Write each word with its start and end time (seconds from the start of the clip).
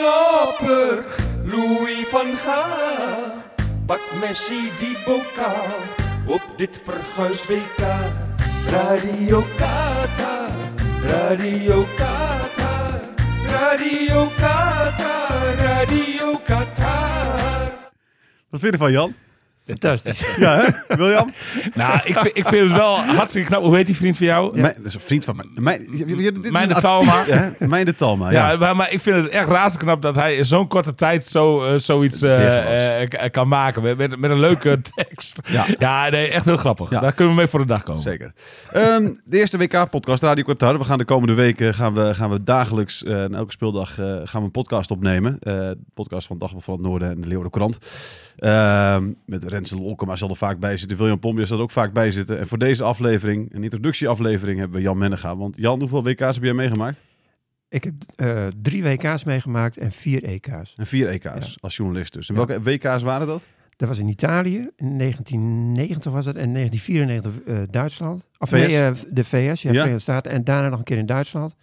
Noppert, 0.00 1.16
Louis 1.44 2.06
van 2.08 2.36
Gaal. 2.36 3.32
Pak 3.86 4.00
Messi 4.20 4.70
die 4.78 4.96
bokaal 5.04 5.80
op 6.26 6.42
dit 6.56 6.80
verguisd 6.84 7.46
WK. 7.46 7.82
Radio 8.70 9.42
Qatar, 9.56 10.50
Radio 11.02 11.84
Qatar, 11.96 13.00
Radio 13.46 14.28
Qatar, 14.36 15.54
Radio 15.58 16.38
Qatar. 16.44 17.70
Wat 18.50 18.60
vind 18.60 18.62
je 18.62 18.70
ervan, 18.70 18.92
Jan? 18.92 19.14
Fantastisch. 19.66 20.24
Ja, 20.38 20.56
hè? 20.56 20.96
William? 20.96 21.32
Nou, 21.74 22.00
ik 22.04 22.18
vind, 22.18 22.36
ik 22.36 22.46
vind 22.46 22.68
het 22.68 22.78
wel 22.78 22.96
hartstikke 22.96 23.48
knap. 23.48 23.62
Hoe 23.62 23.76
heet 23.76 23.86
die 23.86 23.96
vriend 23.96 24.16
van 24.16 24.26
jou? 24.26 24.60
Mijn, 24.60 24.74
dat 24.76 24.84
is 24.84 24.94
een 24.94 25.00
vriend 25.00 25.24
van 25.24 25.36
mij. 25.36 25.46
Mijn, 25.54 25.86
dit 25.90 26.50
Mijn 26.50 26.68
de 26.68 26.74
Talma. 26.74 27.24
Mijn 27.58 27.84
de 27.84 27.94
Talma, 27.94 28.30
ja. 28.30 28.50
Ja, 28.50 28.56
maar, 28.56 28.76
maar 28.76 28.92
ik 28.92 29.00
vind 29.00 29.16
het 29.16 29.28
echt 29.28 29.48
razend 29.48 29.82
knap 29.82 30.02
dat 30.02 30.14
hij 30.14 30.34
in 30.34 30.44
zo'n 30.44 30.68
korte 30.68 30.94
tijd 30.94 31.26
zo, 31.26 31.64
eh, 31.64 31.78
zoiets 31.78 32.22
eh, 32.22 33.02
eh, 33.02 33.30
kan 33.30 33.48
maken. 33.48 33.82
Met, 33.82 33.96
met, 33.96 34.18
met 34.18 34.30
een 34.30 34.40
leuke 34.40 34.80
tekst. 34.94 35.40
Ja. 35.46 35.66
Ja, 35.78 36.08
nee, 36.08 36.28
echt 36.28 36.44
heel 36.44 36.56
grappig. 36.56 36.90
Ja. 36.90 37.00
Daar 37.00 37.12
kunnen 37.12 37.34
we 37.34 37.40
mee 37.40 37.50
voor 37.50 37.60
de 37.60 37.66
dag 37.66 37.82
komen. 37.82 38.02
Zeker. 38.02 38.32
Ehm, 38.72 39.14
de 39.24 39.38
eerste 39.38 39.58
WK-podcast, 39.58 40.22
Radio 40.22 40.44
Qatar. 40.44 40.78
We 40.78 40.84
gaan 40.84 40.98
de 40.98 41.04
komende 41.04 41.34
weken 41.34 41.74
gaan 41.74 41.94
we, 41.94 42.14
gaan 42.14 42.30
we 42.30 42.42
dagelijks 42.42 43.04
elke 43.04 43.52
speeldag 43.52 43.94
gaan 43.94 44.26
we 44.32 44.38
een 44.40 44.50
podcast 44.50 44.90
opnemen. 44.90 45.38
Podcast 45.94 46.26
van 46.26 46.38
Dagblad 46.38 46.64
van 46.64 46.74
het 46.74 46.82
Noorden 46.82 47.10
en 47.10 47.20
de 47.20 47.26
Leeuwarden 47.26 47.50
Courant. 47.52 47.78
Ehm, 48.40 49.10
met 49.26 49.44
Rens 49.68 49.82
Olkema 49.84 50.16
zal 50.16 50.28
er 50.28 50.36
vaak 50.36 50.58
bij 50.58 50.76
zitten. 50.76 50.96
William 50.96 51.18
Pombier 51.18 51.46
zal 51.46 51.56
er 51.56 51.62
ook 51.62 51.70
vaak 51.70 51.92
bij 51.92 52.10
zitten. 52.10 52.38
En 52.38 52.46
voor 52.46 52.58
deze 52.58 52.84
aflevering, 52.84 53.54
een 53.54 53.62
introductieaflevering, 53.62 54.58
hebben 54.58 54.76
we 54.76 54.82
Jan 54.82 54.98
Mennega. 54.98 55.36
Want 55.36 55.56
Jan, 55.56 55.78
hoeveel 55.80 56.02
WK's 56.04 56.34
heb 56.34 56.44
jij 56.44 56.52
meegemaakt? 56.52 57.00
Ik 57.68 57.84
heb 57.84 57.94
eh, 58.16 58.46
drie 58.62 58.82
WK's 58.82 59.24
meegemaakt 59.24 59.78
en 59.78 59.92
vier 59.92 60.24
EK's. 60.24 60.74
En 60.76 60.86
vier 60.86 61.08
EK's 61.08 61.56
als 61.60 61.76
journalist 61.76 62.12
dus. 62.12 62.28
En 62.28 62.34
welke 62.34 62.62
WK's 62.62 63.02
waren 63.02 63.26
dat? 63.26 63.46
Dat 63.76 63.88
was 63.88 63.98
in 63.98 64.08
Italië, 64.08 64.68
in 64.76 64.98
1990 64.98 66.12
was 66.12 66.26
het, 66.26 66.36
en 66.36 66.52
1994 66.52 67.54
eh, 67.54 67.62
Duitsland. 67.70 68.24
Of 68.38 68.48
VS? 68.48 68.66
nee, 68.66 68.82
eh, 68.82 68.92
de 69.08 69.24
VS, 69.24 69.62
ja, 69.62 69.70
Ja. 69.70 69.76
Verenigde 69.76 69.98
Staten. 69.98 70.32
En 70.32 70.44
daarna 70.44 70.68
nog 70.68 70.78
een 70.78 70.84
keer 70.84 70.98
in 70.98 71.06
Duitsland. 71.06 71.56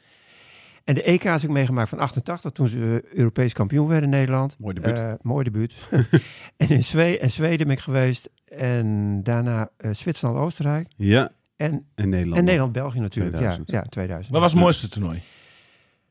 En 0.87 0.93
de 0.93 1.03
EK's 1.03 1.23
heb 1.23 1.43
ik 1.43 1.49
meegemaakt 1.49 1.89
van 1.89 1.99
88, 1.99 2.51
toen 2.51 2.67
ze 2.67 3.03
Europees 3.13 3.53
kampioen 3.53 3.87
werden 3.87 4.03
in 4.03 4.15
Nederland. 4.17 4.55
Mooi 4.59 4.73
debuut. 4.73 4.95
Eh, 4.95 5.13
mooi 5.21 5.43
debuut. 5.43 5.75
en 6.57 6.69
in 6.69 6.83
Zweden, 6.83 7.21
en 7.21 7.31
Zweden 7.31 7.67
ben 7.67 7.75
ik 7.75 7.81
geweest. 7.81 8.29
En 8.45 9.19
daarna 9.23 9.69
eh, 9.77 9.93
Zwitserland, 9.93 10.37
Oostenrijk. 10.37 10.87
Ja, 10.95 11.31
En, 11.55 11.85
en 11.95 12.09
Nederland. 12.09 12.37
en 12.37 12.43
Nederland, 12.43 12.71
België 12.71 12.99
natuurlijk. 12.99 13.35
2000. 13.35 13.69
Ja, 13.69 13.77
ja, 13.77 13.89
2000. 13.89 14.31
Wat 14.33 14.41
was 14.41 14.51
het 14.51 14.61
mooiste 14.61 14.89
toernooi? 14.89 15.21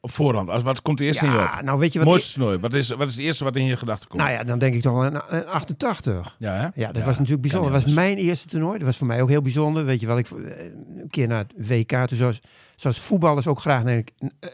Op 0.01 0.11
voorhand. 0.12 0.51
Als, 0.51 0.62
wat 0.62 0.83
komt 0.83 1.01
er 1.01 1.07
eerst 1.07 1.23
in 1.23 1.31
je 1.31 1.34
op? 1.37 1.41
Ja, 1.43 1.62
nou 1.62 1.79
weet 1.79 1.93
je 1.93 1.99
wat... 1.99 2.09
mooiste 2.09 2.33
toernooi. 2.33 2.59
Wat 2.59 2.75
is, 2.75 2.89
wat 2.89 3.07
is 3.09 3.15
het 3.15 3.25
eerste 3.25 3.45
wat 3.45 3.57
in 3.57 3.65
je 3.65 3.77
gedachten 3.77 4.09
komt? 4.09 4.23
Nou 4.23 4.34
ja, 4.34 4.45
dan 4.45 4.59
denk 4.59 4.75
ik 4.75 4.83
toch 4.83 4.93
wel 4.95 5.05
een, 5.05 5.21
een 5.29 5.47
88. 5.47 6.37
Ja, 6.39 6.53
hè? 6.55 6.69
Ja, 6.83 6.93
dat 6.93 7.03
was 7.05 7.15
natuurlijk 7.15 7.43
bijzonder. 7.43 7.73
Dat 7.73 7.83
was 7.83 7.93
mijn 7.95 8.17
eerste 8.17 8.49
toernooi. 8.49 8.79
Dat 8.79 8.87
was 8.87 8.97
voor 8.97 9.06
mij 9.06 9.23
ook 9.23 9.29
heel 9.29 9.43
bijzonder. 9.43 9.85
Weet 9.85 10.01
je 10.01 10.06
wel, 10.06 10.19
ik 10.19 10.27
eh, 10.31 10.65
een 10.97 11.11
keer 11.11 11.29
naar 11.29 11.45
het 11.56 11.69
WK, 11.69 12.06
zoals, 12.12 12.41
zoals 12.77 13.01
voetballers 13.01 13.47
ook 13.47 13.61
graag 13.61 13.85
een, 13.85 14.06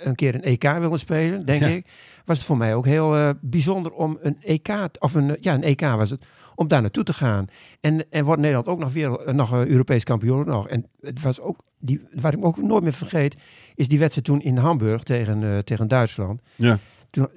een 0.02 0.14
keer 0.14 0.34
een 0.34 0.42
EK 0.42 0.62
willen 0.62 0.98
spelen, 0.98 1.46
denk 1.46 1.60
Ja. 1.62 1.66
ik. 1.68 1.86
Was 2.24 2.36
het 2.36 2.46
voor 2.46 2.56
mij 2.56 2.74
ook 2.74 2.86
heel 2.86 3.16
eh, 3.16 3.30
bijzonder 3.40 3.92
om 3.92 4.18
een 4.20 4.36
EK, 4.42 4.68
of 4.98 5.14
een, 5.14 5.36
ja, 5.40 5.54
een 5.54 5.62
EK 5.62 5.80
was 5.80 6.10
het, 6.10 6.24
om 6.54 6.68
daar 6.68 6.80
naartoe 6.80 7.04
te 7.04 7.12
gaan. 7.12 7.46
En, 7.80 8.10
en 8.10 8.24
wordt 8.24 8.40
Nederland 8.40 8.68
ook 8.68 8.78
nog 8.78 8.92
weer 8.92 9.18
eh, 9.20 9.34
nog 9.34 9.52
eh, 9.52 9.66
Europees 9.66 10.04
kampioen 10.04 10.46
nog. 10.46 10.68
En 10.68 10.86
het 11.00 11.22
was 11.22 11.40
ook, 11.40 11.58
die, 11.78 12.00
wat 12.20 12.32
ik 12.32 12.44
ook 12.44 12.56
nooit 12.56 12.82
meer 12.82 12.92
vergeet, 12.92 13.36
is 13.74 13.88
die 13.88 13.98
wedstrijd 13.98 14.26
toen 14.26 14.40
in 14.40 14.56
Hamburg 14.56 15.02
tegen, 15.02 15.64
tegen 15.64 15.88
Duitsland. 15.88 16.40
Ja. 16.56 16.78
Toen, 17.10 17.28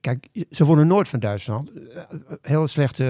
kijk, 0.00 0.28
ze 0.50 0.64
wonnen 0.64 0.86
nooit 0.86 1.08
van 1.08 1.20
Duitsland. 1.20 1.72
Heel 2.42 2.68
slechte 2.68 3.04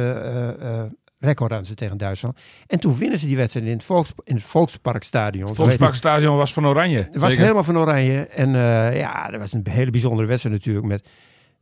record 1.20 1.52
aan 1.52 1.64
ze 1.64 1.74
tegen 1.74 1.98
Duitsland. 1.98 2.38
En 2.66 2.80
toen 2.80 2.98
winnen 2.98 3.18
ze 3.18 3.26
die 3.26 3.36
wedstrijd 3.36 3.66
in 3.66 3.72
het, 3.72 3.84
Volks, 3.84 4.12
in 4.24 4.34
het 4.34 4.44
Volksparkstadion. 4.44 5.46
Het 5.46 5.56
Volksparkstadion 5.56 6.36
was 6.36 6.52
van 6.52 6.66
Oranje. 6.66 6.96
Het 6.98 7.16
was 7.16 7.20
Zeker. 7.28 7.38
helemaal 7.40 7.64
van 7.64 7.78
oranje. 7.78 8.26
En 8.26 8.54
eh, 8.54 8.98
ja, 8.98 9.30
dat 9.30 9.40
was 9.40 9.52
een 9.52 9.66
hele 9.70 9.90
bijzondere 9.90 10.28
wedstrijd 10.28 10.56
natuurlijk. 10.56 10.86
Met 10.86 11.08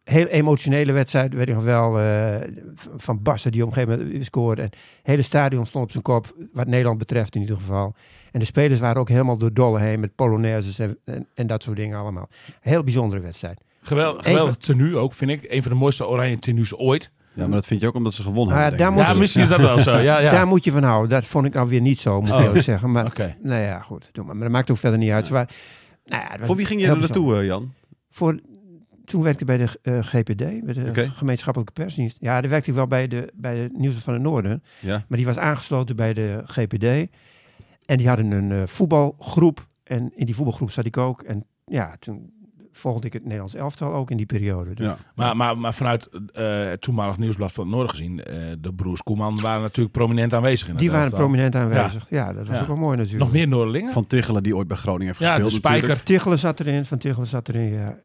heel 0.04 0.26
emotionele 0.26 0.92
wedstrijd, 0.92 1.34
weet 1.34 1.48
ik 1.48 1.54
nog 1.54 1.64
wel. 1.64 1.98
eh, 1.98 2.36
van 2.96 3.22
Basten 3.22 3.52
die 3.52 3.62
op 3.62 3.68
een 3.68 3.74
gegeven 3.74 4.06
moment 4.06 4.24
scoorde. 4.24 4.62
En 4.62 4.68
het 4.68 4.76
hele 5.02 5.22
stadion 5.22 5.66
stond 5.66 5.84
op 5.84 5.90
zijn 5.90 6.02
kop, 6.02 6.34
wat 6.52 6.66
Nederland 6.66 6.98
betreft 6.98 7.34
in 7.34 7.40
ieder 7.40 7.56
geval. 7.56 7.94
En 8.32 8.38
de 8.40 8.46
spelers 8.46 8.80
waren 8.80 9.00
ook 9.00 9.08
helemaal 9.08 9.38
door 9.38 9.52
dolle 9.52 9.80
heen 9.80 10.00
met 10.00 10.14
polonaises 10.14 10.78
en, 10.78 10.98
en, 11.04 11.26
en 11.34 11.46
dat 11.46 11.62
soort 11.62 11.76
dingen 11.76 11.98
allemaal. 11.98 12.28
Heel 12.60 12.84
bijzondere 12.84 13.22
wedstrijd. 13.22 13.62
Gewel, 13.82 14.14
geweldig 14.18 14.56
tenue 14.56 14.96
ook, 14.96 15.14
vind 15.14 15.30
ik. 15.30 15.44
Een 15.52 15.62
van 15.62 15.72
de 15.72 15.78
mooiste 15.78 16.06
Oranje 16.06 16.38
tenues 16.38 16.74
ooit. 16.76 17.10
Ja, 17.38 17.44
maar 17.44 17.52
dat 17.58 17.66
vind 17.66 17.80
je 17.80 17.86
ook 17.86 17.94
omdat 17.94 18.14
ze 18.14 18.22
gewonnen 18.22 18.54
Ah, 18.54 18.60
hebben. 18.60 18.78
daar 18.78 18.92
moet 18.92 19.02
Ja, 19.02 19.14
misschien 19.14 19.42
is 19.42 19.48
dat 19.48 19.60
wel 19.60 19.78
zo. 19.78 19.96
Ja, 19.98 20.18
ja. 20.18 20.30
Daar 20.30 20.46
moet 20.46 20.64
je 20.64 20.70
van 20.70 20.82
houden. 20.82 21.08
Dat 21.10 21.24
vond 21.24 21.46
ik 21.46 21.54
nou 21.54 21.68
weer 21.68 21.80
niet 21.80 21.98
zo, 21.98 22.20
moet 22.20 22.28
ik 22.28 22.34
Oh. 22.34 22.42
eerlijk 22.42 22.64
zeggen. 22.64 22.90
Maar 22.92 23.06
Oké. 23.06 23.36
nou 23.42 23.62
ja, 23.62 23.80
goed. 23.80 24.08
Doe 24.12 24.24
maar. 24.24 24.34
maar 24.34 24.44
dat 24.44 24.52
maakt 24.52 24.70
ook 24.70 24.76
verder 24.76 24.98
niet 24.98 25.10
uit. 25.10 25.28
Waren- 25.28 25.54
nou 26.04 26.22
ja, 26.22 26.46
Voor 26.46 26.56
wie 26.56 26.66
ging 26.66 26.80
je 26.80 26.86
er 26.86 26.98
naartoe, 26.98 27.36
eh, 27.36 27.46
Jan? 27.46 27.72
Voor, 28.10 28.38
toen 29.04 29.22
werkte 29.22 29.40
ik 29.40 29.46
bij 29.46 29.56
de 29.56 29.78
eh, 29.82 29.98
GPD, 30.02 30.64
bij 30.64 30.72
de 30.92 31.10
gemeenschappelijke 31.10 31.72
persdienst. 31.72 32.16
Ja, 32.20 32.40
daar 32.40 32.50
werkte 32.50 32.70
ik 32.70 32.76
wel 32.76 32.86
bij 32.86 33.08
de, 33.08 33.32
bij 33.34 33.54
de 33.54 33.68
Nieuws 33.72 33.94
van 33.94 34.12
het 34.12 34.22
Noorden. 34.22 34.62
Ja. 34.80 35.04
Maar 35.08 35.18
die 35.18 35.26
was 35.26 35.38
aangesloten 35.38 35.96
bij 35.96 36.14
de 36.14 36.42
GPD. 36.44 36.84
En 37.86 37.96
die 37.96 38.08
hadden 38.08 38.30
een 38.30 38.52
eh, 38.52 38.62
voetbalgroep. 38.66 39.66
En 39.84 40.12
in 40.16 40.26
die 40.26 40.34
voetbalgroep 40.34 40.70
zat 40.70 40.84
ik 40.86 40.96
ook. 40.96 41.22
En 41.22 41.44
ja, 41.64 41.96
toen 41.98 42.32
volgde 42.78 43.06
ik 43.06 43.12
het 43.12 43.22
Nederlands 43.22 43.54
elftal 43.54 43.92
ook 43.94 44.10
in 44.10 44.16
die 44.16 44.26
periode. 44.26 44.74
Dus 44.74 44.86
Ja. 44.86 44.96
Maar, 45.14 45.36
maar, 45.36 45.58
maar 45.58 45.74
vanuit 45.74 46.08
eh, 46.32 46.62
het 46.64 46.80
toenmalig 46.80 47.18
nieuwsblad 47.18 47.52
van 47.52 47.64
het 47.64 47.72
Noorden 47.72 47.90
gezien, 47.90 48.24
eh, 48.24 48.34
de 48.58 48.72
broers 48.74 49.02
Koeman 49.02 49.40
waren 49.40 49.62
natuurlijk 49.62 49.92
prominent 49.92 50.34
aanwezig 50.34 50.66
in 50.66 50.72
het 50.72 50.80
die 50.80 50.90
waren 50.90 51.04
elftal. 51.04 51.20
prominent 51.20 51.54
aanwezig. 51.54 52.06
Ja, 52.10 52.32
dat 52.32 52.46
was 52.46 52.56
Ja. 52.56 52.62
ook 52.62 52.68
wel 52.68 52.76
mooi 52.76 52.96
natuurlijk. 52.96 53.24
Nog 53.24 53.32
meer 53.32 53.48
Noorderlingen? 53.48 53.92
Van 53.92 54.06
Tichelen, 54.06 54.42
die 54.42 54.56
ooit 54.56 54.68
bij 54.68 54.76
Groningen 54.76 55.06
heeft 55.06 55.18
ja, 55.18 55.26
de 55.36 55.42
gespeeld. 55.42 55.52
Spijker. 55.52 55.80
natuurlijk. 55.88 56.06
Tichelen 56.06 56.38
zat 56.38 56.60
erin, 56.60 56.84
Van 56.84 56.98
Tichelen 56.98 57.26
zat 57.26 57.48
erin, 57.48 57.72
ja. 57.72 57.98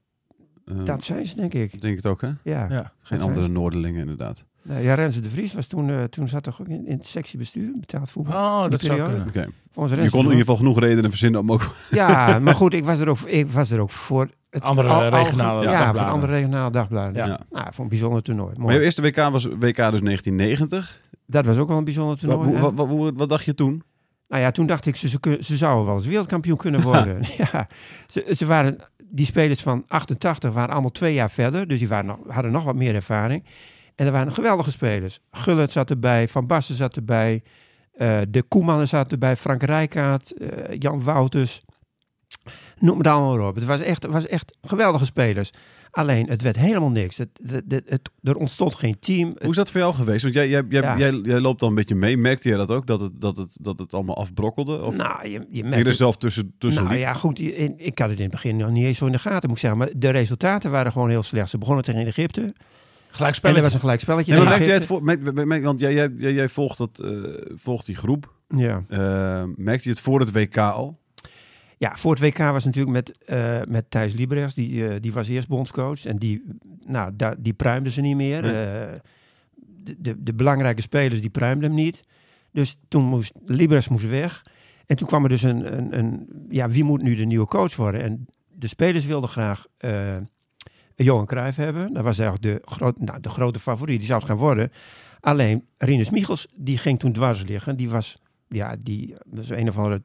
Eh, 0.66 0.76
Dat 0.86 1.04
zijn 1.04 1.26
ze, 1.26 1.36
denk 1.36 1.54
ik. 1.54 1.82
denk 1.82 1.96
het 1.96 2.06
ook, 2.06 2.22
hè? 2.22 2.28
Ja. 2.44 2.68
Ja. 2.70 2.92
Geen 3.02 3.22
andere. 3.22 3.48
Noorderlingen, 3.48 4.00
inderdaad. 4.02 4.46
Ja, 4.80 4.94
Renze 4.94 5.20
de 5.22 5.30
Vries 5.30 5.54
was 5.54 5.68
toen, 5.68 5.90
eh, 5.90 6.04
toen 6.04 6.28
zat 6.28 6.44
toch 6.44 6.62
ook 6.62 6.68
in, 6.68 6.88
in 6.88 6.98
het 6.98 7.06
sectiebestuur, 7.08 7.72
betaald 7.80 8.10
voetbal. 8.10 8.34
Oh, 8.36 8.62
Die 8.62 8.70
dat 8.70 8.80
zou 8.80 9.02
kunnen. 9.02 9.28
Oké. 9.28 9.40
Je 9.40 9.50
kon 9.76 9.88
in 9.88 10.10
de 10.10 10.20
ieder 10.20 10.36
geval 10.38 10.56
genoeg 10.56 10.80
redenen 10.80 11.10
verzinnen 11.10 11.40
om 11.42 11.52
ook... 11.52 11.76
Ja, 11.92 12.40
maar 12.44 12.56
goed, 12.56 12.74
ik 12.74 12.86
was 12.86 13.00
er 13.00 13.10
ook, 13.10 13.20
ik 13.20 13.52
was 13.52 13.72
er 13.72 13.80
ook 13.80 13.90
voor. 13.90 14.30
Het 14.54 14.62
Andere 14.64 15.10
regionale 15.10 15.64
Ja, 15.64 15.70
dagbladen. 15.72 16.02
voor 16.02 16.12
andere 16.12 16.32
regionale 16.32 16.72
dagbladen. 16.72 17.14
Ja. 17.16 17.26
Ja. 17.26 17.40
Nou, 17.52 17.68
voor 17.74 17.84
een 17.84 17.90
bijzonder 17.90 18.22
toernooi. 18.24 18.54
Maar 18.58 18.74
jouw 18.74 18.82
eerste 18.82 19.02
WK 19.02 19.16
was 19.16 19.46
WK 19.46 19.60
dus 19.62 20.02
1990. 20.02 21.02
Dat 21.26 21.46
was 21.46 21.58
ook 21.58 21.68
wel 21.68 21.78
een 21.78 21.84
bijzonder 21.84 22.18
toernooi. 22.18 22.60
wat, 22.60 22.74
wat, 22.74 22.88
wat, 22.88 23.14
wat 23.16 23.30
dacht 23.30 23.46
je 23.46 23.54
toen? 23.54 23.84
Nou 24.28 24.42
ja, 24.42 24.52
toen 24.52 24.66
dacht 24.66 24.86
ik, 24.86 24.96
ze, 24.96 25.08
ze, 25.10 25.38
ze 25.42 25.58
zouden 25.58 25.86
wel 25.86 25.96
eens 25.96 26.06
wereldkampioen 26.06 26.58
kunnen 26.58 26.82
worden. 26.92 27.18
ja, 27.38 27.68
ze, 28.08 28.34
ze 28.38 28.46
waren, 28.46 28.78
die 29.06 29.26
spelers 29.26 29.62
van 29.62 29.84
88 29.88 30.54
waren 30.54 30.72
allemaal 30.74 30.92
twee 30.92 31.14
jaar 31.14 31.32
verder. 31.32 31.68
Dus 31.68 31.80
die 31.80 31.88
waren 31.88 32.06
nog, 32.06 32.18
hadden 32.28 32.52
nog 32.52 32.64
wat 32.64 32.76
meer 32.76 32.96
ervaring. 32.96 33.46
En 33.96 34.06
er 34.06 34.12
waren 34.12 34.34
geweldige 34.34 34.72
spelers. 34.72 35.20
Gullit 35.32 35.72
zat 35.72 35.90
erbij, 35.90 36.28
Van 36.28 36.48
Basten 36.48 36.76
zat 36.76 36.96
erbij. 36.96 37.44
eh, 37.94 38.18
de 38.30 38.42
Koemannen 38.44 38.88
zat 38.88 39.12
erbij, 39.12 39.36
Frank 39.36 39.64
Rijkaard, 39.64 40.32
eh, 40.38 40.76
Jan 40.80 41.04
Wouters. 41.04 41.64
Noem 42.84 42.98
het 42.98 43.08
allemaal 43.08 43.38
maar 43.38 43.48
op. 43.48 43.56
Het 43.56 43.66
was 43.66 43.80
echt, 43.80 44.04
het 44.04 44.12
was 44.12 44.28
echt 44.28 44.58
geweldige 44.62 45.06
spelers. 45.06 45.52
Alleen, 45.92 46.28
het 46.30 46.42
werd 46.42 46.56
helemaal 46.56 46.90
niks. 46.90 47.18
Het, 47.18 47.30
het, 47.44 47.64
het, 47.68 47.84
het- 47.90 48.10
er 48.24 48.36
ontstond 48.36 48.76
geen 48.76 49.00
team. 49.00 49.36
Hoe 49.42 49.50
is 49.50 49.56
dat 49.56 49.72
voor 49.72 49.80
jou 49.80 49.94
geweest? 49.94 50.22
Want 50.24 50.34
jij, 50.34 50.50
jij, 50.50 50.64
jij, 50.70 50.82
Ja. 50.82 50.98
jij, 50.98 51.12
jij 51.24 51.40
loopt 51.40 51.60
dan 51.60 51.70
een 51.70 51.76
beetje 51.76 51.96
mee. 51.96 52.18
Merkte 52.18 52.48
jij 52.50 52.58
dat 52.58 52.72
ook? 52.72 52.88
Dat 52.88 53.02
het, 53.02 53.12
dat 53.22 53.38
het, 53.38 53.58
dat 53.62 53.80
het 53.80 53.94
allemaal 53.94 54.18
afbrokkelde? 54.18 54.82
Of 54.82 54.96
nou, 54.96 55.28
je, 55.28 55.46
je 55.50 55.64
merkt 55.64 55.88
er 55.88 55.94
zelf 55.94 56.18
tussen, 56.18 56.54
tussen 56.58 56.84
Nou 56.84 56.96
liep? 56.96 57.04
ja, 57.06 57.14
goed. 57.14 57.40
in- 57.40 57.74
ik 57.78 58.00
had 58.00 58.10
het 58.10 58.18
in 58.18 58.24
het 58.24 58.34
begin 58.34 58.58
nog 58.58 58.70
niet 58.70 58.86
eens 58.86 58.98
zo 58.98 59.06
in 59.06 59.12
de 59.12 59.20
gaten, 59.20 59.50
moet 59.50 59.58
ik 59.58 59.64
zeggen. 59.64 59.80
Maar 59.80 59.90
de 59.96 60.10
resultaten 60.10 60.72
waren 60.72 60.92
gewoon 60.92 61.10
heel 61.10 61.24
slecht. 61.24 61.50
Ze 61.50 61.58
begonnen 61.58 61.84
tegen 61.84 62.06
Egypte. 62.06 62.42
En 62.42 62.54
Gelijkspel. 63.10 63.56
er 63.56 63.62
was 63.62 63.74
een 63.74 63.80
gelijkspelletje. 63.80 64.32
Tegen 64.32 64.48
merkte 64.48 64.66
jij 64.66 64.74
het 64.78 64.86
voor, 64.86 65.04
merk- 65.04 65.46
merk- 65.46 65.64
want 65.64 65.80
jij, 65.80 65.94
jij, 65.94 66.10
jij, 66.18 66.34
jij 66.34 66.50
volgt, 66.50 66.78
dat, 66.78 67.00
eh, 67.00 67.12
volgt 67.54 67.86
die 67.86 67.96
groep. 67.96 68.34
Ja. 68.48 68.84
Eh, 68.90 69.44
merkte 69.56 69.84
je 69.88 69.90
het 69.96 70.00
voor 70.04 70.20
het 70.20 70.32
WK 70.32 70.58
al? 70.58 71.02
Ja, 71.78 71.96
voor 71.96 72.12
het 72.12 72.20
WK 72.20 72.38
was 72.38 72.64
natuurlijk 72.64 72.94
met, 72.94 73.18
eh, 73.26 73.62
met 73.68 73.92
Thijs 73.92 74.14
Liebrechts. 74.14 74.54
Die, 74.54 74.88
eh, 74.88 74.96
die 75.02 75.14
was 75.14 75.28
eerst 75.28 75.48
bondscoach. 75.48 76.06
En 76.06 76.18
die, 76.18 76.44
nou, 76.86 77.12
daar, 77.16 77.36
die 77.40 77.54
pruimden 77.54 77.92
ze 77.92 78.02
niet 78.02 78.16
meer. 78.16 78.42
Nee. 78.42 78.52
Eh, 78.52 79.00
de, 79.56 79.96
de, 80.00 80.24
de 80.24 80.34
belangrijke 80.34 80.82
spelers, 80.82 81.22
die 81.22 81.30
pruimden 81.30 81.70
hem 81.70 81.80
niet. 81.80 82.04
Dus 82.52 82.80
toen 82.88 83.04
moest 83.04 83.40
Liebrechts 83.46 83.90
moest 83.90 84.08
weg. 84.08 84.46
En 84.86 84.96
toen 84.96 85.08
kwam 85.08 85.24
er 85.24 85.30
dus 85.30 85.44
een, 85.44 85.78
een, 85.78 85.98
een... 85.98 86.28
Ja, 86.50 86.70
wie 86.70 86.84
moet 86.84 87.02
nu 87.02 87.16
de 87.16 87.26
nieuwe 87.26 87.46
coach 87.46 87.76
worden? 87.76 88.02
En 88.02 88.26
de 88.52 88.68
spelers 88.68 89.06
wilden 89.06 89.30
graag 89.30 89.66
Johan 90.96 91.26
Cruijff 91.26 91.58
hebben. 91.58 91.94
Dat 91.94 92.04
was 92.04 92.20
eigenlijk 92.20 92.64
de, 92.66 92.72
groot, 92.72 93.00
nou, 93.00 93.20
de 93.20 93.30
grote 93.30 93.60
favoriet. 93.60 93.98
Die 93.98 94.08
zou 94.08 94.20
het 94.20 94.30
gaan 94.30 94.38
worden. 94.38 94.72
Alleen 95.20 95.66
Rinus 95.78 96.10
Michels, 96.10 96.48
die 96.56 96.78
ging 96.78 97.00
toen 97.00 97.12
dwars 97.12 97.44
liggen. 97.44 97.78
Die 97.78 97.90
was... 97.90 98.22
Ja, 98.48 98.76
die 98.80 99.16
was 99.26 99.50
een 99.50 99.70
of 99.70 99.78
andere... 99.78 100.02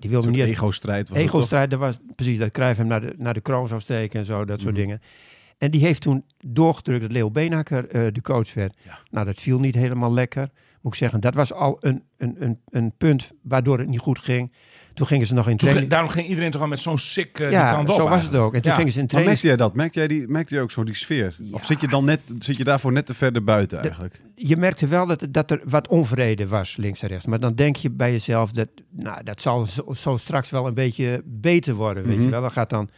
Die 0.00 0.10
wilde 0.10 0.30
niet... 0.30 0.40
ego-strijd. 0.40 1.10
Ego-strijd, 1.10 1.70
dat 1.70 1.78
was 1.78 1.98
precies 2.16 2.38
dat 2.38 2.50
Cruijff 2.50 2.78
hem 2.78 2.86
naar 2.86 3.00
de, 3.00 3.14
naar 3.18 3.34
de 3.34 3.40
kroon 3.40 3.68
zou 3.68 3.80
steken 3.80 4.20
en 4.20 4.26
zo, 4.26 4.44
dat 4.44 4.60
soort 4.60 4.72
Mhm. 4.74 4.80
dingen. 4.82 5.00
En 5.58 5.70
die 5.70 5.80
heeft 5.84 6.00
toen 6.02 6.24
doorgedrukt 6.38 7.00
dat 7.02 7.12
Leo 7.12 7.30
Beenhakker 7.30 7.88
eh, 7.88 8.06
de 8.12 8.20
coach 8.20 8.54
werd. 8.54 8.74
Ja. 8.84 8.98
Nou, 9.10 9.26
dat 9.26 9.40
viel 9.40 9.58
niet 9.60 9.74
helemaal 9.74 10.12
lekker. 10.12 10.50
Moet 10.80 10.92
ik 10.92 10.98
zeggen, 10.98 11.20
dat 11.20 11.34
was 11.34 11.52
al 11.52 11.76
een, 11.80 12.02
een, 12.16 12.36
een, 12.38 12.58
een 12.70 12.92
punt 12.98 13.30
waardoor 13.42 13.78
het 13.78 13.88
niet 13.88 13.98
goed 13.98 14.18
ging. 14.18 14.52
Toen 14.94 15.06
gingen 15.06 15.26
ze 15.26 15.34
nog 15.34 15.44
in 15.48 15.50
Toen 15.56 15.58
training. 15.68 15.90
daarom 15.90 16.08
ging 16.10 16.26
iedereen 16.28 16.50
toch 16.50 16.60
al 16.60 16.66
met 16.68 16.80
zo'n 16.80 16.98
sick 16.98 17.38
uh, 17.38 17.50
ja, 17.50 17.86
zo 17.86 18.08
was 18.08 18.22
het 18.22 18.34
ook. 18.34 18.54
En 18.54 18.62
toen 18.62 18.70
Ja. 18.70 18.76
gingen 18.76 18.92
ze 18.92 18.98
in 18.98 19.04
Maar 19.04 19.10
training. 19.10 19.24
merkte 19.42 19.46
jij 19.46 19.56
dat? 19.56 19.74
Merkte 19.74 19.98
jij, 19.98 20.08
die, 20.08 20.28
merkte 20.28 20.54
jij 20.54 20.62
ook 20.62 20.70
zo 20.70 20.84
die 20.84 20.94
sfeer? 20.94 21.36
Of 21.52 21.64
zit 21.64 21.80
je, 21.80 21.88
dan 21.88 22.04
net, 22.04 22.20
zit 22.38 22.56
je 22.56 22.64
daarvoor 22.64 22.92
net 22.92 23.06
te 23.06 23.14
verder 23.14 23.44
buiten 23.44 23.82
eigenlijk? 23.82 24.20
Je 24.34 24.56
merkte 24.56 24.86
wel 24.86 25.06
dat, 25.06 25.26
dat 25.30 25.50
er 25.50 25.60
wat 25.64 25.88
onvrede 25.88 26.46
was 26.48 26.76
links 26.76 27.02
en 27.02 27.08
rechts. 27.08 27.26
Maar 27.26 27.40
dan 27.40 27.54
denk 27.54 27.76
je 27.76 27.90
bij 27.90 28.10
jezelf 28.10 28.52
dat, 28.52 28.68
nou, 28.90 29.22
dat 29.24 29.40
zal 29.40 29.66
zo, 29.66 29.92
zo 29.96 30.16
straks 30.16 30.50
wel 30.50 30.66
een 30.66 30.74
beetje 30.74 31.22
beter 31.24 31.74
worden. 31.74 32.04
Weet 32.06 32.14
Mhm. 32.16 32.24
je 32.24 32.30
wel, 32.30 32.40
dan 32.40 32.50
gaat, 32.50 32.70
dan 32.70 32.88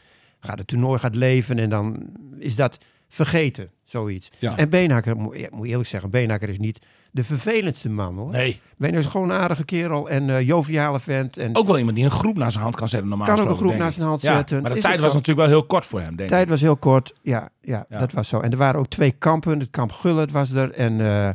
gaat 0.41 0.59
het 0.59 0.67
toernooi 0.67 0.99
gaat 0.99 1.15
leven 1.15 1.59
en 1.59 1.71
dan 1.71 2.03
is 2.39 2.57
dat 2.57 2.79
vergeten, 3.09 3.71
zoiets. 3.93 4.31
Ja. 4.39 4.57
En 4.57 4.69
Beenhakker, 4.69 5.17
moet 5.17 5.51
moet 5.51 5.67
eerlijk 5.67 5.89
zeggen, 5.89 6.11
Beenhakker 6.11 6.49
is 6.49 6.59
niet 6.59 6.79
de 7.11 7.25
vervelendste 7.25 7.89
man 7.91 8.17
hoor. 8.17 8.31
Nee, 8.31 8.61
Beenhakker 8.77 8.99
is 9.07 9.07
gewoon 9.07 9.31
een 9.31 9.37
aardige 9.41 9.65
kerel 9.65 10.09
en 10.09 10.31
eh, 10.31 10.41
joviale 10.47 11.01
vent. 11.01 11.37
En 11.37 11.57
ook 11.57 11.67
wel 11.67 11.79
iemand 11.79 11.97
die 11.97 12.05
een 12.05 12.11
groep 12.11 12.37
naar 12.37 12.51
zijn 12.51 12.63
hand 12.63 12.77
kan 12.77 12.89
zetten 12.89 13.09
normaal 13.09 13.27
kan 13.27 13.41
ook 13.41 13.49
een 13.51 13.57
groep 13.57 13.75
naar 13.77 13.93
zijn 13.93 14.07
hand 14.07 14.21
Ja, 14.23 14.37
zetten. 14.37 14.63
maar 14.63 14.71
de 14.71 14.77
Is 14.77 14.83
tijd 14.83 15.01
was 15.01 15.11
zo. 15.11 15.17
natuurlijk 15.17 15.47
wel 15.49 15.57
heel 15.59 15.67
kort 15.67 15.87
voor 15.87 15.99
hem, 16.01 16.07
denk 16.09 16.19
De 16.19 16.25
ik. 16.25 16.31
tijd 16.31 16.49
was 16.49 16.61
heel 16.61 16.77
kort, 16.77 17.15
ja, 17.23 17.49
ja, 17.61 17.87
Ja. 17.89 17.99
dat 17.99 18.13
was 18.13 18.29
zo. 18.29 18.41
En 18.41 18.51
er 18.51 18.57
waren 18.57 18.81
ook 18.81 18.89
twee 18.89 19.11
kampen. 19.13 19.59
Het 19.59 19.71
kamp 19.71 19.93
Gullit 19.93 20.31
was 20.31 20.51
er 20.51 20.71
en 20.73 21.01
eh, 21.01 21.31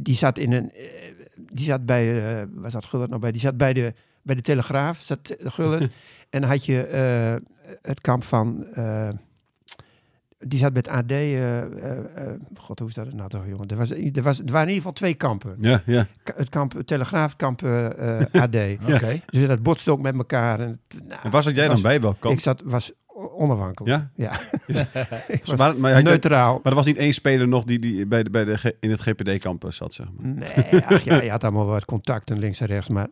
die 0.00 0.14
zat 0.14 0.38
in 0.38 0.52
een, 0.52 0.70
eh, 0.72 0.84
die 1.52 1.64
zat 1.64 1.86
bij, 1.86 2.22
waar 2.54 2.70
zat 2.70 2.84
Gullit 2.84 3.08
nou 3.08 3.20
bij? 3.20 3.32
Die 3.32 3.40
zat 3.40 3.56
bij 3.56 3.72
de, 3.72 3.94
bij 4.22 4.34
de 4.34 4.42
Telegraaf, 4.42 4.98
zat 5.02 5.34
Gullit. 5.38 5.90
en 6.30 6.42
had 6.42 6.64
je 6.66 6.76
het 7.82 8.00
kamp 8.00 8.24
van, 8.24 8.66
die 10.46 10.58
zat 10.58 10.72
bij 10.72 10.82
het 10.86 10.94
AD, 11.04 11.10
eh, 11.10 11.58
eh, 11.58 11.98
eh, 12.14 12.32
god 12.56 12.78
hoe 12.78 12.88
is 12.88 12.94
dat 12.94 13.12
nou 13.12 13.28
toch 13.28 13.46
jongen? 13.46 13.68
Er, 13.68 13.76
was, 13.76 13.90
er, 13.90 14.22
was, 14.22 14.38
er 14.38 14.44
waren 14.44 14.68
in 14.68 14.74
ieder 14.74 14.74
geval 14.74 14.92
twee 14.92 15.14
kampen. 15.14 15.56
Ja, 15.60 15.82
ja. 15.86 16.06
Het 16.34 16.48
kamp 16.48 16.82
Telegraaf, 16.84 17.28
het 17.28 17.36
kamp 17.38 17.62
eh, 17.62 18.18
eh, 18.20 18.26
AD. 18.32 18.56
Oké. 18.94 19.20
Dus 19.26 19.46
dat 19.46 19.62
botste 19.62 19.90
ook 19.90 20.00
met 20.02 20.14
elkaar. 20.14 20.60
En, 20.60 20.68
het- 20.88 21.02
nou, 21.08 21.20
En 21.22 21.30
waar 21.30 21.42
zat 21.42 21.54
jij 21.54 21.64
dan 21.64 21.72
was- 21.72 21.82
bij? 21.82 22.00
Welk 22.00 22.20
kamp? 22.20 22.34
Ik 22.34 22.40
zat, 22.40 22.62
was 22.64 22.92
onafhankelijk. 23.36 23.96
Ja? 23.96 24.10
Ja. 24.14 24.40
Dus 25.42 25.54
maar, 25.78 26.02
Neutraal. 26.02 26.52
maar 26.62 26.72
er 26.72 26.78
was 26.78 26.86
niet 26.86 26.96
één 26.96 27.12
speler 27.14 27.48
nog 27.48 27.64
die, 27.64 27.78
die 27.78 28.06
bij 28.06 28.22
de, 28.22 28.30
bij 28.30 28.44
de, 28.44 28.76
in 28.80 28.90
het 28.90 29.00
GPD-kamp 29.00 29.64
zat, 29.68 29.94
zeg 29.94 30.06
maar. 30.16 30.32
Nee, 30.34 30.84
ach, 30.86 31.02
ja, 31.04 31.22
je 31.22 31.30
had 31.30 31.44
allemaal 31.44 31.66
wat 31.66 31.84
contacten 31.84 32.38
links 32.38 32.60
en 32.60 32.66
rechts. 32.66 32.88
Maar 32.88 33.06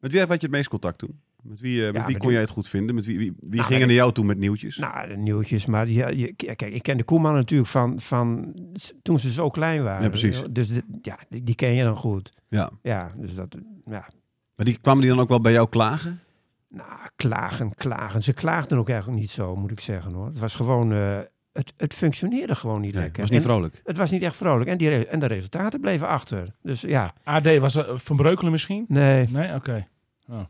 Met 0.00 0.10
wie 0.12 0.20
had 0.20 0.28
je 0.30 0.36
het 0.46 0.50
meest 0.50 0.68
contact 0.68 0.98
toen? 0.98 1.20
Met 1.42 1.60
wie, 1.60 1.78
eh, 1.80 1.86
met 1.86 1.94
Ja, 1.94 2.00
wie 2.00 2.06
met 2.12 2.16
kon 2.16 2.20
die- 2.26 2.30
jij 2.30 2.40
het 2.40 2.50
goed 2.50 2.68
vinden? 2.68 2.94
Met 2.94 3.06
wie, 3.06 3.18
wie, 3.18 3.32
wie 3.40 3.48
Nou, 3.50 3.62
gingen 3.62 3.78
met- 3.78 3.86
naar 3.88 3.96
jou 3.96 4.12
toe 4.12 4.24
met 4.24 4.38
nieuwtjes? 4.38 4.76
nou, 4.76 5.08
de 5.08 5.16
nieuwtjes. 5.16 5.66
Maar 5.66 5.88
ja, 5.88 6.08
je, 6.08 6.32
kijk, 6.34 6.62
ik 6.62 6.82
ken 6.82 6.96
de 6.96 7.04
Koeman 7.04 7.34
natuurlijk 7.34 7.70
van, 7.70 8.00
van 8.00 8.54
toen 9.02 9.18
ze 9.18 9.32
zo 9.32 9.50
klein 9.50 9.82
waren. 9.82 10.02
Ja, 10.02 10.08
precies. 10.08 10.42
Dus 10.50 10.68
de- 10.68 10.82
ja, 11.02 11.18
die, 11.28 11.42
die 11.42 11.54
ken 11.54 11.72
je 11.74 11.84
dan 11.84 11.96
goed. 11.96 12.32
ja. 12.48 12.70
Ja, 12.82 13.12
dus 13.16 13.34
dat, 13.34 13.56
ja. 13.84 14.08
Maar 14.56 14.66
die, 14.66 14.78
kwamen 14.80 15.00
die 15.00 15.10
dan 15.10 15.20
ook 15.20 15.28
wel 15.28 15.40
bij 15.40 15.52
jou 15.52 15.68
klagen? 15.68 16.20
Nou, 16.68 16.88
klagen, 17.16 17.74
klagen. 17.74 18.22
Ze 18.22 18.32
klaagden 18.32 18.78
ook 18.78 18.88
eigenlijk 18.88 19.20
niet 19.20 19.30
zo, 19.30 19.54
moet 19.54 19.70
ik 19.70 19.80
zeggen 19.80 20.12
hoor. 20.12 20.26
Het 20.26 20.38
was 20.38 20.54
gewoon, 20.54 20.92
eh, 20.92 21.18
het, 21.52 21.72
het 21.76 21.94
functioneerde 21.94 22.54
gewoon 22.54 22.80
niet 22.80 22.94
Nee, 22.94 23.02
lekker. 23.02 23.20
was 23.20 23.30
niet 23.30 23.38
En 23.40 23.44
vrolijk. 23.46 23.80
het 23.84 23.96
was 23.96 24.10
niet 24.10 24.22
echt 24.22 24.36
vrolijk. 24.36 24.70
En, 24.70 24.78
die, 24.78 24.88
re- 24.88 25.02
en 25.04 25.18
de 25.20 25.26
resultaten 25.26 25.80
bleven 25.80 26.08
achter. 26.08 26.54
Dus 26.62 26.80
ja, 26.80 27.14
AD 27.24 27.58
was 27.58 27.74
er 27.76 27.98
Van 27.98 28.16
Breukelen 28.16 28.52
misschien? 28.52 28.84
nee. 28.88 29.28
Nee, 29.30 29.54
oké. 29.54 29.86
Oh. 30.28 30.40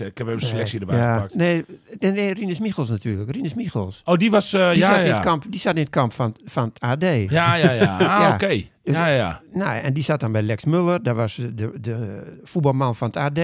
Ik 0.00 0.18
heb 0.18 0.26
even 0.26 0.32
een 0.32 0.38
nee, 0.38 0.48
selectie 0.48 0.80
erbij 0.80 0.96
ja, 0.96 1.14
gepakt. 1.14 1.34
Nee, 1.34 1.64
nee, 1.98 2.12
nee, 2.12 2.34
Rinus 2.34 2.58
Michels 2.58 2.88
natuurlijk. 2.88 3.30
Rinus 3.30 3.54
Michels. 3.54 4.02
Oh, 4.04 4.16
die 4.16 4.30
was... 4.30 4.52
eh, 4.52 4.70
Die, 4.70 4.78
ja, 4.78 4.94
zat 4.96 5.04
in 5.04 5.12
het 5.12 5.22
kamp, 5.24 5.44
die 5.48 5.60
zat 5.60 5.74
in 5.74 5.80
het 5.80 5.90
kamp 5.90 6.12
van, 6.12 6.36
van 6.44 6.64
het 6.64 6.80
AD. 6.80 7.02
Ja, 7.02 7.54
ja, 7.54 7.70
ja. 7.70 7.96
Ah, 7.98 7.98
Ja. 8.00 8.32
oké. 8.34 8.46
Dus- 8.82 8.96
Ja, 8.96 9.06
ja. 9.06 9.40
Nou, 9.52 9.76
en 9.78 9.92
die 9.92 10.02
zat 10.02 10.20
dan 10.20 10.32
bij 10.32 10.42
Lex 10.42 10.64
Muller. 10.64 11.02
Daar 11.02 11.14
was 11.14 11.34
de, 11.54 11.72
de 11.80 12.22
voetbalman 12.42 12.96
van 12.96 13.06
het 13.06 13.16
AD. 13.16 13.38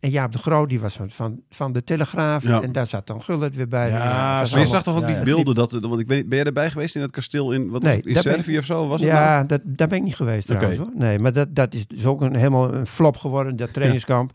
En 0.00 0.10
Jaap 0.10 0.32
de 0.32 0.38
Groot, 0.38 0.68
die 0.68 0.80
was 0.80 0.94
van, 0.94 1.10
van, 1.10 1.40
van 1.50 1.72
de 1.72 1.84
Telegraaf. 1.84 2.42
Ja. 2.42 2.62
En 2.62 2.72
daar 2.72 2.86
zat 2.86 3.06
dan 3.06 3.22
Gullit 3.22 3.54
weer 3.56 3.68
bij. 3.68 3.88
Ja. 3.90 3.98
Maar 4.52 4.58
je 4.60 4.66
zag 4.66 4.82
toch 4.82 4.94
ook 4.94 5.00
Ja, 5.00 5.06
die 5.06 5.16
ja. 5.16 5.22
beelden, 5.22 5.54
dat, 5.54 5.72
want 5.72 6.00
ik 6.00 6.06
weet 6.08 6.18
niet, 6.18 6.28
ben 6.28 6.36
jij 6.38 6.46
erbij 6.46 6.70
geweest 6.70 6.94
in 6.96 7.02
het 7.02 7.10
kasteel 7.10 7.52
in, 7.52 7.62
wat 7.70 7.72
was 7.72 7.82
Nee, 7.82 7.96
het, 7.96 8.06
in 8.06 8.12
daar 8.14 8.22
ben 8.22 8.32
ik- 8.32 8.38
Servië 8.38 8.58
of 8.58 8.64
zo? 8.64 8.88
Was 8.88 9.00
het 9.00 9.10
nou? 9.10 9.22
Ja, 9.22 9.44
dat, 9.44 9.60
daar 9.64 9.88
ben 9.88 9.98
ik 9.98 10.04
niet 10.04 10.16
geweest 10.16 10.46
trouwens. 10.46 10.78
Hoor. 10.78 10.90
Nee, 10.94 11.18
maar 11.18 11.32
dat, 11.32 11.54
dat 11.54 11.74
is 11.74 11.86
dus 11.86 12.06
ook 12.06 12.20
een, 12.20 12.34
helemaal 12.36 12.74
een 12.74 12.86
flop 12.86 13.16
geworden, 13.16 13.56
dat 13.56 13.72
trainingskamp. 13.72 14.30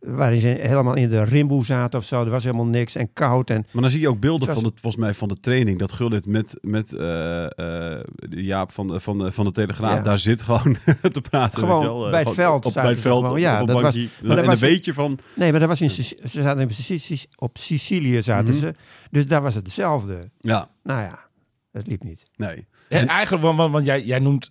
Waarin 0.00 0.40
ze 0.40 0.46
helemaal 0.48 0.94
in 0.94 1.08
de 1.08 1.22
rimboe 1.24 1.64
zaten 1.64 1.98
of 1.98 2.04
zo. 2.04 2.24
Er 2.24 2.30
was 2.30 2.44
helemaal 2.44 2.66
niks 2.66 2.94
en 2.94 3.12
koud. 3.12 3.50
En 3.50 3.66
Maar 3.72 3.82
dan 3.82 3.90
zie 3.90 4.00
je 4.00 4.08
ook 4.08 4.20
beelden 4.20 4.40
Het 4.48 4.54
was- 4.54 4.62
van 4.64 4.72
de, 4.74 4.80
volgens 4.80 5.02
mij 5.02 5.14
van 5.14 5.28
de 5.28 5.40
training. 5.40 5.78
Dat 5.78 5.92
Gullit 5.92 6.26
met, 6.26 6.58
met 6.60 6.92
eh, 6.92 7.44
eh, 7.44 7.50
de 8.14 8.42
Jaap 8.44 8.72
van 8.72 8.86
de, 8.86 9.00
van 9.00 9.18
de, 9.18 9.32
van 9.32 9.44
de 9.44 9.52
Telegraaf 9.52 9.96
Ja. 9.96 10.02
daar 10.02 10.18
zit 10.18 10.42
gewoon 10.42 10.76
te 11.12 11.20
praten. 11.30 11.58
Gewoon 11.58 11.78
weet 11.80 11.88
je 11.88 11.94
wel. 11.94 12.04
Eh, 12.04 12.10
bij 12.10 12.20
het 12.22 12.30
veld 12.34 12.66
Op, 12.66 12.74
bij 12.74 12.88
het 12.88 13.00
veld, 13.00 13.24
gewoon. 13.24 13.40
Ja, 13.40 13.64
dat 13.64 13.80
was- 13.80 13.96
maar 14.22 14.38
en 14.38 14.44
was- 14.46 14.60
een 14.60 14.68
beetje 14.68 14.92
van... 14.94 15.18
nee, 15.34 15.50
maar 15.50 15.60
dat 15.60 15.68
was 15.68 15.80
in, 15.80 15.90
ze 15.90 16.16
zaten 16.42 16.68
in 16.70 17.18
op 17.36 17.56
Sicilië 17.58 18.22
zaten 18.22 18.50
Mhm. 18.54 18.58
ze. 18.58 18.74
Dus 19.10 19.26
daar 19.26 19.42
was 19.42 19.54
het 19.54 19.64
hetzelfde. 19.64 20.30
Ja, 20.38 20.68
Nou 20.82 21.00
ja, 21.02 21.18
het 21.72 21.86
liep 21.86 22.02
niet. 22.04 22.24
nee. 22.36 22.66
Ja, 22.88 23.06
eigenlijk, 23.06 23.44
want, 23.44 23.56
want, 23.56 23.72
want 23.72 23.84
jij, 23.84 24.04
jij 24.04 24.18
noemt... 24.18 24.50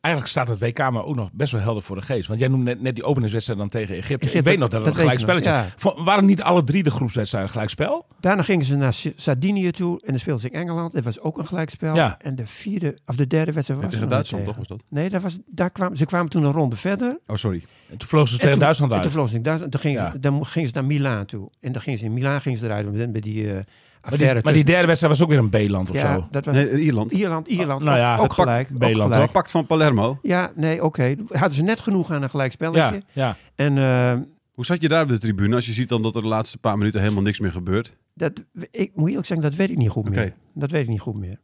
Eigenlijk 0.00 0.26
staat 0.26 0.48
het 0.48 0.60
WK 0.60 0.78
maar 0.78 1.04
ook 1.04 1.14
nog 1.16 1.28
best 1.32 1.52
wel 1.52 1.60
helder 1.60 1.82
voor 1.82 1.96
de 1.96 2.02
geest. 2.02 2.28
Want 2.28 2.40
jij 2.40 2.48
noemt 2.48 2.64
net, 2.64 2.80
net 2.80 2.94
die 2.94 3.04
openingswedstrijd 3.04 3.58
dan 3.60 3.68
tegen 3.68 3.96
Egypte. 3.96 4.30
Ik 4.30 4.42
weet 4.44 4.58
nog 4.58 4.68
dat 4.68 4.72
het 4.72 4.84
dat 4.84 4.88
een 4.94 5.00
gelijk 5.00 5.18
spelletje 5.18 5.64
Waren 6.04 6.24
niet 6.24 6.42
alle 6.42 6.64
drie 6.64 6.82
de 6.82 6.90
groepswedstrijden 6.90 7.50
gelijk 7.50 7.70
spel? 7.70 8.06
Daarna 8.20 8.42
gingen 8.42 8.64
ze 8.64 8.76
naar 8.76 8.94
Sardinië 9.16 9.70
toe 9.70 10.00
en 10.00 10.10
dan 10.10 10.18
speelden 10.18 10.42
ze 10.42 10.50
in 10.50 10.60
Engeland. 10.60 10.92
Dat 10.92 11.04
was 11.04 11.20
ook 11.20 11.38
een 11.38 11.46
gelijkspel. 11.46 11.94
Ja. 11.94 12.16
En 12.20 12.34
de 12.34 12.46
vierde, 12.46 12.98
of 13.06 13.16
de 13.16 13.26
derde 13.26 13.52
wedstrijd 13.52 13.80
was 13.82 13.92
tegen 13.92 14.08
Duitsland, 14.08 14.44
toch 14.44 14.56
was 14.56 14.66
dat? 14.66 14.82
Nee, 14.88 15.08
dat 15.08 15.22
was, 15.22 15.38
daar 15.46 15.70
kwamen, 15.70 15.96
ze 15.96 16.06
kwamen 16.06 16.30
toen 16.30 16.44
een 16.44 16.52
ronde 16.52 16.76
verder. 16.76 17.18
Oh, 17.26 17.36
sorry. 17.36 17.64
En 17.90 17.96
toen 17.98 18.08
vlogen 18.08 18.28
ze 18.28 18.34
En 18.34 18.38
tegen 18.40 18.52
toen- 18.54 18.62
Duitsland 18.62 18.90
En 18.92 18.96
uit. 18.98 19.06
toen 19.06 19.14
vlogen 19.14 19.30
ze 19.32 19.36
in 19.36 19.42
Duitsland. 19.42 19.72
Toen 19.72 19.80
gingen, 19.80 20.02
Ja. 20.02 20.10
ze, 20.10 20.18
dan 20.18 20.46
gingen 20.46 20.68
ze 20.68 20.74
naar 20.74 20.84
Milaan 20.84 21.24
toe. 21.26 21.50
En 21.60 21.72
dan 21.72 21.82
gingen 21.82 21.98
ze 21.98 22.04
in 22.04 22.12
Milaan 22.12 22.40
gingen 22.40 22.58
ze 22.58 22.64
eruit 22.64 22.92
met, 22.92 23.12
met 23.12 23.22
die 23.22 23.52
eh 23.54 23.60
Maar 24.02 24.18
die, 24.18 24.42
maar 24.42 24.52
die 24.52 24.64
derde 24.64 24.86
wedstrijd 24.86 25.12
was 25.18 25.22
ook 25.22 25.28
weer 25.28 25.38
een 25.38 25.68
B-land 25.68 25.90
of 25.90 25.98
zo. 25.98 26.26
dat 26.30 26.44
was 26.44 26.54
Nee, 26.54 26.80
Ierland. 26.80 27.12
Ierland, 27.12 27.46
Ierland. 27.46 27.82
Nou 27.84 27.98
ja, 27.98 28.16
ook, 28.18 28.32
gelijk. 28.32 28.78
B-land, 28.78 29.12
gelijk. 29.12 29.32
Pakt 29.32 29.50
van 29.50 29.66
Palermo. 29.66 30.18
Ja, 30.22 30.52
nee, 30.54 30.84
oké. 30.84 31.14
Hadden 31.28 31.52
ze 31.52 31.62
net 31.62 31.80
genoeg 31.80 32.10
aan 32.10 32.22
een 32.22 32.30
gelijkspelletje. 32.30 32.80
Ja, 32.94 33.02
ja. 33.12 33.36
En 33.54 33.78
eh, 33.78 34.12
Hoe 34.52 34.64
zat 34.64 34.80
je 34.82 34.88
daar 34.88 35.02
op 35.02 35.08
de 35.08 35.18
tribune 35.18 35.54
als 35.54 35.66
je 35.66 35.72
ziet 35.72 35.88
dan 35.88 36.02
dat 36.02 36.16
er 36.16 36.22
de 36.22 36.28
laatste 36.28 36.58
paar 36.58 36.78
minuten 36.78 37.00
helemaal 37.00 37.22
niks 37.22 37.40
meer 37.40 37.52
gebeurt? 37.52 37.96
dat, 38.14 38.32
ik 38.70 38.90
moet 38.94 39.08
eerlijk 39.08 39.26
zeggen, 39.26 39.48
dat 39.48 39.58
weet 39.58 39.70
ik 39.70 39.76
niet 39.76 39.88
goed 39.90 40.08
meer. 40.08 40.34
Dat 40.54 40.70
weet 40.70 40.82
ik 40.82 40.88
niet 40.88 41.00
goed 41.00 41.16
meer. 41.16 41.40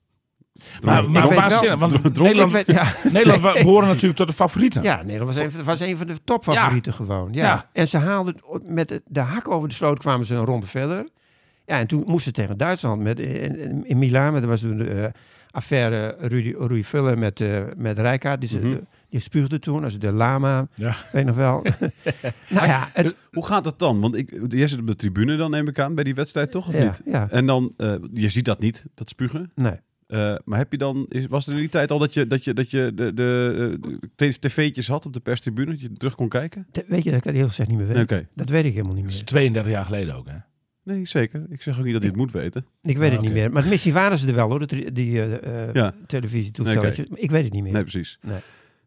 Maar, 0.82 0.96
Dronk- 0.98 1.12
maar 1.12 1.28
wel- 1.28 1.34
waanzinnig, 1.38 1.78
want 1.78 2.02
Nederland, 2.18 2.52
weet, 2.52 2.66
ja, 2.66 2.86
Nederland 3.12 3.40
wa- 3.42 3.52
behoren 3.52 3.88
natuurlijk 3.88 4.16
tot 4.16 4.26
de 4.28 4.32
favorieten. 4.34 4.82
Ja, 4.82 5.02
Nederland 5.02 5.34
was 5.34 5.54
een, 5.54 5.64
was 5.64 5.80
een 5.80 5.96
van 5.96 6.06
de 6.06 6.14
topfavorieten 6.24 6.92
gewoon. 6.94 7.28
Ja. 7.32 7.44
Ja. 7.44 7.68
En 7.72 7.88
ze 7.88 7.98
haalden 7.98 8.36
met 8.62 8.88
de, 8.88 9.02
de 9.06 9.20
hak 9.20 9.48
over 9.50 9.68
de 9.68 9.74
sloot 9.74 9.98
kwamen 9.98 10.26
ze 10.26 10.34
een 10.34 10.44
ronde 10.44 10.66
verder. 10.66 11.08
Ja, 11.66 11.78
en 11.78 11.86
toen 11.86 11.98
moesten 12.06 12.22
ze 12.22 12.30
tegen 12.32 12.56
Duitsland 12.58 13.02
met, 13.02 13.20
in, 13.20 13.58
in, 13.58 13.86
in 13.86 13.98
Milaan. 13.98 14.32
met- 14.32 14.42
Dat 14.42 14.50
was 14.50 14.60
toen 14.60 14.76
de 14.78 14.90
eh, 14.90 15.10
affaire 15.50 16.16
Rudy, 16.20 16.54
Rudy 16.58 16.82
Vuller 16.82 17.18
met, 17.18 17.40
eh 17.40 17.62
met 17.76 17.98
Rijkaard. 17.98 18.40
Die, 18.40 18.48
ze- 18.48 18.58
Mhm. 18.58 18.68
de- 18.70 18.82
die 19.08 19.20
spuugde 19.20 19.58
toen, 19.58 19.84
als 19.84 19.98
de 19.98 20.12
lama. 20.12 20.68
Ja. 20.74 20.94
Weet 21.12 21.24
nog 21.24 21.36
wel. 21.36 21.62
nou 22.48 22.66
ja, 22.66 22.88
het, 22.92 23.14
Hoe 23.32 23.46
gaat 23.46 23.64
het 23.64 23.78
dan? 23.78 24.00
Want 24.00 24.16
ik, 24.16 24.38
jij 24.48 24.68
zit 24.68 24.78
op 24.78 24.86
de 24.86 24.96
tribune 24.96 25.36
dan 25.36 25.50
neem 25.50 25.68
ik 25.68 25.78
aan 25.78 25.94
bij 25.94 26.04
die 26.04 26.14
wedstrijd 26.14 26.50
toch 26.50 26.68
of 26.68 26.76
ja, 26.76 26.84
niet? 26.84 27.00
ja, 27.04 27.30
En 27.30 27.46
dan, 27.46 27.72
eh, 27.76 27.94
je 28.12 28.28
ziet 28.28 28.44
dat 28.44 28.60
niet, 28.60 28.84
dat 28.94 29.08
spugen. 29.08 29.50
nee. 29.54 29.74
Eh, 30.06 30.34
maar 30.44 30.58
heb 30.58 30.72
je 30.72 30.78
dan, 30.78 31.06
is, 31.08 31.26
was 31.26 31.46
er 31.46 31.52
in 31.54 31.58
die 31.60 31.68
tijd 31.68 31.90
al 31.90 31.98
dat 31.98 32.14
je, 32.14 32.26
dat 32.26 32.44
je, 32.44 32.52
dat 32.54 32.70
je 32.70 32.92
de, 32.94 33.14
de, 33.14 33.78
de, 34.16 34.38
tv'tjes 34.40 34.88
had 34.88 35.06
op 35.06 35.12
de 35.12 35.20
perstribune, 35.20 35.70
dat 35.70 35.80
je 35.80 35.92
terug 35.92 36.14
kon 36.14 36.28
kijken? 36.28 36.66
Weet 36.86 37.02
je 37.04 37.10
dat 37.10 37.18
ik 37.18 37.24
dat 37.24 37.34
heel 37.34 37.46
gezegd 37.46 37.68
niet 37.68 37.78
meer 37.78 37.86
weet? 37.86 38.02
Oké. 38.02 38.26
Dat 38.34 38.48
weet 38.48 38.64
ik 38.64 38.72
helemaal 38.72 38.94
niet 38.94 39.02
Dat 39.04 39.12
is 39.12 39.18
meer. 39.18 39.26
32 39.26 39.72
jaar 39.72 39.84
geleden 39.84 40.14
ook, 40.14 40.26
hè? 40.28 40.36
Nee, 40.84 41.06
zeker. 41.06 41.42
Ik 41.48 41.62
zeg 41.62 41.78
ook 41.78 41.84
niet 41.84 41.92
dat 41.92 42.02
hij 42.02 42.10
het 42.10 42.20
moet 42.20 42.32
weten. 42.32 42.64
Ik 42.82 42.96
weet 42.98 43.08
Ah, 43.08 43.12
het 43.12 43.20
niet 43.20 43.30
oké. 43.30 43.40
meer. 43.40 43.52
Maar 43.52 43.64
misschien 43.68 43.92
waren 43.92 44.18
ze 44.18 44.26
er 44.28 44.34
wel 44.34 44.48
hoor, 44.48 44.58
dat, 44.58 44.68
die 44.92 45.22
eh, 45.22 45.64
eh, 45.68 45.74
Ja. 45.74 45.94
televisietoestelletjes. 46.06 47.08
Maar 47.08 47.18
ik 47.18 47.30
weet 47.30 47.44
het 47.44 47.52
niet 47.52 47.62
meer. 47.62 47.72
Nee, 47.72 47.82
precies. 47.82 48.18
Nee. 48.22 48.38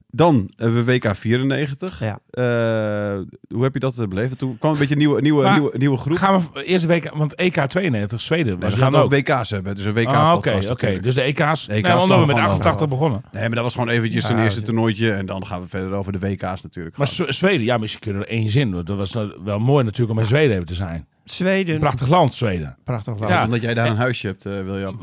Dan 0.10 0.52
hebben 0.56 0.86
we 0.86 0.92
WK 0.94 1.16
94. 1.16 2.00
Ja. 2.00 2.20
Eh, 2.30 3.20
hoe 3.54 3.64
heb 3.64 3.74
je 3.74 3.80
dat 3.80 4.10
beleefd? 4.10 4.38
Toen 4.38 4.58
kwam 4.58 4.72
een 4.72 4.78
beetje 4.78 4.94
een 4.94 5.00
nieuwe, 5.00 5.22
nieuwe, 5.22 5.44
Maar 5.44 5.54
nieuwe, 5.60 5.78
nieuwe 5.78 5.98
groep. 5.98 6.18
Gaan 6.18 6.44
we 6.54 6.64
eerste 6.64 6.88
week, 6.88 7.12
want 7.14 7.36
EK 7.36 7.54
92, 7.66 8.22
Zweden 8.22 8.60
Nee, 8.60 8.70
we 8.70 8.78
gaan 8.78 8.96
ook. 8.96 9.12
WK's 9.12 9.50
hebben. 9.50 9.76
Dus 9.76 9.86
een 9.86 9.94
WK 9.94 10.08
Ah, 10.08 10.34
Oké, 10.36 10.54
natuurlijk. 10.54 11.04
Dus 11.04 11.16
de 11.16 11.22
EK's. 11.22 11.68
EK's 11.68 11.68
nee, 11.68 11.94
omdat 12.02 12.08
we 12.20 12.26
met 12.26 12.36
gewoon 12.36 12.44
88 12.44 12.74
over. 12.74 12.88
begonnen. 12.88 13.22
Nee, 13.32 13.42
maar 13.42 13.52
dat 13.56 13.64
was 13.64 13.74
gewoon 13.74 13.90
eventjes 13.90 14.28
Ja, 14.28 14.34
een 14.38 14.44
eerste 14.44 14.62
toernooitje. 14.62 15.12
En 15.12 15.26
dan 15.26 15.46
gaan 15.46 15.62
we 15.62 15.68
verder 15.68 15.92
over 15.92 16.12
de 16.12 16.20
WK's 16.20 16.62
natuurlijk. 16.62 16.98
Maar 16.98 17.08
gaan. 17.08 17.34
Zweden, 17.34 17.66
ja, 17.66 17.78
misschien 17.78 18.02
kunnen 18.02 18.22
we 18.22 18.28
er 18.28 18.34
één 18.34 18.50
zin. 18.50 18.72
Dat 18.72 18.88
was 18.98 19.14
nou 19.14 19.32
wel 19.44 19.60
mooi 19.60 19.84
natuurlijk 19.84 20.12
om 20.12 20.20
in 20.20 20.26
Zweden 20.26 20.54
even 20.54 20.66
te 20.66 20.76
zijn. 20.76 21.08
Zweden, 21.32 21.80
prachtig 21.80 22.08
land, 22.08 22.34
Zweden. 22.34 22.78
prachtig 22.84 23.20
land. 23.20 23.32
Ja. 23.32 23.44
Omdat 23.44 23.62
jij 23.62 23.74
daar 23.74 23.88
een 23.90 23.96
huisje 23.96 24.28
hebt, 24.28 24.46
eh, 24.46 24.54
William. 24.64 25.00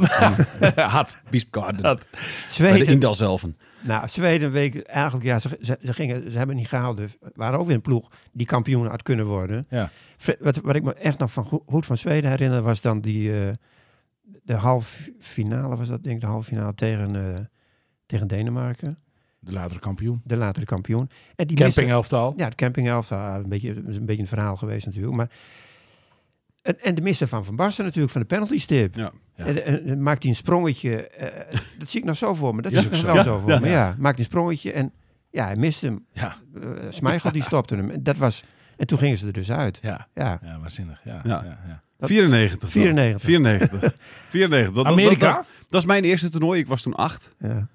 Had. 0.76 1.19
Biespgarden. 1.31 1.83
Dat. 1.83 1.99
Bij 2.11 2.21
de 2.78 2.85
Zweden, 2.85 3.57
nou, 3.81 4.09
Zweden 4.09 4.52
week 4.52 4.76
eigenlijk, 4.83 5.25
ja, 5.26 5.38
ze, 5.38 5.59
ze, 5.61 5.78
ze 5.85 5.93
gingen, 5.93 6.31
ze 6.31 6.38
hebben 6.38 6.57
niet 6.57 6.69
gehaald. 6.69 6.97
Dus 6.97 7.16
waren 7.35 7.59
ook 7.59 7.66
weer 7.66 7.75
een 7.75 7.81
ploeg 7.83 8.11
die 8.33 8.47
kampioen 8.47 8.87
had 8.87 9.02
kunnen 9.02 9.26
worden. 9.26 9.66
Ja. 9.71 9.90
Wat, 10.40 10.57
wat 10.57 10.75
ik 10.75 10.83
me 10.83 10.95
echt 10.95 11.19
nog 11.19 11.33
van, 11.33 11.45
go- 11.45 11.62
goed 11.66 11.87
van 11.87 11.97
Zweden 11.97 12.31
herinner, 12.31 12.62
was 12.62 12.81
dan 12.81 13.00
die, 13.00 13.40
eh, 13.43 13.49
de 14.43 14.54
halve 14.54 15.14
finale, 15.21 15.76
was 15.76 15.88
dat 15.88 16.02
denk 16.02 16.14
ik, 16.14 16.21
de 16.21 16.26
halve 16.26 16.49
finale 16.49 16.75
tegen, 16.75 17.16
eh, 17.35 17.40
tegen 18.07 18.26
Denemarken. 18.28 18.99
De 19.38 19.52
latere 19.52 19.81
kampioen. 19.81 20.21
De 20.25 20.37
latere 20.37 20.66
kampioen. 20.66 21.09
En 21.37 21.47
die 21.47 21.57
Camping 21.57 21.76
miste- 21.76 21.93
elftal. 21.93 22.33
Ja, 22.37 22.49
de 22.49 22.54
camping 22.54 22.88
elf, 22.88 23.12
ah, 23.12 23.35
een 23.43 23.49
beetje, 23.49 23.71
een 23.71 24.07
beetje 24.07 24.23
een 24.23 24.28
verhaal 24.28 24.57
geweest 24.57 24.87
natuurlijk. 24.87 25.14
Maar, 25.16 25.31
en, 26.64 26.80
en 26.80 26.94
de 26.94 27.00
missen 27.02 27.28
van 27.28 27.44
Van 27.44 27.56
Basten 27.56 27.85
natuurlijk, 27.85 28.12
van 28.12 28.21
de 28.21 28.26
penalty 28.26 28.59
stip. 28.59 28.94
Ja. 28.94 29.12
Ja. 29.37 29.44
En, 29.44 29.64
en- 29.64 29.87
en 29.87 30.02
maakt 30.02 30.23
hij 30.23 30.30
een 30.30 30.37
sprongetje. 30.37 31.09
eh, 31.09 31.59
dat 31.78 31.90
zie 31.90 32.00
ik 32.00 32.06
nog 32.06 32.16
zo 32.16 32.35
voor 32.35 32.54
me. 32.54 32.62
Dat 32.62 32.73
Ja, 32.73 32.78
zie 32.80 32.87
ik 32.87 32.92
nog 32.92 33.00
zo. 33.00 33.06
wel 33.06 33.14
Ja, 33.16 33.23
zo 33.23 33.38
voor 33.38 33.50
ja. 33.50 33.59
me. 33.59 33.68
Ja, 33.68 33.87
maakt 33.99 34.16
hij 34.16 34.18
een 34.18 34.30
sprongetje 34.30 34.73
en 34.73 34.92
ja, 35.30 35.44
hij 35.44 35.56
miste 35.56 35.87
hem. 35.87 36.04
Ja, 36.12 36.35
Uh, 37.02 37.33
die 37.33 37.42
stopte 37.42 37.75
hem. 37.76 37.90
En, 37.90 38.02
dat 38.02 38.16
was, 38.16 38.44
en 38.76 38.87
toen 38.87 38.99
gingen 38.99 39.18
ze 39.18 39.26
er 39.26 39.33
dus 39.33 39.50
uit. 39.50 39.78
ja. 39.83 40.09
Ja, 40.14 40.38
Ja, 40.42 40.59
waanzinnig. 40.61 41.00
Ja, 41.04 41.21
Ja. 41.25 41.42
ja. 41.44 41.59
ja, 41.66 42.06
94. 42.06 42.59
dan. 42.61 42.71
94. 42.71 43.23
94. 43.23 43.94
94. 44.28 44.75
Dat, 44.75 44.85
dat- 44.85 44.92
Amerika? 44.92 45.26
Dat, 45.26 45.37
dat, 45.37 45.47
dat 45.68 45.80
is 45.80 45.87
mijn 45.87 46.04
eerste 46.04 46.28
toernooi. 46.28 46.61
Ik 46.61 46.66
was 46.66 46.83
toen 46.83 46.94
acht. 46.94 47.35
ja. 47.38 47.68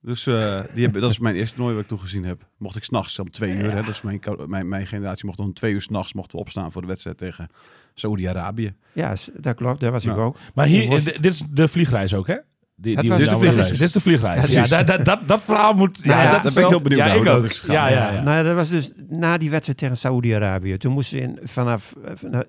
Dus 0.00 0.26
eh, 0.26 0.60
die 0.74 0.82
hebben, 0.84 1.00
dat 1.02 1.10
is 1.10 1.18
mijn 1.18 1.34
eerste 1.34 1.54
toernooi 1.54 1.74
wat 1.74 1.82
ik 1.84 1.88
toen 1.88 2.00
gezien 2.00 2.24
heb. 2.24 2.46
Mocht 2.58 2.76
ik 2.76 2.84
s'nachts 2.84 3.18
om 3.18 3.30
twee 3.30 3.52
uur. 3.56 3.70
Hè, 3.70 3.76
dat 3.82 3.88
is 3.88 4.02
mijn, 4.02 4.20
mijn, 4.46 4.68
mijn 4.68 4.86
generatie 4.86 5.26
mocht 5.26 5.38
om 5.38 5.52
twee 5.54 5.72
uur 5.72 5.82
s'nachts 5.82 6.12
mochten 6.12 6.34
we 6.36 6.40
opstaan 6.44 6.72
voor 6.72 6.80
de 6.80 6.86
wedstrijd 6.88 7.18
tegen 7.18 7.48
Saoedi-Arabië. 7.94 8.74
ja 8.92 9.14
dat 9.34 9.54
klopt. 9.56 9.80
Daar 9.80 9.92
was 9.92 10.04
ik 10.04 10.16
ook. 10.16 10.36
Maar 10.54 10.66
hier, 10.66 11.00
d- 11.00 11.04
dit 11.04 11.24
is 11.32 11.42
de 11.50 11.68
vliegreis 11.68 12.14
ook, 12.14 12.26
hè? 12.26 12.36
Die, 12.76 12.94
Dat 12.94 13.02
die 13.02 13.12
was 13.12 13.24
nou- 13.24 13.38
vliegreis. 13.38 13.68
Dit 13.68 13.80
is 13.80 13.92
de 13.92 14.00
vliegreis. 14.00 14.46
Ja, 14.46 14.66
dat, 14.66 14.86
dat, 14.86 15.04
dat, 15.04 15.28
dat 15.28 15.42
verhaal 15.42 15.72
moet... 15.74 16.00
Ja, 16.02 16.08
Nou 16.08 16.22
ja, 16.22 16.30
dat 16.30 16.36
daar 16.36 16.46
is 16.46 16.54
ben 16.54 16.62
ik 16.64 16.68
heel 16.70 16.80
benieuwd 16.80 17.00
Ja, 17.00 17.06
naar 17.06 17.16
ik 17.16 17.24
dat 17.24 17.44
is. 17.44 17.62
Ja, 17.66 17.88
ja, 17.88 18.12
ja. 18.12 18.22
Nou, 18.22 18.44
dat 18.44 18.54
was 18.54 18.68
dus 18.68 18.92
na 19.08 19.38
die 19.38 19.50
wedstrijd 19.50 19.78
tegen 19.78 19.96
Saoedi-Arabië. 19.96 20.76
Toen 20.76 20.92
moesten 20.92 21.18
ze 21.18 21.24
in, 21.24 21.38
vanaf... 21.42 21.94
eh, 22.04 22.12
van- 22.14 22.44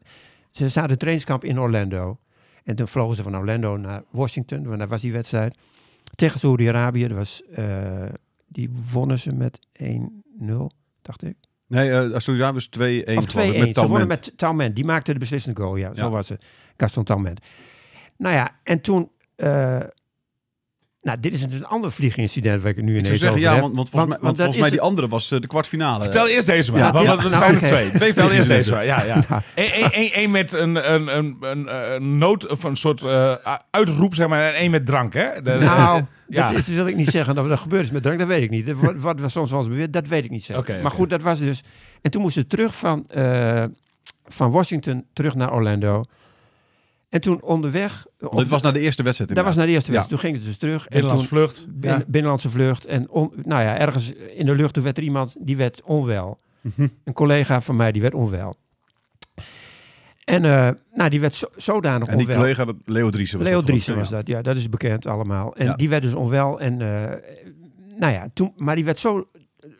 ze 0.51 0.69
zaten 0.69 0.89
in 0.89 0.97
trainingskamp 0.97 1.43
in 1.43 1.59
Orlando. 1.59 2.19
En 2.63 2.75
toen 2.75 2.87
vlogen 2.87 3.15
ze 3.15 3.23
van 3.23 3.37
Orlando 3.37 3.77
naar 3.77 4.03
Washington. 4.11 4.63
Want 4.67 4.79
daar 4.79 4.87
was 4.87 5.01
die 5.01 5.11
wedstrijd. 5.13 5.57
Tegen 6.19 6.39
Saoedi-Arabië. 6.39 7.07
Dat 7.07 7.17
was, 7.17 7.41
eh, 7.53 8.05
die 8.47 8.69
wonnen 8.91 9.19
ze 9.19 9.33
met 9.33 9.59
1-0, 9.73 10.71
dacht 11.01 11.23
ik. 11.23 11.35
Nee, 11.67 11.89
uh, 11.89 12.17
Saoedi-Arabië 12.17 12.53
was 12.53 12.67
2-1. 12.69 13.17
Of 13.17 13.25
2-1. 13.25 13.29
geloof 13.29 13.47
ik, 13.47 13.53
Ze 13.53 13.59
Met 13.65 13.75
wonnen 13.77 14.07
met 14.07 14.33
Talment. 14.35 14.75
Die 14.75 14.85
maakte 14.85 15.13
de 15.13 15.19
beslissende 15.19 15.61
goal. 15.61 15.75
Ja, 15.75 15.93
zo 15.95 16.03
Ja. 16.03 16.09
was 16.09 16.29
het. 16.29 16.45
Gaston 16.77 17.03
Talment. 17.03 17.39
Nou 18.17 18.35
ja, 18.35 18.59
en 18.63 18.81
toen... 18.81 19.11
eh, 19.35 19.79
nou, 21.01 21.19
dit 21.19 21.33
is 21.33 21.47
dus 21.47 21.59
een 21.59 21.65
ander 21.65 21.91
vliegincident 21.91 22.61
waar 22.61 22.71
ik 22.71 22.81
nu 22.81 22.97
ineens 22.97 23.07
zou 23.07 23.17
zeggen, 23.17 23.29
over 23.37 23.41
ja, 23.49 23.53
heb. 23.53 23.61
want, 23.61 23.75
want 23.75 23.89
volgens 23.89 24.11
mij, 24.11 24.19
want 24.21 24.37
dat 24.37 24.45
volgens 24.45 24.57
mij 24.57 24.67
is 24.67 24.73
die 24.73 24.81
andere 24.81 25.07
was 25.07 25.31
eh, 25.31 25.39
de 25.39 25.47
kwartfinale. 25.47 26.03
Vertel 26.03 26.27
eerst 26.27 26.47
deze 26.47 26.71
maar. 26.71 26.79
Ja, 26.79 26.91
want 26.91 27.05
ja, 27.05 27.11
er 27.11 27.29
nou, 27.29 27.35
zijn 27.35 27.53
er 27.53 27.57
twee. 27.61 27.91
Twee 27.91 28.13
Vertel 28.13 28.31
eerst 28.31 28.47
deze 28.47 28.71
maar. 28.71 28.85
Ja, 28.85 29.03
ja. 29.03 29.23
Eén 29.55 29.91
één- 29.91 30.11
één 30.11 30.31
met 30.31 30.53
een, 30.53 30.93
een, 30.93 31.17
een, 31.17 31.37
een, 31.41 31.93
een 31.93 32.17
nood, 32.17 32.47
of 32.47 32.63
een 32.63 32.75
soort 32.75 33.01
eh, 33.01 33.33
uitroep, 33.69 34.15
zeg 34.15 34.27
maar. 34.27 34.41
En 34.43 34.53
één 34.53 34.71
met 34.71 34.85
drank, 34.85 35.13
hè? 35.13 35.41
De- 35.41 35.57
Nou, 35.59 36.03
ja. 36.27 36.49
dat 36.49 36.57
is, 36.59 36.67
wil 36.67 36.87
ik 36.87 36.95
niet 36.95 37.09
zeggen 37.09 37.35
dat 37.35 37.47
dat 37.49 37.59
gebeurd 37.59 37.83
is 37.83 37.91
met 37.91 38.03
drank, 38.03 38.19
dat 38.19 38.27
weet 38.27 38.41
ik 38.41 38.49
niet. 38.49 38.73
Wat, 38.73 38.95
wat 38.95 39.19
was 39.19 39.31
soms 39.31 39.49
wel 39.49 39.59
eens 39.59 39.67
beweerd, 39.69 39.93
dat 39.93 40.07
weet 40.07 40.23
ik 40.25 40.31
niet 40.31 40.43
zeker. 40.43 40.61
Oké, 40.61 40.81
maar 40.81 40.91
goed, 40.91 41.09
dat 41.09 41.21
was 41.21 41.39
dus... 41.39 41.63
En 42.01 42.11
toen 42.11 42.21
moesten 42.21 42.41
ze 42.41 42.47
terug 42.47 42.75
van, 42.75 43.05
eh, 43.07 43.63
van 44.25 44.51
Washington 44.51 45.05
terug 45.13 45.35
naar 45.35 45.53
Orlando. 45.53 46.03
En 47.09 47.21
toen 47.21 47.41
onderweg... 47.41 48.05
op 48.19 48.37
Dit 48.37 48.49
was 48.49 48.61
naar 48.61 48.73
de 48.73 48.79
eerste 48.79 49.03
wedstrijd. 49.03 49.35
dat 49.35 49.45
was 49.45 49.55
naar 49.55 49.65
de 49.65 49.71
eerste 49.71 49.91
Ja. 49.91 49.97
wedstrijd. 49.97 50.21
Toen 50.21 50.29
gingen 50.31 50.43
ze 50.45 50.49
dus 50.51 50.57
terug. 50.59 50.83
En 50.87 50.89
Binnenlandse 50.91 51.27
toen, 51.27 51.37
vlucht. 51.37 51.65
bin- 51.79 51.89
Ja. 51.91 52.03
Binnenlandse 52.07 52.49
vlucht. 52.49 52.85
En 52.85 53.09
on- 53.09 53.31
nou 53.43 53.61
ja, 53.61 53.77
ergens 53.77 54.13
in 54.13 54.45
de 54.45 54.55
lucht 54.55 54.73
toen 54.73 54.83
werd 54.83 54.97
er 54.97 55.03
iemand, 55.03 55.35
die 55.39 55.57
werd 55.57 55.81
onwel. 55.83 56.39
Een 57.03 57.13
collega 57.13 57.61
van 57.61 57.75
mij, 57.75 57.91
die 57.91 58.01
werd 58.01 58.13
onwel. 58.13 58.55
En 60.23 60.45
eh, 60.45 60.69
nou, 60.93 61.09
die 61.09 61.19
werd 61.19 61.35
zo, 61.35 61.47
zodanig 61.55 62.07
En 62.07 62.17
die 62.17 62.25
onwel. 62.25 62.41
collega, 62.41 62.65
dat, 62.65 62.75
Leo 62.85 63.09
Driessen. 63.09 63.39
was 63.39 63.47
Leo 63.47 63.57
dat, 63.57 63.65
Driessen 63.67 63.95
was 63.95 64.09
dat, 64.09 64.27
ja, 64.27 64.41
dat 64.41 64.57
is 64.57 64.69
bekend 64.69 65.05
allemaal. 65.05 65.55
En 65.55 65.65
Ja. 65.65 65.75
die 65.75 65.89
werd 65.89 66.01
dus 66.03 66.13
onwel. 66.13 66.59
En 66.59 66.81
eh, 66.81 67.11
nou 67.97 68.13
ja, 68.13 68.29
toen, 68.33 68.53
maar 68.57 68.75
die 68.75 68.85
werd 68.85 68.99
zo 68.99 69.27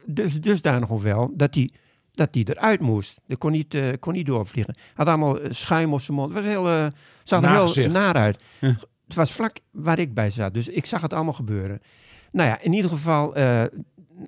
dus, 0.05 0.41
dusdanig 0.41 0.89
onwel 0.89 1.31
dat 1.35 1.55
hij 1.55 1.71
dat 2.13 2.33
die 2.33 2.49
eruit 2.49 2.79
moest. 2.79 3.19
Dat 3.27 3.37
kon 3.37 3.51
niet, 3.51 3.73
eh, 3.73 3.87
kon 3.99 4.13
niet 4.13 4.25
doorvliegen. 4.25 4.75
Had 4.93 5.07
allemaal 5.07 5.39
eh, 5.39 5.47
schuim 5.51 5.93
op 5.93 6.01
zijn 6.01 6.17
mond. 6.17 6.33
Het 6.33 6.43
was 6.43 6.53
heel, 6.53 6.67
eh, 6.69 6.85
zag 7.29 7.43
er 7.43 7.77
heel 7.81 7.89
naar 7.91 8.13
uit. 8.15 8.43
Het 8.59 9.15
was 9.15 9.31
vlak 9.31 9.57
waar 9.71 9.99
ik 9.99 10.13
bij 10.13 10.29
zat. 10.29 10.53
Dus 10.53 10.67
ik 10.67 10.85
zag 10.85 11.01
het 11.01 11.13
allemaal 11.13 11.33
gebeuren. 11.33 11.81
Nou 12.31 12.49
ja, 12.49 12.61
in 12.61 12.73
ieder 12.73 12.89
geval 12.89 13.33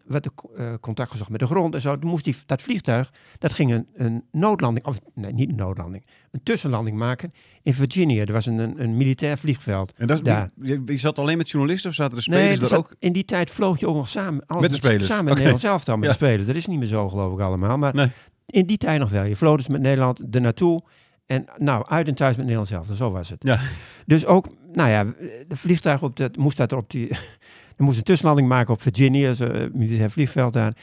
werd 0.05 0.25
er 0.25 0.31
eh, 0.55 0.73
contact 0.81 1.11
gezocht 1.11 1.29
met 1.29 1.39
de 1.39 1.45
grond 1.45 1.73
en 1.75 1.81
zo. 1.81 1.99
Toen 1.99 2.09
moest 2.09 2.23
die, 2.23 2.35
dat 2.45 2.61
vliegtuig, 2.61 3.11
dat 3.37 3.53
ging 3.53 3.71
een, 3.73 3.87
een 3.93 4.23
noodlanding, 4.31 4.85
of 4.85 4.99
nee, 5.13 5.33
niet 5.33 5.49
een 5.49 5.55
noodlanding, 5.55 6.05
een 6.31 6.43
tussenlanding 6.43 6.97
maken 6.97 7.31
in 7.63 7.73
Virginia. 7.73 8.25
Er 8.25 8.33
was 8.33 8.45
een, 8.45 8.57
een, 8.57 8.83
een 8.83 8.97
militair 8.97 9.37
vliegveld. 9.37 9.93
En 9.97 10.07
dat, 10.07 10.17
is- 10.17 10.23
Daar. 10.23 10.49
je, 10.61 10.81
je 10.85 10.97
zat 10.97 11.19
alleen 11.19 11.37
met 11.37 11.49
journalisten 11.49 11.89
of 11.89 11.95
zaten 11.95 12.17
er 12.17 12.23
spelers 12.23 12.43
Nee, 12.45 12.59
er 12.59 12.67
zat- 12.67 12.77
ook? 12.79 12.95
in 12.99 13.11
die 13.13 13.25
tijd 13.25 13.51
vloog 13.51 13.79
je 13.79 13.87
ook 13.87 13.95
nog 13.95 14.07
samen. 14.07 14.45
alles 14.45 14.61
Met 14.61 14.71
de 14.71 14.77
spelers? 14.77 15.05
Samen 15.05 15.23
met. 15.23 15.33
Nederland 15.33 15.61
zelf 15.61 15.83
dan 15.83 15.99
met 15.99 16.09
Ja. 16.09 16.17
de 16.17 16.25
spelers. 16.25 16.47
Dat 16.47 16.55
is 16.55 16.65
niet 16.67 16.79
meer 16.79 16.87
zo, 16.87 17.09
geloof 17.09 17.33
ik 17.33 17.39
allemaal. 17.39 17.77
Maar 17.77 17.95
Nee. 17.95 18.11
in 18.45 18.65
die 18.65 18.77
tijd 18.77 18.99
nog 18.99 19.09
wel. 19.09 19.23
Je 19.23 19.35
vloog 19.35 19.57
dus 19.57 19.67
met 19.67 19.81
Nederland 19.81 20.35
er 20.35 20.41
naartoe. 20.41 20.83
En 21.31 21.45
nou, 21.57 21.85
uit 21.87 22.07
en 22.07 22.15
thuis 22.15 22.35
met 22.35 22.45
Nederland 22.45 22.67
zelf. 22.67 22.87
Zo 22.93 23.11
was 23.11 23.29
het. 23.29 23.43
Ja. 23.43 23.59
Dus 24.05 24.25
ook, 24.25 24.47
nou 24.73 24.89
ja, 24.89 25.03
de 25.47 25.55
vliegtuig 25.55 26.03
op 26.03 26.15
dat 26.15 26.37
moest 26.37 26.57
dat 26.57 26.71
er 26.71 26.77
op 26.77 26.89
die. 26.89 27.09
er 27.77 27.83
moest 27.83 27.97
een 27.97 28.03
tussenlanding 28.03 28.47
maken 28.47 28.73
op 28.73 28.81
Virginia, 28.81 29.33
eh, 29.33 29.65
militair 29.73 30.11
vliegveld 30.11 30.53
daar. 30.53 30.73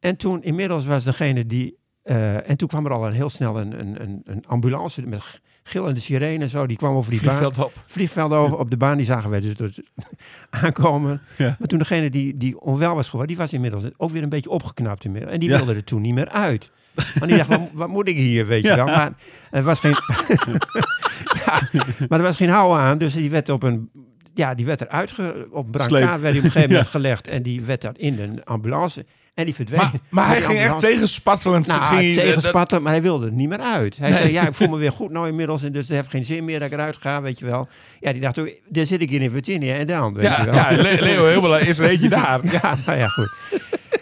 En 0.00 0.16
toen 0.16 0.42
inmiddels 0.42 0.86
was 0.86 1.04
degene 1.04 1.46
die. 1.46 1.76
eh, 2.02 2.50
en 2.50 2.56
toen 2.56 2.68
kwam 2.68 2.86
er 2.86 2.92
al 2.92 3.06
een 3.06 3.12
heel 3.12 3.30
snel 3.30 3.60
een, 3.60 3.80
een, 3.80 4.22
een, 4.24 4.46
ambulance 4.46 5.06
met 5.06 5.40
gillende 5.62 6.00
sirene 6.00 6.44
en 6.44 6.50
zo. 6.50 6.66
Die 6.66 6.76
kwam 6.76 6.96
over 6.96 7.10
die 7.10 7.22
baan 7.22 7.36
Vliegveld 7.36 7.66
op. 7.66 7.82
vliegveld 7.86 8.32
over 8.32 8.58
op 8.58 8.70
de 8.70 8.76
baan, 8.76 8.96
die 8.96 9.06
zagen 9.06 9.30
wij 9.30 9.40
dus, 9.40 9.56
dus 9.56 9.80
aankomen. 10.62 11.20
Ja. 11.36 11.56
Maar 11.58 11.68
toen 11.68 11.78
degene 11.78 12.10
die, 12.10 12.36
die 12.36 12.60
onwel 12.60 12.94
was 12.94 13.08
geworden, 13.08 13.28
die 13.28 13.42
was 13.42 13.52
inmiddels 13.52 13.84
ook 13.96 14.10
weer 14.10 14.22
een 14.22 14.28
beetje 14.28 14.50
opgeknapt. 14.50 15.04
inmiddels. 15.04 15.32
En 15.32 15.40
die 15.40 15.48
wilde 15.48 15.74
er 15.74 15.84
toen 15.84 16.00
niet 16.00 16.14
meer 16.14 16.28
uit. 16.28 16.70
Want 16.94 17.30
die 17.30 17.36
dacht, 17.36 17.48
wat, 17.48 17.60
wat 17.72 17.88
moet 17.88 18.08
ik 18.08 18.16
hier, 18.16 18.46
weet 18.46 18.62
je 18.62 18.74
wel. 18.74 18.86
Maar 18.86 19.12
er 19.50 19.62
was 19.62 19.80
geen... 19.80 19.94
ja, 21.46 21.60
maar 22.08 22.18
er 22.18 22.24
was 22.24 22.36
geen 22.36 22.50
hou 22.50 22.78
aan, 22.80 22.98
dus 22.98 23.12
die 23.12 23.30
werd 23.30 23.48
op 23.48 23.62
een... 23.62 23.90
Ja, 24.34 24.54
die 24.54 24.66
werd 24.66 24.80
eruit, 24.80 25.10
ge, 25.10 25.46
op 25.50 25.64
een 25.64 25.70
brancard 25.70 26.20
werd 26.20 26.22
hij 26.22 26.38
op 26.38 26.44
een 26.44 26.50
gegeven 26.50 26.60
Ja. 26.60 26.66
moment 26.68 26.88
gelegd. 26.88 27.28
En 27.28 27.42
die 27.42 27.60
werd 27.62 27.80
daar 27.82 27.92
in 27.96 28.20
een 28.20 28.44
ambulance. 28.44 29.04
En 29.34 29.44
die 29.44 29.54
verdween. 29.54 29.78
Maar, 29.80 29.90
maar 30.08 30.26
hij 30.26 30.40
ging 30.40 30.58
echt 30.58 30.78
tegenspattelend. 30.78 31.66
nou, 31.66 31.82
ging 31.84 32.00
hij- 32.00 32.14
tegen 32.14 32.34
dat- 32.34 32.44
spatten, 32.44 32.82
maar 32.82 32.92
hij 32.92 33.02
wilde 33.02 33.26
er 33.26 33.32
niet 33.32 33.48
meer 33.48 33.58
uit. 33.60 33.96
Hij 33.96 34.10
Nee. 34.10 34.18
zei, 34.18 34.32
ja, 34.32 34.46
ik 34.46 34.54
voel 34.54 34.68
me 34.68 34.76
weer 34.76 34.92
goed 34.92 35.10
nou 35.10 35.28
inmiddels, 35.28 35.62
en 35.62 35.72
dus 35.72 35.86
het 35.88 35.96
heeft 35.96 36.08
geen 36.10 36.24
zin 36.24 36.44
meer 36.44 36.58
dat 36.58 36.68
ik 36.68 36.74
eruit 36.74 36.96
ga, 36.96 37.22
weet 37.22 37.38
je 37.38 37.44
wel. 37.44 37.68
Ja, 38.00 38.12
die 38.12 38.20
dacht, 38.20 38.38
ook, 38.38 38.50
daar 38.68 38.86
zit 38.86 39.00
ik 39.00 39.10
hier 39.10 39.22
in 39.22 39.30
Virginia 39.30 39.76
en 39.76 39.86
dan, 39.86 40.14
weet 40.14 40.22
je 40.24 40.30
Ja, 40.30 40.44
wel. 40.44 40.54
ja 40.54 40.70
Le- 40.70 40.96
Leo 41.00 41.26
Hilbela 41.26 41.58
is 41.58 41.78
er 41.78 41.88
eentje 41.88 42.08
daar. 42.08 42.40
Ja, 42.52 42.76
nou 42.86 42.98
ja, 42.98 43.06
goed. 43.06 43.36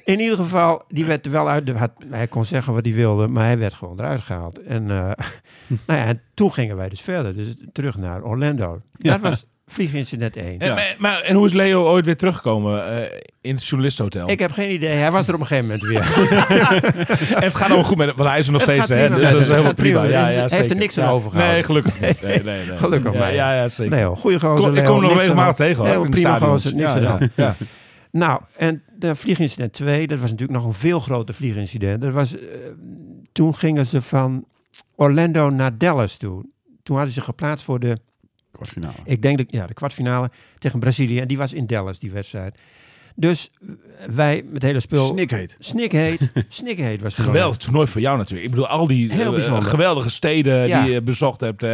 In 0.06 0.20
ieder 0.20 0.36
geval, 0.36 0.82
die 0.88 1.04
werd 1.04 1.26
er 1.26 1.32
wel 1.32 1.48
uit. 1.48 1.66
de- 1.66 1.72
Had, 1.72 1.90
hij 2.10 2.26
kon 2.26 2.44
zeggen 2.44 2.72
wat 2.74 2.84
hij 2.84 2.94
wilde, 2.94 3.26
maar 3.28 3.44
hij 3.44 3.58
werd 3.58 3.74
gewoon 3.74 3.98
eruit 4.00 4.20
gehaald. 4.20 4.62
En, 4.62 4.90
eh, 4.90 4.96
nou 5.86 5.98
ja, 6.00 6.04
en 6.04 6.20
toen 6.34 6.52
gingen 6.52 6.76
wij 6.76 6.88
dus 6.88 7.00
verder, 7.00 7.34
dus 7.34 7.46
terug 7.72 7.96
naar 7.96 8.22
Orlando. 8.22 8.80
Ja. 8.92 9.12
Dat 9.12 9.20
was 9.20 9.46
vliegincident 9.66 10.36
1. 10.36 10.58
En, 10.58 10.74
maar, 10.74 10.94
maar- 10.98 11.20
en 11.20 11.36
hoe 11.36 11.46
is 11.46 11.52
Leo 11.52 11.84
ooit 11.84 12.04
weer 12.04 12.16
teruggekomen 12.16 12.88
eh, 13.10 13.18
in 13.40 13.54
het 13.54 13.64
journalistenhotel? 13.66 14.30
Ik 14.30 14.38
heb 14.38 14.52
geen 14.52 14.70
idee. 14.72 14.94
Hij 14.94 15.10
was 15.10 15.28
er 15.28 15.34
op 15.34 15.40
een 15.40 15.46
gegeven 15.46 15.68
moment 15.68 15.86
weer. 15.88 16.00
En 17.36 17.42
het 17.48 17.54
gaat 17.54 17.66
allemaal 17.66 17.84
goed 17.84 17.96
met 17.96 18.06
hem, 18.08 18.16
want 18.16 18.28
hij 18.28 18.38
is 18.38 18.46
er 18.46 18.52
nog 18.52 18.64
Het 18.64 18.70
steeds. 18.84 18.88
Hè? 18.88 19.08
Dus 19.08 19.30
dat 19.30 19.40
is 19.40 19.48
helemaal 19.48 19.74
prima. 19.74 20.00
prima. 20.00 20.18
Ja, 20.18 20.24
Hij 20.24 20.34
ja, 20.34 20.46
heeft 20.48 20.70
er 20.70 20.76
niks 20.76 20.98
aan 20.98 21.04
Ja. 21.04 21.10
overgehouden. 21.10 21.54
Nee, 21.54 21.64
gelukkig 21.64 22.00
niet. 22.00 22.22
Nee, 22.22 22.42
nee, 22.42 22.66
nee. 22.66 22.76
Gelukkig 22.86 23.12
ja, 23.12 23.18
maar. 23.18 23.34
Ja, 23.34 23.54
ja, 23.54 23.68
zeker. 23.68 23.96
Nee 23.96 24.06
goede 24.06 24.40
gozer. 24.40 24.64
Kom- 24.64 24.74
ik 24.76 24.84
kom 24.84 25.00
nog 25.02 25.18
regelmatig 25.18 25.56
tegen. 25.56 26.10
prima 26.10 26.38
gozer, 26.38 26.74
niks 26.74 26.92
Ja, 26.94 26.98
aan 27.10 27.18
ja, 27.20 27.28
ja. 27.34 27.54
Nou, 28.16 28.40
en 28.56 28.82
de 28.98 29.14
vliegincident 29.14 29.72
2, 29.72 30.06
dat 30.06 30.18
was 30.18 30.30
natuurlijk 30.30 30.58
nog 30.58 30.66
een 30.68 30.72
veel 30.78 31.00
groter 31.00 31.34
vliegincident. 31.34 32.00
Dat 32.00 32.12
was, 32.12 32.36
eh, 32.38 32.46
toen 33.32 33.54
gingen 33.54 33.86
ze 33.86 34.02
van 34.02 34.44
Orlando 34.94 35.50
naar 35.50 35.78
Dallas 35.78 36.16
toe. 36.16 36.44
Toen 36.82 36.96
hadden 36.96 37.14
ze 37.14 37.20
geplaatst 37.20 37.64
voor 37.64 37.80
de, 37.80 37.96
Kwartfinale. 38.52 38.94
ik 39.04 39.22
denk 39.22 39.38
de, 39.38 39.44
ja, 39.48 39.66
de 39.66 39.74
kwartfinale 39.74 40.30
tegen 40.58 40.78
Brazilië. 40.80 41.20
En 41.20 41.28
die 41.28 41.38
was 41.38 41.52
in 41.52 41.66
Dallas, 41.66 41.98
die 41.98 42.10
wedstrijd. 42.10 42.58
Dus 43.18 43.50
wij, 44.10 44.42
met 44.44 44.52
het 44.52 44.62
hele 44.62 44.80
spul... 44.80 45.06
Snikheet. 45.06 45.56
Snikheet. 45.58 46.30
Snikheet 46.48 47.02
was 47.02 47.16
het 47.16 47.26
Geweldig 47.26 47.56
toernooi 47.56 47.86
voor 47.86 48.00
jou 48.00 48.16
natuurlijk. 48.16 48.44
Ik 48.44 48.50
bedoel, 48.50 48.68
al 48.68 48.86
die 48.86 49.12
Heel 49.12 49.36
eh, 49.36 49.60
geweldige 49.60 50.10
steden 50.10 50.68
Ja. 50.68 50.82
die 50.82 50.92
je 50.92 51.02
bezocht 51.02 51.40
hebt. 51.40 51.62
eh, 51.62 51.70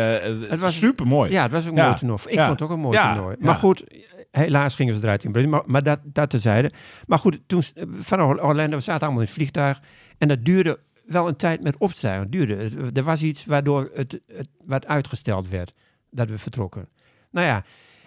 Het 0.49 0.61
was- 0.61 0.79
super 0.79 1.07
mooi. 1.07 1.31
Ja, 1.31 1.43
het 1.43 1.53
was 1.53 1.63
ook 1.65 1.71
een 1.71 1.77
Ja. 1.77 1.87
mooi 1.87 1.99
toernooi. 1.99 2.21
Ik 2.27 2.35
Ja. 2.35 2.47
vond 2.47 2.61
het 2.61 2.69
ook 2.69 2.75
een 2.75 2.83
mooi 2.83 2.97
Ja. 2.99 3.13
toernooi. 3.15 3.37
Ja. 3.39 3.45
Maar 3.45 3.55
goed, 3.55 3.85
helaas 4.33 4.75
gingen 4.75 4.95
ze 4.95 5.01
eruit 5.03 5.25
in 5.25 5.33
Brazilië. 5.33 5.55
Maar, 5.55 5.63
maar 5.67 5.83
dat, 5.83 6.01
dat 6.05 6.31
terzijde. 6.31 6.71
Maar 7.07 7.19
goed, 7.19 7.41
toen, 7.47 7.63
van 7.91 8.41
Orlando, 8.41 8.77
we 8.77 8.83
zaten 8.83 9.03
allemaal 9.03 9.21
in 9.21 9.27
het 9.27 9.37
vliegtuig. 9.37 9.81
En 10.19 10.29
dat 10.29 10.45
duurde 10.45 10.79
wel 11.07 11.29
een 11.29 11.37
tijd 11.37 11.63
met 11.63 11.77
opstijgen. 11.77 12.31
Duurde. 12.31 12.71
Er 12.93 13.03
was 13.03 13.23
iets 13.23 13.45
waardoor 13.45 13.91
het, 13.95 14.21
het 14.27 14.49
wat 14.65 14.87
uitgesteld 14.87 15.49
werd. 15.49 15.73
Dat 16.11 16.29
we 16.29 16.39
vertrokken. 16.39 16.89
Nou 17.31 17.47
ja, 17.47 17.65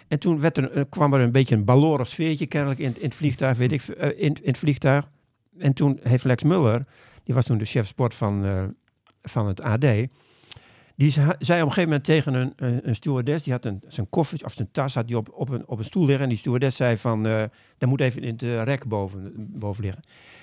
en 0.08 0.18
toen 0.18 0.40
werd 0.40 0.56
er, 0.56 0.70
eh, 0.70 0.82
kwam 0.88 1.14
er 1.14 1.20
een 1.20 1.32
beetje 1.32 1.54
een 1.54 1.64
balorig 1.64 2.06
sfeertje 2.06 2.46
kennelijk 2.46 2.80
in, 2.80 2.94
in 2.96 3.04
het 3.04 3.14
vliegtuig. 3.14 3.56
Weet 3.56 3.72
ik, 3.72 3.82
eh, 3.82 4.08
in, 4.08 4.16
in 4.16 4.38
het 4.42 4.58
vliegtuig. 4.58 5.08
En 5.58 5.72
toen 5.72 6.00
heeft 6.02 6.24
Lex 6.24 6.42
Muller, 6.42 6.84
die 7.24 7.34
was 7.34 7.44
toen 7.44 7.58
de 7.58 7.64
chef 7.64 7.86
sport 7.86 8.14
van, 8.14 8.44
eh, 8.44 8.64
van 9.22 9.46
het 9.46 9.60
AD... 9.60 9.84
Die 10.96 11.10
zei 11.10 11.28
op 11.30 11.40
een 11.48 11.58
gegeven 11.58 11.82
moment 11.82 12.04
tegen 12.04 12.34
een, 12.34 12.52
een, 12.56 12.94
stewardess, 12.94 13.44
die 13.44 13.52
had 13.52 13.64
een, 13.64 13.82
zijn 13.86 14.08
koffer 14.08 14.44
of 14.44 14.52
zijn 14.52 14.68
tas 14.72 14.94
had 14.94 15.06
die 15.06 15.16
op, 15.16 15.28
op, 15.32 15.48
een, 15.48 15.66
op 15.66 15.78
een 15.78 15.84
stoel 15.84 16.04
liggen. 16.06 16.22
En 16.22 16.28
die 16.28 16.38
stewardess 16.38 16.76
zei 16.76 16.96
van, 16.96 17.26
eh 17.26 17.42
daar 17.78 17.88
moet 17.88 18.00
even 18.00 18.22
in 18.22 18.32
het 18.32 18.42
eh, 18.42 18.62
rek 18.62 18.84
boven, 18.84 19.32
boven 19.36 19.84
liggen. 19.84 20.02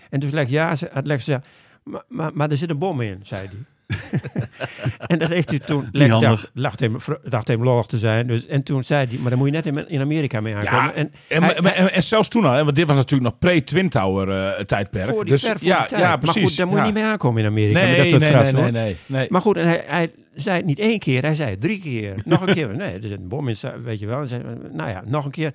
En 0.09 0.19
dus 0.19 0.31
Lex, 0.31 0.51
ja, 0.51 0.75
ze, 0.75 0.89
had 0.93 1.07
gezegd, 1.07 1.47
maar, 1.83 2.03
maar, 2.07 2.31
maar 2.33 2.51
er 2.51 2.57
zit 2.57 2.69
een 2.69 2.79
bom 2.79 3.01
in, 3.01 3.19
zei 3.23 3.47
hij. 3.47 3.57
en 5.07 5.17
dat 5.19 5.29
heeft 5.29 5.49
hij 5.49 5.59
toen, 5.59 5.89
handig. 5.91 6.19
dacht, 6.19 6.51
dacht, 6.53 6.79
hem, 6.79 6.95
dacht 7.29 7.47
hem 7.47 7.63
lollig 7.63 7.85
te 7.85 7.97
zijn. 7.97 8.27
Dus, 8.27 8.47
en 8.47 8.63
toen 8.63 8.83
zei 8.83 9.07
hij, 9.07 9.17
maar 9.17 9.29
dan 9.29 9.39
moet 9.39 9.47
je 9.47 9.53
net 9.53 9.65
in, 9.65 9.89
in 9.89 10.01
Amerika 10.01 10.41
mee 10.41 10.55
aankomen. 10.55 10.83
Ja, 10.85 10.93
en 10.93 11.13
En, 11.27 11.43
hij- 11.43 11.55
en, 11.55 11.75
en, 11.75 11.91
en 11.93 12.03
zelfs 12.03 12.27
toen 12.27 12.45
al, 12.45 12.63
want 12.63 12.75
dit 12.75 12.87
was 12.87 12.95
natuurlijk 12.95 13.29
nog 13.29 13.39
pre-Twin 13.39 13.89
Tower 13.89 14.29
eh, 14.29 14.63
tijdperk. 14.65 15.09
voor 15.09 15.23
die 15.23 15.33
dus, 15.33 15.43
ver 15.43 15.57
voor 15.59 15.67
ja, 15.67 15.85
tijd. 15.85 16.01
ja, 16.01 16.17
precies. 16.17 16.35
Maar 16.41 16.47
goed, 16.49 16.57
daar 16.57 16.67
moet 16.67 16.75
je 16.75 16.81
ja. 16.81 16.87
niet 16.87 16.95
mee 17.01 17.03
aankomen 17.03 17.41
in 17.41 17.47
Amerika. 17.47 17.79
met 17.79 17.87
dat 17.87 17.97
Nee, 17.97 18.09
soort 18.09 18.21
nee, 18.21 18.51
nee, 18.53 18.61
nee, 18.61 18.71
nee, 18.71 18.97
nee. 19.05 19.27
Maar 19.29 19.41
goed, 19.41 19.57
en 19.57 19.65
hij, 19.67 19.83
hij 19.85 20.11
zei 20.33 20.57
het 20.57 20.65
niet 20.65 20.79
één 20.79 20.99
keer, 20.99 21.21
hij 21.21 21.35
zei 21.35 21.49
het 21.49 21.61
drie 21.61 21.79
keer. 21.79 22.15
Nog 22.25 22.47
een 22.47 22.53
keer, 22.53 22.75
nee, 22.77 22.93
er 22.93 23.01
zit 23.07 23.19
een 23.19 23.27
bom 23.27 23.47
in, 23.47 23.55
weet 23.83 23.99
je 23.99 24.05
wel. 24.05 24.21
En 24.21 24.27
zei, 24.27 24.41
nou 24.71 24.89
ja, 24.89 25.03
nog 25.05 25.25
een 25.25 25.31
keer. 25.31 25.53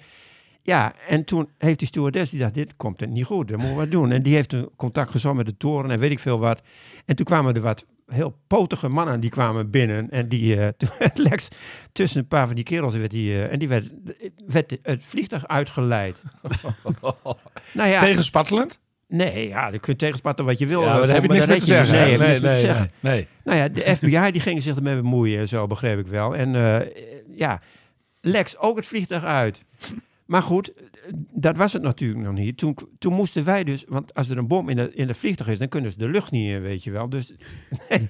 Ja, 0.62 0.92
en 1.08 1.24
toen 1.24 1.48
heeft 1.58 1.78
die 1.78 1.88
stewardess, 1.88 2.30
die 2.30 2.40
dacht, 2.40 2.54
dit 2.54 2.76
komt 2.76 3.06
niet 3.06 3.24
goed, 3.24 3.48
dat 3.48 3.56
moeten 3.56 3.76
we 3.76 3.82
wat 3.82 3.90
doen. 3.90 4.10
En 4.12 4.22
die 4.22 4.34
heeft 4.34 4.52
een 4.52 4.68
contact 4.76 5.10
gezocht 5.10 5.36
met 5.36 5.46
de 5.46 5.56
toren 5.56 5.90
en 5.90 5.98
weet 5.98 6.10
ik 6.10 6.18
veel 6.18 6.38
wat. 6.38 6.62
En 7.06 7.16
toen 7.16 7.24
kwamen 7.24 7.54
er 7.54 7.60
wat 7.60 7.84
heel 8.08 8.38
potige 8.46 8.88
mannen, 8.88 9.20
die 9.20 9.30
kwamen 9.30 9.70
binnen. 9.70 10.10
En 10.10 10.28
die, 10.28 10.56
werd 10.98 11.18
Lex 11.18 11.48
tussen 11.92 12.20
een 12.20 12.28
paar 12.28 12.46
van 12.46 12.54
die 12.56 12.64
kerels, 12.64 12.94
werd 12.94 13.10
die, 13.10 13.32
eh, 13.32 13.52
en 13.52 13.58
die 13.58 13.68
werd, 13.68 13.90
werd 14.46 14.76
het 14.82 15.04
vliegtuig 15.04 15.48
uitgeleid. 15.48 16.22
nou 17.72 17.88
ja, 17.88 17.98
Tegen 17.98 18.24
Spatteland? 18.24 18.80
nee, 19.08 19.48
ja, 19.48 19.68
je 19.68 19.78
kunt 19.78 19.98
tegenspatten 19.98 20.44
wat 20.44 20.58
je 20.58 20.66
wil. 20.66 20.82
Ja, 20.82 20.98
maar 20.98 21.06
daar 21.06 21.14
heb 21.14 21.22
je 21.22 21.28
niks 21.28 21.46
mee 21.46 21.58
te 21.58 21.64
zeggen. 21.64 21.94
Nee, 21.94 22.18
nee, 22.18 22.40
nee, 22.40 22.60
zeggen. 22.60 22.90
Nou 23.02 23.26
ja, 23.44 23.68
de 23.68 23.96
FBI 23.96 24.30
die 24.30 24.40
gingen 24.40 24.62
zich 24.62 24.76
ermee 24.76 24.96
bemoeien 24.96 25.38
en 25.38 25.48
zo, 25.48 25.66
begreep 25.66 25.98
ik 25.98 26.06
wel. 26.06 26.36
En 26.36 26.54
eh, 26.54 26.86
ja, 27.36 27.60
Lex 28.20 28.58
ook 28.58 28.76
het 28.76 28.86
vliegtuig 28.86 29.24
uit. 29.24 29.64
Maar 30.28 30.42
goed, 30.42 30.72
eh, 30.72 30.82
dat 31.34 31.56
was 31.56 31.72
het 31.72 31.82
natuurlijk 31.82 32.20
nog 32.20 32.32
niet. 32.34 32.56
Toen, 32.56 32.76
toen 32.98 33.12
moesten 33.12 33.44
wij 33.44 33.64
dus, 33.64 33.84
want 33.88 34.14
als 34.14 34.28
er 34.28 34.38
een 34.38 34.46
bom 34.46 34.68
in, 34.68 34.76
de, 34.76 34.94
in 34.94 35.08
het 35.08 35.16
vliegtuig 35.16 35.50
is, 35.50 35.58
dan 35.58 35.68
kunnen 35.68 35.90
ze 35.92 35.98
de 35.98 36.08
lucht 36.08 36.30
niet 36.30 36.50
in, 36.50 36.60
weet 36.60 36.84
je 36.84 36.90
wel. 36.90 37.08
Dus, 37.08 37.32
nee, 37.88 38.08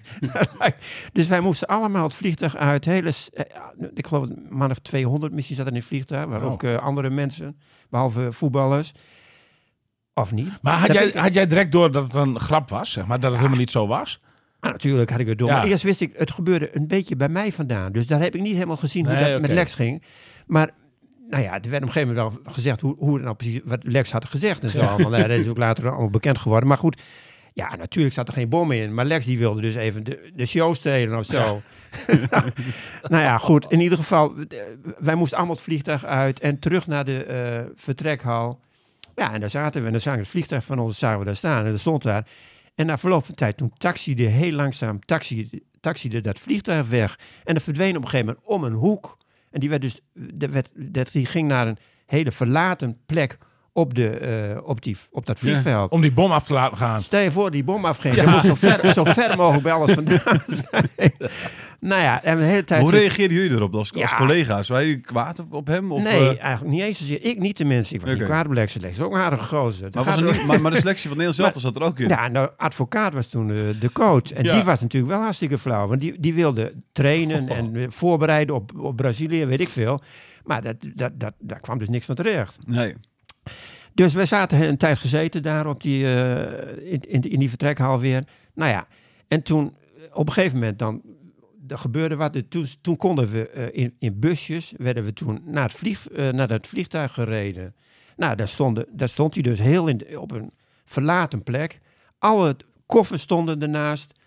dus 1.12 1.26
wij 1.28 1.40
moesten 1.40 1.68
allemaal 1.68 2.02
het 2.04 2.14
vliegtuig 2.14 2.56
uit. 2.56 2.84
Hele, 2.84 3.12
eh, 3.32 3.44
ik 3.94 4.06
geloof 4.06 4.28
een 4.28 4.46
man 4.50 4.70
of 4.70 4.78
200 4.78 5.32
misschien 5.32 5.56
zat 5.56 5.66
er 5.66 5.72
in 5.72 5.78
het 5.78 5.86
vliegtuig, 5.88 6.26
maar 6.28 6.44
Oh. 6.44 6.52
ook 6.52 6.62
eh, 6.62 6.76
andere 6.76 7.10
mensen, 7.10 7.58
behalve 7.90 8.32
voetballers. 8.32 8.92
Of 10.14 10.32
niet? 10.32 10.58
Maar 10.62 10.78
had 10.78 10.86
Dat 10.86 10.96
jij, 10.96 11.22
had 11.22 11.34
jij 11.34 11.46
direct 11.46 11.72
door 11.72 11.92
dat 11.92 12.02
het 12.02 12.14
een 12.14 12.40
grap 12.40 12.68
was, 12.68 12.92
zeg 12.92 13.06
maar, 13.06 13.20
dat 13.20 13.30
het 13.30 13.38
helemaal 13.40 13.60
niet 13.60 13.70
zo 13.70 13.86
was? 13.86 14.20
Ah, 14.60 14.72
natuurlijk 14.72 15.10
had 15.10 15.20
ik 15.20 15.26
het 15.26 15.38
door. 15.38 15.48
Ja. 15.48 15.56
Maar 15.56 15.66
eerst 15.66 15.82
wist 15.82 16.00
ik, 16.00 16.16
het 16.16 16.30
gebeurde 16.30 16.76
een 16.76 16.86
beetje 16.86 17.16
bij 17.16 17.28
mij 17.28 17.52
vandaan. 17.52 17.92
Dus 17.92 18.06
daar 18.06 18.20
heb 18.20 18.34
ik 18.34 18.40
niet 18.40 18.54
helemaal 18.54 18.76
gezien 18.76 19.06
hoe 19.06 19.18
dat 19.18 19.40
met. 19.40 19.52
Lex 19.52 19.74
ging. 19.74 20.02
Maar, 20.46 20.70
nou 21.28 21.42
ja, 21.42 21.52
er 21.52 21.70
werd 21.70 21.82
op 21.82 21.88
een 21.88 21.92
gegeven 21.92 22.14
moment 22.14 22.34
wel 22.34 22.52
gezegd 22.52 22.80
hoe, 22.80 22.96
hoe 22.98 23.18
nou 23.18 23.34
precies, 23.34 23.60
wat 23.64 23.80
Lex 23.82 24.12
had 24.12 24.24
gezegd 24.24 24.62
en 24.62 24.70
zo. 24.70 24.80
allemaal. 24.80 25.10
Dat 25.10 25.30
is 25.30 25.48
ook 25.48 25.58
later 25.58 25.88
allemaal 25.88 26.10
bekend 26.10 26.38
geworden. 26.38 26.68
Maar 26.68 26.78
goed, 26.78 27.02
ja, 27.52 27.76
natuurlijk 27.76 28.14
zat 28.14 28.28
er 28.28 28.34
geen 28.34 28.48
bom 28.48 28.72
in. 28.72 28.94
Maar 28.94 29.04
Lex 29.04 29.24
die 29.24 29.38
wilde 29.38 29.60
dus 29.60 29.74
even 29.74 30.04
de, 30.04 30.30
de 30.34 30.46
show 30.46 30.74
stelen 30.74 31.18
of 31.18 31.24
zo. 31.24 31.60
nou 33.08 33.22
ja, 33.22 33.38
goed. 33.38 33.66
In 33.68 33.80
ieder 33.80 33.98
geval, 33.98 34.34
eh, 34.36 34.58
wij 34.98 35.14
moesten 35.14 35.36
allemaal 35.36 35.56
het 35.56 35.64
vliegtuig 35.64 36.04
uit 36.04 36.40
en 36.40 36.58
terug 36.58 36.86
naar 36.86 37.04
de 37.04 37.24
eh, 37.24 37.72
vertrekhal. 37.74 38.60
Ja, 39.16 39.32
en 39.32 39.40
daar 39.40 39.50
zaten 39.50 39.80
we. 39.80 39.86
En 39.86 39.92
dan 39.92 40.00
zagen 40.00 40.18
we 40.18 40.24
het 40.24 40.34
vliegtuig 40.34 40.64
van 40.64 40.78
ons 40.78 40.98
zagen 40.98 41.18
we 41.18 41.24
daar 41.24 41.36
staan. 41.36 41.64
En 41.64 41.70
dat 41.70 41.80
stond 41.80 42.02
daar. 42.02 42.26
En 42.74 42.86
na 42.86 42.98
verloop 42.98 43.24
van 43.24 43.34
tijd, 43.34 43.56
toen 43.56 43.72
taxiede 43.76 44.22
heel 44.22 44.52
langzaam, 44.52 45.04
taxiede, 45.04 45.62
taxiede 45.80 46.20
dat 46.20 46.40
vliegtuig 46.40 46.88
weg. 46.88 47.18
En 47.44 47.54
dat 47.54 47.62
verdween 47.62 47.96
op 47.96 48.02
een 48.02 48.08
gegeven 48.08 48.26
moment 48.26 48.46
om 48.46 48.64
een 48.64 48.80
hoek. 48.88 49.16
En 49.50 49.60
die, 49.60 49.68
werd 49.68 49.82
dus, 49.82 50.00
dat 50.14 50.50
werd, 50.50 50.70
dat, 50.74 51.12
die 51.12 51.26
ging 51.26 51.48
naar 51.48 51.66
een 51.66 51.78
hele 52.06 52.32
verlaten 52.32 52.96
plek 53.06 53.38
op, 53.78 53.94
de, 53.94 54.08
eh, 54.08 54.68
op, 54.68 54.82
die, 54.82 54.96
op 55.10 55.26
dat 55.26 55.38
vliegveld. 55.38 55.90
Om 55.90 56.00
die 56.00 56.12
bom 56.12 56.32
af 56.32 56.44
te 56.44 56.52
laten 56.52 56.76
gaan. 56.76 57.00
Stel 57.00 57.20
je 57.20 57.30
voor 57.30 57.50
die 57.50 57.64
bom 57.64 57.84
afging. 57.84 58.14
Je 58.14 58.26
moet 58.26 58.44
zo 58.44 58.54
ver, 58.54 58.92
zo 58.92 59.04
ver 59.04 59.36
mogelijk 59.36 59.62
bij 59.62 59.72
alles 59.72 59.92
vandaan 59.92 60.40
zijn. 60.70 61.12
nou 61.80 62.02
ja, 62.02 62.22
en 62.22 62.36
de 62.36 62.42
hele 62.44 62.64
tijd... 62.64 62.82
Hoe 62.82 62.90
reageerden 62.90 63.36
jullie 63.36 63.56
erop 63.56 63.74
als, 63.74 63.92
collega's? 64.16 64.68
Waren 64.68 64.86
jullie 64.86 65.02
kwaad 65.02 65.38
op, 65.38 65.52
op 65.52 65.66
hem? 65.66 65.92
Of, 65.92 66.02
nee, 66.02 66.12
eh, 66.12 66.42
eigenlijk 66.42 66.74
niet 66.74 66.82
eens 66.82 66.98
zozeer. 66.98 67.24
Ik 67.24 67.38
niet 67.38 67.56
tenminste. 67.56 67.94
Ik 67.94 68.00
was 68.00 68.10
niet 68.10 68.24
kwaad 68.24 68.46
op 68.46 68.52
Lex. 68.52 68.74
Lex 68.74 68.96
is 68.96 69.02
ook 69.02 69.14
een 69.14 69.20
aardige 69.20 69.44
gozer. 69.44 69.88
Maar, 69.92 70.04
was 70.04 70.20
niet, 70.20 70.46
maar, 70.46 70.60
maar 70.60 70.70
de 70.70 70.78
selectie 70.78 71.08
van 71.08 71.18
Nederland 71.18 71.52
zelf 71.54 71.62
zat 71.64 71.76
er 71.76 71.88
ook 71.88 71.98
in. 71.98 72.08
Ja, 72.08 72.28
nou, 72.28 72.50
advocaat 72.56 73.12
was 73.12 73.28
toen 73.28 73.46
de, 73.46 73.76
de 73.80 73.92
coach. 73.92 74.32
En 74.32 74.44
Ja. 74.44 74.54
die 74.54 74.62
was 74.62 74.80
natuurlijk 74.80 75.12
wel 75.12 75.22
hartstikke 75.22 75.58
flauw. 75.58 75.86
Want 75.86 76.00
die, 76.00 76.20
die 76.20 76.34
wilde 76.34 76.72
trainen 76.92 77.48
en 77.48 77.76
eh, 77.76 77.86
voorbereiden 77.88 78.54
op, 78.54 78.72
op 78.78 78.96
Brazilië, 78.96 79.46
weet 79.46 79.60
ik 79.60 79.68
veel. 79.68 80.00
Maar 80.48 80.62
dat, 80.62 80.76
dat, 80.94 81.12
dat, 81.20 81.32
daar 81.38 81.60
kwam 81.60 81.78
dus 81.78 81.88
niks 81.88 82.06
van 82.06 82.14
terecht. 82.14 82.56
Nee. 82.66 82.94
Dus 83.98 84.14
we 84.14 84.26
zaten 84.26 84.68
een 84.68 84.76
tijd 84.76 84.98
gezeten 84.98 85.42
daar 85.42 85.66
op 85.66 85.82
die, 85.82 86.04
eh, 86.04 86.92
in, 86.92 87.20
in, 87.20 87.38
die 87.38 87.48
vertrekhal 87.48 88.00
weer. 88.00 88.24
Nou 88.54 88.70
ja, 88.70 88.86
en 89.28 89.42
toen 89.42 89.74
eh, 89.96 90.02
op 90.12 90.26
een 90.26 90.32
gegeven 90.32 90.58
moment 90.58 90.78
dan, 90.78 91.02
er 91.68 91.78
gebeurde 91.78 92.16
wat. 92.16 92.32
Dus 92.32 92.42
Toen, 92.48 92.66
toen 92.80 92.96
konden 92.96 93.30
we 93.30 93.48
eh, 93.48 93.82
in, 93.82 93.94
in 93.98 94.18
busjes, 94.18 94.72
werden 94.76 95.04
we 95.04 95.12
toen 95.12 95.40
naar 95.44 95.62
het, 95.62 95.72
vlieg, 95.72 96.06
naar 96.10 96.48
het 96.48 96.66
vliegtuig 96.66 97.12
gereden. 97.12 97.74
Nou, 98.16 98.36
daar, 98.36 98.48
stonden, 98.48 98.86
daar 98.90 99.08
stond 99.08 99.34
hij 99.34 99.42
dus 99.42 99.58
heel 99.58 99.88
in, 99.88 100.18
op 100.18 100.30
een 100.30 100.50
verlaten 100.84 101.42
plek. 101.42 101.80
Alle 102.18 102.56
koffers 102.86 103.22
stonden 103.22 103.62
ernaast. 103.62 104.20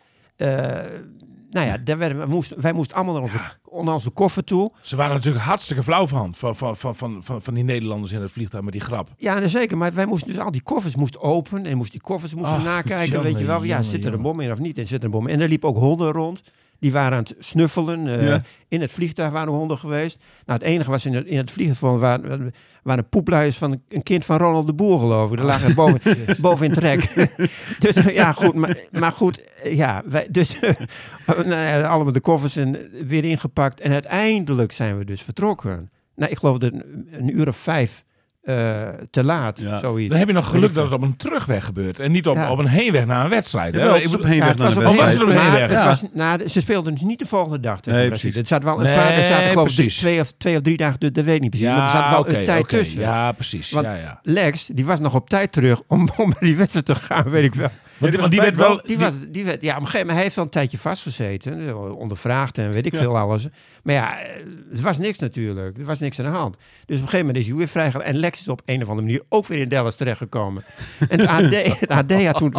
Nou 1.52 1.68
ja, 1.68 1.78
daar 1.78 1.98
werden, 1.98 2.20
we 2.20 2.26
moesten, 2.26 2.62
wij 2.62 2.74
moesten 2.74 2.96
allemaal 2.96 3.14
naar 3.14 3.24
onze, 3.24 3.38
naar 3.84 3.94
onze 3.94 4.10
koffer 4.10 4.44
toe. 4.44 4.72
Ze 4.82 4.96
waren 4.96 5.16
natuurlijk 5.16 5.44
hartstikke 5.44 5.84
flauw 5.84 6.08
van, 6.08 6.34
van, 6.34 6.56
van, 6.56 6.78
van, 6.78 6.96
van, 6.96 7.24
van, 7.24 7.42
van 7.42 7.54
die 7.54 7.64
Nederlanders 7.64 8.12
in 8.12 8.22
het 8.22 8.32
vliegtuig 8.32 8.64
met 8.64 8.74
die 8.74 8.82
grap. 8.82 9.10
Ja, 9.18 9.34
nou 9.34 9.48
zeker. 9.48 9.78
Maar 9.78 9.94
wij 9.94 10.06
moesten 10.06 10.30
dus 10.34 10.40
al 10.40 10.52
die 10.52 10.62
koffers 10.62 10.96
moesten 10.96 11.22
openen. 11.22 11.66
En 11.66 11.78
moesten 11.78 12.00
die 12.00 12.08
koffers 12.08 12.34
moesten 12.34 12.58
Ach, 12.58 12.64
nakijken. 12.64 13.24
weet 13.24 13.40
je 13.40 13.46
wel. 13.46 13.64
Ja, 13.64 13.82
zit 13.82 14.06
er 14.06 14.14
een 14.14 14.22
bom 14.22 14.40
in 14.40 14.52
of 14.52 14.60
niet? 14.60 14.78
En 14.78 14.88
zit 14.88 15.00
er 15.00 15.06
een 15.06 15.12
bom 15.12 15.28
in. 15.28 15.34
En 15.34 15.42
er 15.42 15.48
liepen 15.48 15.70
ook 15.70 15.78
honden 15.78 16.12
rond. 16.12 16.42
Die 16.82 16.92
waren 16.92 17.18
aan 17.18 17.24
het 17.24 17.36
snuffelen. 17.40 18.08
eh, 18.08 18.28
Ja. 18.28 18.42
In 18.68 18.82
het 18.82 18.92
vliegtuig 18.92 19.32
waren 19.32 19.54
honden 19.54 19.78
geweest. 19.78 20.18
Nou, 20.46 20.60
het 20.60 20.68
enige 20.68 20.90
was 20.90 21.06
in 21.06 21.14
het, 21.14 21.26
in 21.26 21.38
het 21.38 21.52
vliegtuig 21.52 22.00
waren, 22.00 22.54
waren 22.84 23.10
poepluiers 23.10 23.58
van 23.58 23.82
een- 23.90 24.04
kind 24.04 24.26
van 24.26 24.38
Ronald 24.38 24.68
de 24.68 24.74
Boer, 24.74 25.00
geloof 25.00 25.32
ik. 25.32 25.38
Die 25.38 25.46
lagen 25.46 25.76
boven, 25.76 26.00
boven 26.42 26.66
in 26.66 26.72
het 26.72 26.80
rek. 26.80 27.30
dus 27.84 27.96
eh, 27.96 28.16
ja, 28.16 28.32
goed. 28.34 28.54
Maar, 28.54 28.78
maar 28.92 29.12
goed, 29.12 29.42
eh, 29.64 29.76
ja. 29.76 30.02
Wij, 30.06 30.28
dus 30.32 30.60
nou 31.46 31.84
allemaal 31.84 32.14
de 32.14 32.20
koffers 32.20 32.56
en 32.56 32.90
weer 33.08 33.24
ingepakt. 33.24 33.80
En 33.80 33.92
uiteindelijk 33.92 34.72
zijn 34.72 34.98
we 34.98 35.06
dus 35.06 35.22
vertrokken. 35.22 35.90
Nou, 36.16 36.32
ik 36.32 36.38
geloof 36.38 36.58
dat 36.58 36.72
een, 36.74 37.08
een 37.12 37.40
uur 37.40 37.48
of 37.48 37.58
vijf 37.58 38.04
eh, 38.42 38.88
te 39.12 39.24
laat, 39.24 39.60
Ja. 39.60 39.78
zoiets. 39.80 40.10
Dan 40.10 40.18
heb 40.20 40.28
je 40.28 40.34
nog 40.34 40.50
geluk 40.50 40.74
dat 40.74 40.84
het 40.86 40.94
op 40.94 41.02
een 41.02 41.16
terugweg 41.18 41.66
gebeurt. 41.66 42.00
En 42.00 42.12
niet 42.12 42.28
op, 42.28 42.36
Ja. 42.36 42.52
op 42.52 42.58
een 42.58 42.68
heenweg 42.68 43.06
naar 43.06 43.24
een 43.24 43.30
wedstrijd. 43.30 43.74
hè? 43.74 43.80
Ik 43.98 44.14
op 44.14 44.24
heenweg 44.24 44.38
Ja, 44.38 44.48
het 44.48 44.58
naar 44.58 44.78
op 44.78 44.96
wedstrijd. 44.96 46.14
nou, 46.14 46.48
ze 46.48 46.62
speelden 46.62 46.94
dus 46.94 47.02
niet 47.04 47.20
de 47.20 47.26
volgende 47.26 47.60
dag 47.60 47.80
tegen 47.82 48.00
Nee, 48.00 48.08
Brazilië. 48.08 48.32
precies. 48.34 48.52
Er 48.52 48.56
zaten 48.62 48.66
wel 48.76 48.78
een 48.78 48.84
Nee, 48.92 48.96
paar, 49.04 49.12
er 49.12 49.24
zaten 49.24 49.50
geloof 49.50 49.78
ik 49.80 49.90
twee 49.90 50.20
of, 50.20 50.34
twee 50.38 50.56
of 50.56 50.62
drie 50.62 50.78
dagen, 50.78 51.00
dat 51.00 51.14
dat 51.14 51.26
weet 51.26 51.36
ik 51.36 51.42
niet 51.42 51.50
precies. 51.50 51.68
maar 51.68 51.82
er 51.82 51.88
zat 51.88 52.10
wel 52.10 52.20
oké, 52.20 52.38
een 52.38 52.44
tijd 52.44 52.68
tussen. 52.68 53.02
Ja, 53.02 53.32
precies. 53.32 53.72
Want- 53.72 53.86
ja, 53.86 53.94
ja. 53.96 54.20
Lex, 54.24 54.66
die 54.74 54.86
was 54.86 55.00
nog 55.00 55.16
op 55.16 55.30
tijd 55.30 55.52
terug 55.52 55.82
om, 55.88 56.10
om 56.18 56.30
naar 56.30 56.38
die 56.40 56.58
wedstrijd 56.58 56.86
te 56.86 56.96
gaan, 56.96 57.30
weet 57.30 57.44
ik 57.44 57.56
wel. 57.56 57.70
Want, 58.02 58.32
die 58.32 58.42
werd 58.42 58.58
wel... 58.58 58.82
Die 58.86 58.98
was, 58.98 59.14
die 59.28 59.46
werd, 59.46 59.62
ja, 59.62 59.76
op 59.76 59.80
een 59.80 59.86
gegeven 59.86 60.00
moment, 60.00 60.16
hij 60.16 60.24
heeft 60.24 60.38
al 60.38 60.44
een 60.44 60.50
tijdje 60.50 60.78
vastgezeten, 60.78 61.68
eh, 61.68 61.98
ondervraagd 61.98 62.58
en 62.58 62.74
weet 62.74 62.86
ik 62.86 62.96
veel 62.96 63.18
alles. 63.18 63.48
Maar 63.84 63.96
ja, 63.96 64.20
eh, 64.20 64.36
er 64.74 64.82
was 64.82 64.98
niks 64.98 65.20
natuurlijk, 65.20 65.78
er 65.78 65.86
was 65.86 66.00
niks 66.00 66.20
aan 66.20 66.26
de 66.26 66.32
hand. 66.32 66.56
Dus 66.56 66.62
op 66.82 66.88
een 66.90 66.98
gegeven 66.98 67.20
moment 67.20 67.38
is 67.38 67.48
hij 67.48 67.58
weer 67.58 67.68
vrijgelaten 67.68 68.14
en 68.14 68.20
Lex 68.20 68.40
is 68.40 68.48
op 68.48 68.62
een 68.66 68.82
of 68.82 68.90
andere 68.90 69.08
manier 69.08 69.24
ook 69.30 69.48
weer 69.48 69.60
in 69.60 69.70
Dallas 69.70 69.96
terechtgekomen. 69.96 70.64
En 71.10 71.20
het 71.20 71.30
AD, 71.30 71.80
het 71.80 71.92
AD 71.92 72.26
had 72.26 72.38
toen, 72.38 72.56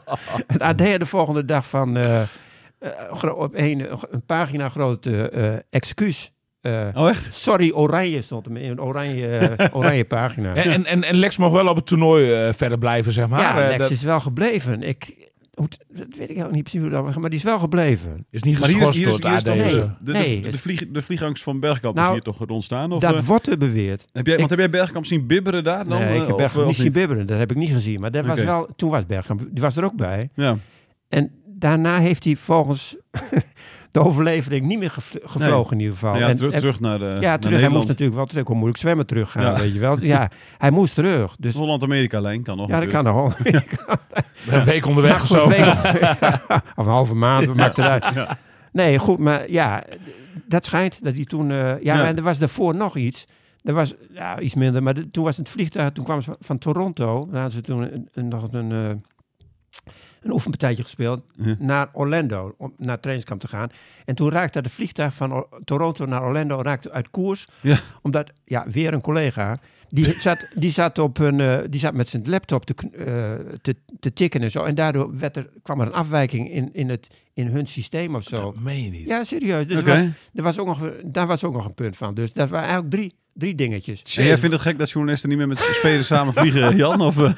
het 0.46 0.62
AD 0.62 0.80
had 0.80 1.00
de 1.00 1.06
volgende 1.06 1.44
dag 1.44 1.66
van, 1.68 1.96
eh, 1.96 2.22
eh, 2.78 3.36
op 3.36 3.54
een, 3.54 3.86
een 4.10 4.24
pagina 4.26 4.68
grote 4.68 5.30
eh 5.30 5.54
excuus. 5.70 6.32
Eh, 6.62 6.88
Oh, 6.94 7.08
echt? 7.08 7.34
Sorry, 7.34 7.70
oranje 7.70 8.22
stond 8.22 8.46
er 8.46 8.56
in 8.58 8.70
een 8.70 8.80
oranje, 8.80 9.28
eh, 9.38 9.66
oranje 9.78 10.04
pagina. 10.04 10.54
En, 10.54 10.84
en, 10.84 11.02
en, 11.02 11.14
Lex 11.16 11.36
mag 11.36 11.50
wel 11.50 11.66
op 11.66 11.76
het 11.76 11.86
toernooi 11.86 12.32
eh, 12.32 12.52
verder 12.52 12.78
blijven, 12.78 13.12
zeg 13.12 13.28
maar. 13.28 13.40
ja, 13.40 13.68
Lex 13.68 13.78
dat 13.78 13.90
is 13.90 14.02
wel 14.02 14.20
gebleven. 14.20 14.82
Ik, 14.82 15.30
hoe, 15.54 15.68
dat 15.88 16.06
weet 16.18 16.30
ik 16.30 16.44
ook 16.44 16.50
niet 16.50 16.62
precies 16.62 16.80
hoe 16.80 16.90
dat 16.90 17.04
was, 17.04 17.16
maar 17.16 17.30
die 17.30 17.38
is 17.38 17.44
wel 17.44 17.58
gebleven. 17.58 18.26
is 18.30 18.42
niet 18.42 18.58
Maar 18.58 18.68
hier 18.68 18.78
is, 18.80 18.86
geschorst 18.86 19.24
hier 19.24 19.34
is, 19.36 19.44
door 19.44 19.54
hier 19.54 19.64
is. 19.66 19.72
Nee. 19.74 19.82
de, 19.82 20.04
de, 20.04 20.12
Nee, 20.12 20.40
de, 20.40 20.58
vlieg, 20.58 20.84
de 20.90 21.02
vliegangst 21.02 21.42
van 21.42 21.60
Bergkamp 21.60 21.94
Nou, 21.94 22.06
is 22.06 22.12
hier 22.12 22.22
toch 22.22 22.48
ontstaan? 22.48 22.92
Of, 22.92 23.00
dat 23.00 23.24
wordt 23.24 23.48
er 23.48 23.58
beweerd. 23.58 24.06
heb 24.12 24.24
jij, 24.24 24.32
ik- 24.34 24.38
want 24.38 24.50
heb 24.50 24.58
jij 24.58 24.70
Bergkamp 24.70 25.04
zien 25.06 25.26
bibberen 25.26 25.64
daar 25.64 25.88
dan? 25.88 25.98
nee, 25.98 26.14
ik 26.14 26.20
heb 26.20 26.30
of, 26.30 26.36
Bergkamp 26.36 26.66
niet 26.66 26.76
of 26.76 26.82
zien 26.82 26.92
bibberen, 26.92 27.26
dat 27.26 27.38
heb 27.38 27.50
ik 27.50 27.56
niet 27.56 27.70
gezien. 27.70 28.00
Maar 28.00 28.10
dat 28.10 28.26
was 28.26 28.40
wel, 28.40 28.68
toen 28.76 28.90
was 28.90 29.06
Bergkamp, 29.06 29.40
die 29.50 29.62
was 29.62 29.76
er 29.76 29.84
ook 29.84 29.96
bij. 29.96 30.30
Ja. 30.34 30.56
En 31.08 31.30
daarna 31.46 31.98
heeft 31.98 32.24
hij 32.24 32.36
volgens 32.36 32.96
de 33.92 34.00
overlevering 34.00 34.66
niet 34.66 34.78
meer 34.78 34.90
gevl- 34.90 35.16
gevlogen 35.22 35.72
in 35.72 35.78
ieder 35.80 35.94
geval. 35.94 36.16
Ja, 36.18 36.28
en, 36.28 36.36
terug, 36.36 36.52
en- 36.52 36.58
terug 36.60 36.80
naar 36.80 36.98
de 36.98 37.16
ja, 37.20 37.38
terug. 37.38 37.60
Hij 37.60 37.68
moest 37.68 37.88
natuurlijk 37.88 38.16
wel 38.16 38.26
terug. 38.26 38.46
Hoe 38.46 38.54
moeilijk 38.56 38.78
zwemmen 38.80 39.06
teruggaan, 39.06 39.42
Ja. 39.42 39.60
weet 39.60 39.72
je 39.72 39.78
wel. 39.80 39.96
Ja, 40.14 40.30
hij 40.58 40.70
moest 40.70 40.94
terug. 40.94 41.36
Dus 41.38 41.54
Holland-Amerika-lijn 41.54 42.42
kan 42.42 42.56
nog 42.56 42.68
ja, 42.68 42.80
dat 42.80 42.88
kan 42.88 43.04
nog. 43.04 43.38
Een 44.48 44.64
week 44.64 44.86
onderweg 44.86 45.22
of 45.22 45.28
zo. 45.28 45.42
Een 45.44 45.48
week- 45.48 45.66
of 46.76 46.86
een 46.86 46.92
halve 46.92 47.14
maand, 47.14 47.46
wat 47.46 47.56
maakt 47.56 47.76
het 47.76 47.86
uit. 47.86 48.04
Nee, 48.72 48.98
goed, 48.98 49.18
maar 49.18 49.50
ja, 49.50 49.82
dat 50.48 50.64
schijnt 50.64 51.04
dat 51.04 51.14
hij 51.14 51.24
toen... 51.24 51.50
eh, 51.50 51.56
ja, 51.58 51.76
Ja. 51.80 52.04
en 52.06 52.16
er 52.16 52.22
was 52.22 52.38
daarvoor 52.38 52.74
nog 52.74 52.96
iets. 52.96 53.26
Er 53.62 53.74
was 53.74 53.94
ja, 54.14 54.40
iets 54.40 54.54
minder, 54.54 54.82
maar 54.82 54.94
de- 54.94 55.10
toen 55.10 55.24
was 55.24 55.36
het 55.36 55.48
vliegtuig... 55.48 55.92
Toen 55.92 56.04
kwamen 56.04 56.22
ze 56.22 56.28
van, 56.30 56.38
van 56.40 56.58
Toronto. 56.58 57.26
Daar 57.30 57.40
hadden 57.40 57.52
ze 57.52 57.60
toen 57.60 57.82
een, 57.82 58.08
een- 58.12 58.28
nog 58.28 58.52
een, 58.52 58.72
eh, 58.72 58.78
een 60.22 60.32
oefenpartijtje 60.32 60.82
gespeeld. 60.82 61.22
Ja. 61.36 61.56
Naar 61.58 61.88
Orlando, 61.92 62.54
om 62.58 62.72
naar 62.76 62.90
het 62.90 63.02
trainingskamp 63.02 63.40
te 63.40 63.48
gaan. 63.48 63.68
En 64.04 64.14
toen 64.14 64.30
raakte 64.30 64.58
het 64.58 64.72
vliegtuig 64.72 65.14
van 65.14 65.32
Or- 65.32 65.48
Toronto 65.64 66.06
naar 66.06 66.22
Orlando 66.22 66.62
raakte 66.62 66.90
uit 66.90 67.10
koers. 67.10 67.48
Ja. 67.60 67.78
Omdat, 68.02 68.32
ja, 68.44 68.66
weer 68.70 68.92
een 68.92 69.00
collega... 69.00 69.58
Die 69.94 70.20
zat, 70.20 70.52
die 70.54 70.70
zat, 70.70 70.98
op 70.98 71.18
een, 71.18 71.40
eh, 71.40 71.58
die 71.70 71.80
zat 71.80 71.94
met 71.94 72.08
zijn 72.08 72.28
laptop 72.28 72.64
te, 72.64 72.74
eh, 72.74 73.54
te, 73.62 73.76
te 74.00 74.12
tikken 74.12 74.42
en 74.42 74.50
zo. 74.50 74.62
En 74.62 74.74
daardoor 74.74 75.18
werd 75.18 75.36
er, 75.36 75.50
kwam 75.62 75.80
er 75.80 75.86
een 75.86 75.92
afwijking 75.92 76.50
in, 76.50 76.74
in, 76.74 76.88
het, 76.88 77.06
in 77.34 77.46
hun 77.46 77.66
systeem 77.66 78.14
of 78.14 78.22
zo. 78.22 78.36
Dat 78.36 78.60
meen 78.60 78.82
je 78.82 78.90
niet. 78.90 79.08
Ja, 79.08 79.24
serieus. 79.24 79.66
Dus 79.66 79.76
er 79.76 79.84
was, 79.84 80.00
er 80.34 80.42
was 80.42 80.58
ook 80.58 80.66
nog, 80.66 80.92
daar 81.04 81.26
was 81.26 81.44
ook 81.44 81.52
nog 81.52 81.64
een 81.64 81.74
punt 81.74 81.96
van. 81.96 82.14
Dus 82.14 82.32
dat 82.32 82.48
waren 82.48 82.68
eigenlijk 82.68 82.94
drie, 82.94 83.14
drie 83.34 83.54
dingetjes. 83.54 84.02
En 84.16 84.24
jij 84.24 84.38
vindt 84.38 84.54
het 84.54 84.62
gek 84.64 84.78
dat 84.78 84.90
journalisten 84.90 85.28
niet 85.28 85.38
meer 85.38 85.48
met 85.48 85.58
spelers 85.58 86.06
samen 86.06 86.32
vliegen, 86.34 86.76
Jan? 86.82 87.00
Of, 87.00 87.18
eh, 87.18 87.30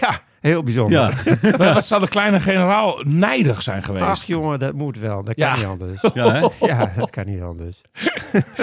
Ja, 0.00 0.22
heel 0.40 0.62
bijzonder. 0.62 0.98
ja. 1.00 1.36
Maar 1.58 1.74
wat 1.74 1.84
zou 1.86 2.00
de 2.00 2.08
kleine 2.08 2.40
generaal 2.40 3.00
nijdig 3.04 3.62
zijn 3.62 3.82
geweest? 3.82 4.04
Ach 4.04 4.24
jongen, 4.24 4.58
dat 4.58 4.74
moet 4.74 4.98
wel. 4.98 5.24
Dat 5.24 5.34
kan 5.34 5.46
Ja. 5.48 5.56
niet 5.56 5.64
anders. 5.64 6.00
ja 6.14 6.32
hè? 6.32 6.66
Ja, 6.66 6.92
dat 6.96 7.10
kan 7.10 7.26
niet 7.26 7.42
anders. 7.42 7.80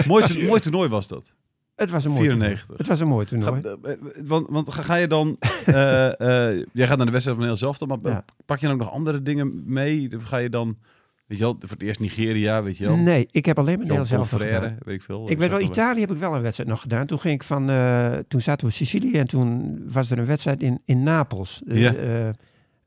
mooi, 0.05 0.25
to- 0.25 0.39
mooi 0.41 0.59
toernooi 0.59 0.89
was 0.89 1.07
dat. 1.07 1.31
Het 1.75 1.89
was 1.89 2.05
een 2.05 2.11
mooi 2.11 2.23
94. 2.23 2.59
toernooi. 2.59 2.77
Het 2.79 2.87
was 2.87 2.99
een 2.99 3.07
mooi 3.07 3.25
toernooi. 3.25 3.61
Ga- 3.63 3.89
eh, 3.89 4.25
want, 4.27 4.47
want 4.49 4.73
ga, 4.73 4.95
je 4.95 5.07
dan... 5.07 5.37
eh, 5.65 6.05
eh, 6.51 6.63
jij 6.73 6.87
gaat 6.87 6.97
naar 6.97 7.05
de 7.05 7.11
wedstrijd 7.11 7.37
van 7.37 7.47
heel 7.47 7.55
zelf, 7.55 7.79
maar 7.85 7.97
Ja. 8.03 8.25
pak 8.45 8.59
je 8.59 8.65
dan 8.67 8.75
ook 8.75 8.81
nog 8.81 8.91
andere 8.91 9.21
dingen 9.23 9.63
mee? 9.65 10.09
Ga 10.17 10.37
je 10.37 10.49
dan... 10.49 10.77
Weet 11.27 11.37
je 11.37 11.43
wel, 11.43 11.55
voor 11.59 11.69
het 11.69 11.81
eerst 11.81 11.99
Nigeria, 11.99 12.63
weet 12.63 12.77
je 12.77 12.85
wel? 12.85 12.95
Nee, 12.95 13.27
ik 13.31 13.45
heb 13.45 13.57
alleen 13.59 13.77
maar 13.77 13.87
Nederland 13.87 14.07
zelf 14.07 14.29
gedaan. 14.29 14.77
weet 14.85 14.95
ik 14.95 15.01
veel. 15.01 15.29
Ik 15.29 15.37
weet 15.37 15.49
wel. 15.49 15.59
Italië 15.59 15.99
heb 15.99 16.11
ik 16.11 16.17
wel 16.17 16.35
een 16.35 16.41
wedstrijd 16.41 16.69
nog 16.69 16.81
gedaan. 16.81 17.05
Toen 17.05 17.19
ging 17.19 17.33
ik 17.33 17.43
van, 17.43 17.69
eh, 17.69 18.11
toen 18.27 18.41
zaten 18.41 18.65
we 18.67 18.71
op 18.71 18.77
Sicilië 18.77 19.13
en 19.17 19.27
toen 19.27 19.79
was 19.91 20.11
er 20.11 20.19
een 20.19 20.25
wedstrijd 20.25 20.61
in, 20.61 20.81
in 20.85 21.03
Napels. 21.03 21.61
Eh, 21.67 21.81
Ja. 21.81 21.93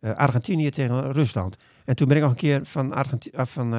eh, 0.01 0.11
Argentinië 0.17 0.71
tegen 0.71 1.13
Rusland. 1.13 1.57
En 1.85 1.97
toen 1.97 2.09
ben 2.09 2.17
ik 2.17 2.23
nog 2.23 2.31
een 2.31 2.37
keer 2.39 2.61
van, 2.63 2.93
Argenti- 2.95 3.31
eh, 3.31 3.45
van 3.45 3.75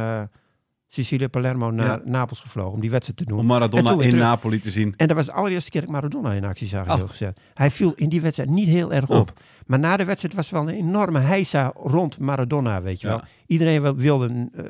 Sicilië, 0.88 1.28
Palermo 1.28 1.72
naar 1.72 1.86
Ja. 1.88 2.02
Napels 2.06 2.40
gevlogen 2.40 2.74
om 2.74 2.80
die 2.80 2.90
wedstrijd 2.90 3.18
te 3.20 3.26
doen. 3.26 3.40
Om 3.40 3.46
Maradona 3.46 3.92
in 3.92 3.98
terug. 3.98 4.14
Napoli 4.16 4.60
te 4.60 4.70
zien. 4.70 4.94
En 4.98 5.08
dat 5.08 5.16
was 5.18 5.26
de 5.26 5.32
allereerste 5.32 5.70
keer 5.70 5.82
dat 5.82 5.90
ik 5.90 5.96
Maradona 5.96 6.32
in 6.34 6.44
actie 6.46 6.68
zag, 6.68 6.88
Oh. 6.90 6.96
heel 6.96 7.08
gezegd. 7.08 7.40
Hij 7.54 7.72
viel 7.72 7.94
in 7.96 8.10
die 8.10 8.22
wedstrijd 8.22 8.50
niet 8.50 8.68
heel 8.68 8.94
erg 8.94 9.10
Oh. 9.10 9.20
op. 9.20 9.34
Maar 9.66 9.80
na 9.80 9.98
de 9.98 10.06
wedstrijd 10.06 10.34
was 10.36 10.48
er 10.48 10.54
wel 10.54 10.70
een 10.70 10.76
enorme 10.76 11.20
heisa 11.20 11.72
rond 11.76 12.18
Maradona, 12.20 12.82
weet 12.82 13.02
je 13.02 13.08
Ja. 13.08 13.14
wel. 13.14 13.24
Iedereen 13.52 13.96
wilde... 13.96 14.50
eh, 14.54 14.66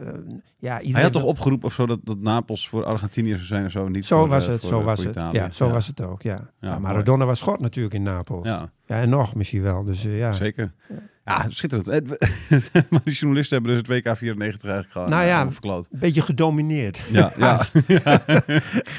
ja, 0.60 0.76
iedereen 0.76 0.94
Hij 0.94 1.04
had 1.04 1.12
toch 1.12 1.24
opgeroepen 1.24 1.68
of 1.68 1.74
zo 1.74 1.86
dat, 1.86 2.00
dat 2.04 2.20
Napels 2.20 2.68
voor 2.70 2.86
Argentinië 2.86 3.34
zou 3.34 3.44
zijn 3.46 3.66
of 3.66 3.72
zo? 3.72 3.88
Niet 3.88 4.06
Zo 4.06 4.20
voor, 4.20 4.28
was 4.28 4.48
het, 4.48 4.60
voor, 4.60 4.70
zo 4.70 4.84
was 4.84 5.00
het. 5.00 5.16
Italië. 5.16 5.38
Ja, 5.38 5.52
zo 5.52 5.70
was 5.70 5.88
het 5.88 6.02
ook, 6.02 6.22
ja. 6.22 6.50
Ja, 6.60 6.70
mooi. 6.70 6.80
Maradona 6.80 7.26
was 7.26 7.40
schot 7.40 7.60
natuurlijk 7.60 7.94
in 7.94 8.04
Napels. 8.04 8.48
Ja, 8.48 8.72
Ja, 8.86 9.02
en 9.02 9.10
nog 9.10 9.36
misschien 9.36 9.62
wel. 9.62 9.84
Dus 9.84 10.06
eh, 10.06 10.18
ja. 10.18 10.34
zeker. 10.34 10.74
Ja, 11.26 11.46
schitterend. 11.50 11.88
Eh, 11.88 12.02
maar 12.90 13.02
die 13.04 13.14
journalisten 13.14 13.58
hebben 13.58 13.78
dus 13.78 13.88
het 13.88 14.06
WK 14.06 14.18
94 14.18 14.70
eigenlijk 14.70 14.92
gewoon 14.92 15.10
Nou 15.10 15.24
ja. 15.24 15.52
verkloot. 15.52 15.88
Een 15.92 16.00
beetje 16.00 16.22
gedomineerd. 16.22 17.00
Ja, 17.12 17.32
ja. 17.38 17.62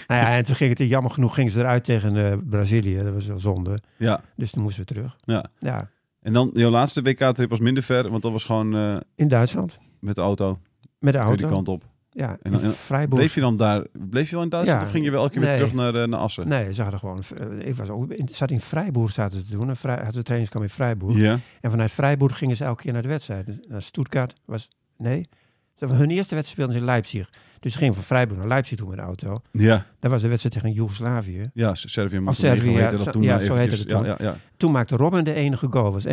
Nou 0.07 0.21
ja, 0.21 0.37
en 0.37 0.45
toen 0.45 0.55
ging 0.57 0.79
het, 0.79 0.89
jammer 0.89 1.11
genoeg, 1.11 1.35
gingen 1.35 1.53
ze 1.53 1.59
eruit 1.59 1.85
tegen 1.85 2.45
Brazilië. 2.49 2.97
Dat 3.03 3.13
was 3.13 3.27
wel 3.27 3.39
zonde. 3.41 3.79
ja, 3.97 4.21
Dus 4.37 4.51
toen 4.51 4.63
moesten 4.63 4.85
we 4.87 4.95
terug. 4.95 5.17
ja. 5.25 5.45
Ja, 5.59 5.91
En 6.23 6.33
dan, 6.33 6.51
jouw 6.55 6.71
laatste 6.71 7.03
WK-trip 7.03 7.51
was 7.51 7.61
minder 7.61 7.83
ver, 7.83 8.11
want 8.11 8.23
dat 8.23 8.33
was 8.33 8.45
gewoon 8.45 8.77
eh, 8.77 8.97
in 9.15 9.29
Duitsland. 9.29 9.79
met 10.01 10.15
de 10.15 10.21
auto, 10.21 10.49
Met 10.49 10.59
de 10.99 10.99
weer 11.01 11.13
die 11.13 11.21
auto. 11.45 11.49
kant 11.49 11.69
op. 11.69 11.85
Ja, 12.11 12.37
En 12.43 12.51
dan- 12.53 12.61
Freiburg. 12.61 13.19
Bleef 13.19 13.35
je 13.35 13.41
dan 13.41 13.57
daar, 13.57 13.87
bleef 13.93 14.29
je 14.29 14.35
wel 14.35 14.45
in 14.45 14.51
Duitsland 14.51 14.81
Ja. 14.81 14.87
of 14.87 14.93
ging 14.93 15.05
je 15.05 15.11
wel 15.11 15.21
elke 15.23 15.33
keer 15.39 15.43
weer 15.43 15.55
terug 15.55 15.73
naar, 15.75 15.95
eh, 15.95 16.09
naar 16.09 16.21
Assen? 16.21 16.49
Nee, 16.49 16.75
ze 16.75 16.83
hadden 16.83 17.01
gewoon... 17.01 17.23
eh, 17.39 17.69
ik 17.69 17.75
was 17.77 17.89
ook, 17.91 18.11
in, 18.11 18.29
zat 18.33 18.51
in 18.51 18.61
Freiburg 18.61 19.13
zaten 19.13 19.39
ze 19.41 19.45
te 19.47 19.53
doen. 19.53 19.69
En 19.69 19.77
Vrij, 19.77 19.95
hadden 19.95 20.13
ze 20.13 20.23
trainingskamp 20.23 20.65
in 20.65 20.71
Freiburg. 20.71 21.17
Ja, 21.17 21.39
En 21.61 21.71
vanuit 21.71 21.91
Freiburg 21.91 22.39
gingen 22.39 22.57
ze 22.57 22.65
elke 22.65 22.83
keer 22.83 22.93
naar 22.93 23.03
de 23.03 23.09
wedstrijd. 23.09 23.47
Dus 23.47 23.57
Naar 23.69 23.83
Stuttgart 23.83 24.35
was... 24.45 24.69
Nee. 24.97 25.29
Ze- 25.75 25.87
Hun 25.87 26.11
eerste 26.11 26.35
wedstrijd 26.35 26.47
speelden 26.47 26.75
ze 26.75 26.81
in 26.81 26.85
Leipzig. 26.87 27.31
Dus 27.63 27.73
ze 27.73 27.79
gingen 27.79 27.95
van 27.95 28.03
Freiburg 28.03 28.39
naar 28.39 28.49
Leipzig 28.49 28.79
toe 28.79 28.89
met 28.89 28.97
de 28.97 29.03
auto. 29.03 29.43
ja, 29.53 29.87
Dat 29.99 30.11
was 30.11 30.23
de 30.23 30.29
wedstrijd 30.29 30.55
tegen 30.55 30.73
Joegoslavië. 30.73 31.51
ja, 31.55 31.75
Servië 31.75 32.19
Of 32.19 32.35
Servië, 32.35 32.71
ja, 32.71 32.91
dat 32.91 33.01
zo- 33.01 33.11
toen 33.11 33.23
ja, 33.23 33.33
maar 33.35 33.43
zo 33.43 33.55
heette 33.55 33.75
het 33.75 33.89
toen. 33.89 34.05
Ja, 34.05 34.17
ja, 34.19 34.25
ja. 34.25 34.37
Toen 34.57 34.73
maakte 34.73 34.97
Robin 34.97 35.25
de 35.25 35.33
enige 35.35 35.67
goal. 35.71 35.93
was 35.93 36.05
1-0. 36.07 36.09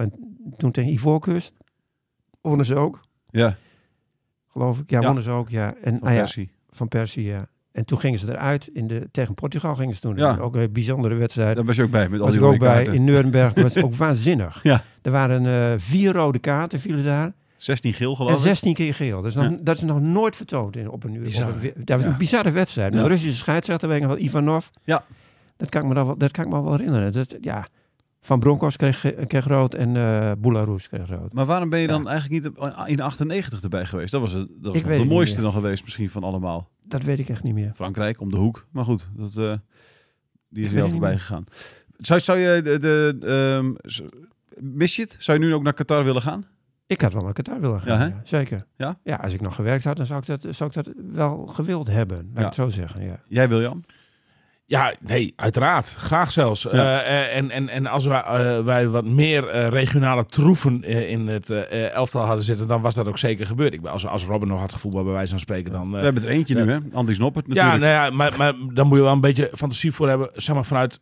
En 0.00 0.12
toen 0.56 0.70
tegen 0.70 0.92
Ivoorkust 0.92 1.54
wonnen 2.40 2.66
ze 2.66 2.74
ook, 2.74 3.00
ja, 3.30 3.56
geloof 4.48 4.78
ik. 4.78 4.90
Ja, 4.90 5.00
wonnen 5.00 5.22
ze 5.22 5.30
ook, 5.30 5.48
ja. 5.48 5.74
En, 5.82 5.98
van 5.98 6.08
ah 6.08 6.12
ja, 6.14 6.18
Persie. 6.18 6.50
van 6.70 6.88
Persie, 6.88 7.24
ja. 7.24 7.46
En 7.72 7.84
toen 7.84 7.98
gingen 7.98 8.18
ze 8.18 8.30
eruit. 8.32 8.66
In 8.72 8.86
de, 8.86 9.08
tegen 9.10 9.34
Portugal 9.34 9.74
gingen 9.74 9.94
ze 9.94 10.00
toen. 10.00 10.16
Ja. 10.16 10.36
Ook 10.36 10.54
een 10.56 10.72
bijzondere 10.72 11.14
wedstrijd. 11.14 11.56
Daar 11.56 11.64
was 11.64 11.76
je 11.76 11.82
ook 11.82 11.90
bij, 11.90 12.08
met 12.08 12.20
al 12.20 12.26
was 12.26 12.34
die 12.34 12.44
ik 12.44 12.50
ook 12.52 12.58
bij 12.58 12.84
in 12.84 13.04
Nuremberg. 13.04 13.52
Dat 13.52 13.64
was 13.64 13.82
ook 13.84 13.94
waanzinnig. 13.94 14.62
Ja. 14.62 14.82
Er 15.02 15.10
waren 15.10 15.46
eh, 15.46 15.78
vier 15.78 16.12
rode 16.12 16.38
kaarten 16.38 16.80
vielen 16.80 17.04
daar. 17.04 17.32
16 17.56 17.92
geel 17.94 18.14
geloof 18.14 18.32
ik. 18.32 18.38
16 18.38 18.74
keer 18.74 18.94
geel. 18.94 19.16
Dat 19.22 19.30
is 19.30 19.34
nog, 19.36 19.50
Ja. 19.50 19.56
dat 19.60 19.76
is 19.76 19.82
nog 19.82 20.00
nooit 20.00 20.36
vertoond 20.36 20.76
in, 20.76 20.90
op 20.90 21.04
een 21.04 21.14
uur. 21.14 21.22
Bizar, 21.22 21.52
dat 21.62 21.96
was 21.96 22.02
Ja. 22.02 22.06
een 22.10 22.16
bizarre 22.16 22.50
wedstrijd. 22.50 22.94
Een 22.94 23.06
Russische 23.06 23.36
scheidsrechter, 23.38 23.88
nog 23.88 23.98
wel, 24.06 24.18
Ivanov. 24.18 24.66
Ja. 24.84 25.04
Dat 25.56 25.68
kan 25.68 25.82
ik 25.82 25.88
me, 25.88 25.94
dan 25.94 26.06
wel, 26.06 26.16
dat 26.18 26.30
kan 26.30 26.44
ik 26.44 26.50
me 26.50 26.62
wel 26.62 26.70
herinneren. 26.72 27.12
Dat, 27.12 27.36
ja. 27.40 27.66
Van 28.20 28.38
Broncos 28.40 28.76
kreeg, 28.76 29.14
kreeg 29.26 29.44
rood 29.46 29.74
en 29.74 29.92
Boularus 30.40 30.88
kreeg 30.88 31.08
rood. 31.08 31.32
Maar 31.32 31.44
waarom 31.44 31.68
ben 31.68 31.78
je 31.80 31.86
dan 31.86 32.02
Ja. 32.02 32.08
eigenlijk 32.08 32.44
niet 32.44 32.52
in 32.88 33.00
98 33.00 33.62
erbij 33.62 33.84
geweest? 33.86 34.12
Dat 34.12 34.20
was, 34.20 34.32
het, 34.32 34.48
dat 34.56 34.72
was 34.72 34.82
nog 34.82 34.96
de 34.96 35.04
mooiste 35.04 35.40
dan 35.40 35.52
geweest 35.52 35.82
misschien 35.84 36.10
van 36.10 36.24
allemaal. 36.24 36.68
Dat 36.86 37.02
weet 37.02 37.18
ik 37.18 37.28
echt 37.28 37.42
niet 37.42 37.54
meer. 37.54 37.72
Frankrijk, 37.74 38.20
om 38.20 38.30
de 38.30 38.36
hoek. 38.36 38.66
Maar 38.70 38.84
goed, 38.84 39.08
dat, 39.16 39.36
eh, 39.36 39.52
die 40.48 40.64
is 40.64 40.70
wel 40.72 40.90
voorbij 40.90 41.10
meer. 41.10 41.18
gegaan. 41.20 41.44
Zou, 41.96 42.20
zou 42.20 42.38
je 42.38 42.62
de... 42.62 42.78
de 42.78 43.16
ehm, 43.26 43.94
mis 44.60 44.96
je 44.96 45.02
het? 45.02 45.16
Zou 45.18 45.38
je 45.38 45.44
nu 45.44 45.54
ook 45.54 45.62
naar 45.62 45.72
Qatar 45.72 46.04
willen 46.04 46.22
gaan? 46.22 46.44
Ik 46.86 47.00
had 47.00 47.12
wel 47.12 47.22
naar 47.22 47.32
Qatar 47.32 47.60
willen 47.60 47.80
gaan. 47.80 47.92
Ja, 47.92 47.98
hè? 47.98 48.06
ja, 48.06 48.20
zeker. 48.24 48.66
Ja? 48.76 48.98
Ja, 49.02 49.16
als 49.16 49.32
ik 49.32 49.40
nog 49.40 49.54
gewerkt 49.54 49.84
had, 49.84 49.96
dan 49.96 50.06
zou 50.06 50.20
ik 50.20 50.26
dat, 50.26 50.54
zou 50.54 50.70
ik 50.70 50.84
dat 50.84 50.94
wel 51.12 51.46
gewild 51.46 51.86
hebben. 51.86 52.30
Laat 52.34 52.38
ik 52.38 52.44
het 52.44 52.54
zo 52.54 52.68
zeggen, 52.68 53.04
ja. 53.04 53.20
Jij 53.28 53.48
wil, 53.48 53.60
Jan? 53.60 53.84
Ja, 54.66 54.92
nee, 55.00 55.32
uiteraard. 55.36 55.94
Graag 55.98 56.32
zelfs. 56.32 56.62
Ja. 56.62 56.70
Eh, 56.70 56.96
eh, 57.22 57.36
en, 57.36 57.50
en, 57.50 57.68
en 57.68 57.86
als 57.86 58.06
wij, 58.06 58.20
eh, 58.22 58.64
wij 58.64 58.88
wat 58.88 59.04
meer 59.04 59.68
regionale 59.68 60.26
troeven 60.26 60.82
in 60.84 61.28
het 61.28 61.50
elftal 61.90 62.24
hadden 62.24 62.44
zitten, 62.44 62.66
dan 62.68 62.80
was 62.80 62.94
dat 62.94 63.08
ook 63.08 63.18
zeker 63.18 63.46
gebeurd. 63.46 63.72
Ik, 63.74 63.82
ben- 63.82 63.92
als, 63.92 64.06
als 64.06 64.24
Robin 64.24 64.48
nog 64.48 64.60
had 64.60 64.72
gevoetbald, 64.72 65.04
bij 65.04 65.14
wijze 65.14 65.30
van 65.30 65.38
spreken, 65.40 65.72
dan... 65.72 65.90
We 65.90 65.98
hebben 65.98 66.22
er 66.22 66.28
eentje 66.28 66.56
ja. 66.56 66.64
nu, 66.64 66.72
hè? 66.72 66.78
Andries 66.92 67.18
Noppert 67.18 67.44
ja, 67.48 67.52
natuurlijk. 67.54 67.92
nou 67.92 68.04
ja 68.04 68.16
maar, 68.16 68.32
maar 68.38 68.52
dan 68.72 68.86
moet 68.86 68.96
je 68.96 69.04
wel 69.04 69.12
een 69.12 69.20
beetje 69.20 69.50
fantasie 69.54 69.92
voor 69.92 70.08
hebben, 70.08 70.30
zeg 70.34 70.54
maar 70.54 70.64
vanuit 70.64 71.00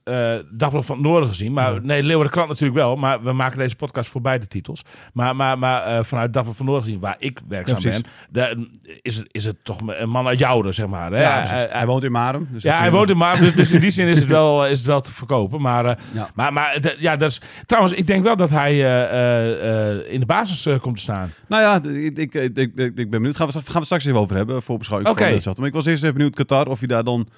Dagblad 0.50 0.84
van 0.84 0.96
het 0.96 1.06
Noorden 1.06 1.28
gezien. 1.28 1.52
Maar 1.52 1.82
nee, 1.82 2.02
Leeuwarden 2.02 2.32
Krant 2.32 2.48
natuurlijk 2.48 2.76
wel, 2.78 2.96
maar 2.96 3.22
we 3.22 3.32
maken 3.32 3.58
deze 3.58 3.76
podcast 3.76 4.10
voor 4.10 4.20
beide 4.20 4.46
titels. 4.46 4.82
Maar, 5.12 5.36
maar, 5.36 5.58
maar 5.58 6.04
vanuit 6.04 6.32
Dagblad 6.32 6.56
van 6.56 6.66
het 6.66 6.74
Noorden 6.74 6.82
gezien, 6.84 7.00
waar 7.00 7.16
ik 7.18 7.40
werkzaam 7.48 7.78
Ja, 7.80 7.90
ben, 7.90 8.02
daar 8.30 8.54
is, 9.02 9.16
het, 9.16 9.28
is 9.30 9.44
het 9.44 9.64
toch 9.64 9.78
een 9.86 10.08
man 10.08 10.26
uit 10.26 10.38
Jouden, 10.38 10.74
zeg 10.74 10.86
maar. 10.86 11.12
Hè? 11.12 11.20
Ja, 11.22 11.42
Hij- 11.46 11.68
hij- 11.70 11.86
woont 11.86 12.04
in 12.04 12.12
Marum. 12.12 12.48
Dus 12.52 12.62
ja, 12.62 12.78
hij 12.78 12.90
woont 12.90 13.10
in 13.10 13.16
Marum, 13.16 13.51
dus, 13.56 13.56
dus 13.68 13.70
in 13.72 13.80
die 13.80 13.90
zin 13.90 14.06
is 14.06 14.18
het 14.18 14.28
wel, 14.28 14.66
is 14.66 14.78
het 14.78 14.86
wel 14.86 15.00
te 15.00 15.12
verkopen. 15.12 15.60
Maar, 15.60 15.86
eh, 15.86 15.96
Ja. 16.12 16.30
maar, 16.34 16.52
maar 16.52 16.80
d- 16.80 16.96
ja, 16.98 17.16
dat 17.16 17.30
is, 17.30 17.40
trouwens, 17.66 17.94
ik 17.94 18.06
denk 18.06 18.22
wel 18.24 18.36
dat 18.36 18.50
hij 18.50 18.70
eh, 18.72 19.02
eh, 19.02 19.90
eh, 19.90 20.12
in 20.12 20.20
de 20.20 20.26
basis 20.26 20.66
eh, 20.66 20.80
komt 20.80 20.96
te 20.96 21.02
staan. 21.02 21.32
Nou 21.48 21.62
ja, 21.62 21.90
ik, 22.00 22.18
ik, 22.18 22.34
ik, 22.56 22.74
ben 22.94 23.10
benieuwd. 23.10 23.36
Gaan 23.36 23.46
we, 23.46 23.52
gaan 23.64 23.80
we 23.80 23.84
straks 23.86 24.04
even 24.04 24.18
over 24.18 24.36
hebben, 24.36 24.62
voor 24.62 24.78
beschouwing 24.78 25.10
van. 25.10 25.54
Maar 25.58 25.66
ik 25.68 25.74
was 25.74 25.86
eerst 25.86 26.02
even 26.02 26.14
benieuwd, 26.16 26.34
Qatar, 26.34 26.66
of 26.66 26.80
je 26.80 26.86
daar 26.86 27.04
dan... 27.04 27.28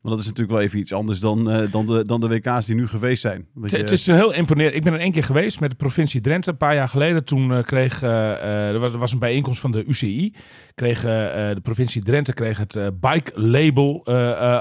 Want 0.00 0.14
dat 0.14 0.24
is 0.24 0.30
natuurlijk 0.30 0.56
wel 0.58 0.66
even 0.66 0.78
iets 0.78 0.92
anders 0.92 1.20
dan, 1.20 1.50
eh, 1.50 1.72
dan, 1.72 1.86
de, 1.86 2.04
dan 2.04 2.20
de 2.20 2.28
WK's 2.28 2.66
die 2.66 2.74
nu 2.74 2.86
geweest 2.86 3.20
zijn. 3.22 3.46
Het, 3.62 3.70
je- 3.70 3.76
het 3.76 3.90
is 3.90 4.06
heel 4.06 4.32
imponerend. 4.34 4.74
Ik 4.74 4.84
ben 4.84 4.92
er 4.92 4.98
één 5.00 5.12
keer 5.12 5.22
geweest 5.24 5.60
met 5.60 5.70
de 5.70 5.76
provincie 5.76 6.20
Drenthe, 6.20 6.50
een 6.50 6.56
paar 6.56 6.74
jaar 6.74 6.88
geleden. 6.88 7.24
Toen 7.24 7.52
eh, 7.52 7.62
kreeg, 7.62 8.02
eh, 8.02 8.68
er, 8.68 8.78
was, 8.78 8.92
er 8.92 8.98
was 8.98 9.12
een 9.12 9.18
bijeenkomst 9.18 9.60
van 9.60 9.72
de 9.72 9.84
UCI. 9.84 10.34
Kreeg, 10.74 11.00
de 11.00 11.60
provincie 11.62 12.02
Drenthe 12.02 12.32
kreeg 12.34 12.58
het 12.58 12.78
Bike 13.00 13.32
Label 13.40 14.06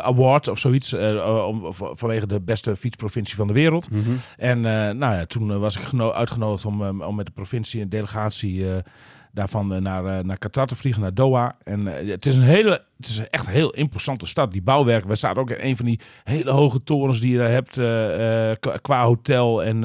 Award 0.03 0.47
of 0.47 0.59
zoiets. 0.59 0.93
om, 1.47 1.73
vanwege 1.73 2.27
de 2.27 2.41
beste 2.41 2.75
fietsprovincie 2.75 3.35
van 3.35 3.47
de 3.47 3.53
wereld. 3.53 3.89
Mhm. 3.91 4.09
En 4.37 4.61
nou 4.61 4.99
ja, 5.15 5.25
toen 5.25 5.59
was 5.59 5.75
ik 5.77 5.81
geno- 5.83 6.11
uitgenodigd 6.11 6.65
om, 6.65 7.01
om 7.01 7.15
met 7.15 7.25
de 7.25 7.31
provincie 7.31 7.81
een 7.81 7.89
delegatie 7.89 8.65
daarvan 9.31 9.73
eh, 9.73 9.81
naar, 9.81 10.05
eh, 10.05 10.23
naar 10.23 10.37
Qatar 10.37 10.67
te 10.67 10.75
vliegen, 10.75 11.01
naar 11.01 11.13
Doha. 11.13 11.55
En 11.63 11.97
eh, 11.99 12.09
het 12.11 12.25
is 12.25 12.35
een 12.35 12.41
hele, 12.43 12.71
het 12.97 13.07
is 13.07 13.29
echt 13.29 13.45
een 13.47 13.53
heel 13.53 13.69
imposante 13.73 14.25
stad. 14.25 14.51
Die 14.51 14.61
bouwwerken, 14.61 15.09
we 15.09 15.15
staan 15.15 15.35
ook 15.37 15.49
in 15.49 15.57
een 15.59 15.75
van 15.75 15.85
die 15.85 15.99
hele 16.23 16.51
hoge 16.51 16.83
torens 16.83 17.21
die 17.21 17.31
je 17.31 17.37
daar 17.37 17.51
hebt 17.51 17.73
qua- 18.81 19.03
hotel. 19.03 19.63
En 19.63 19.83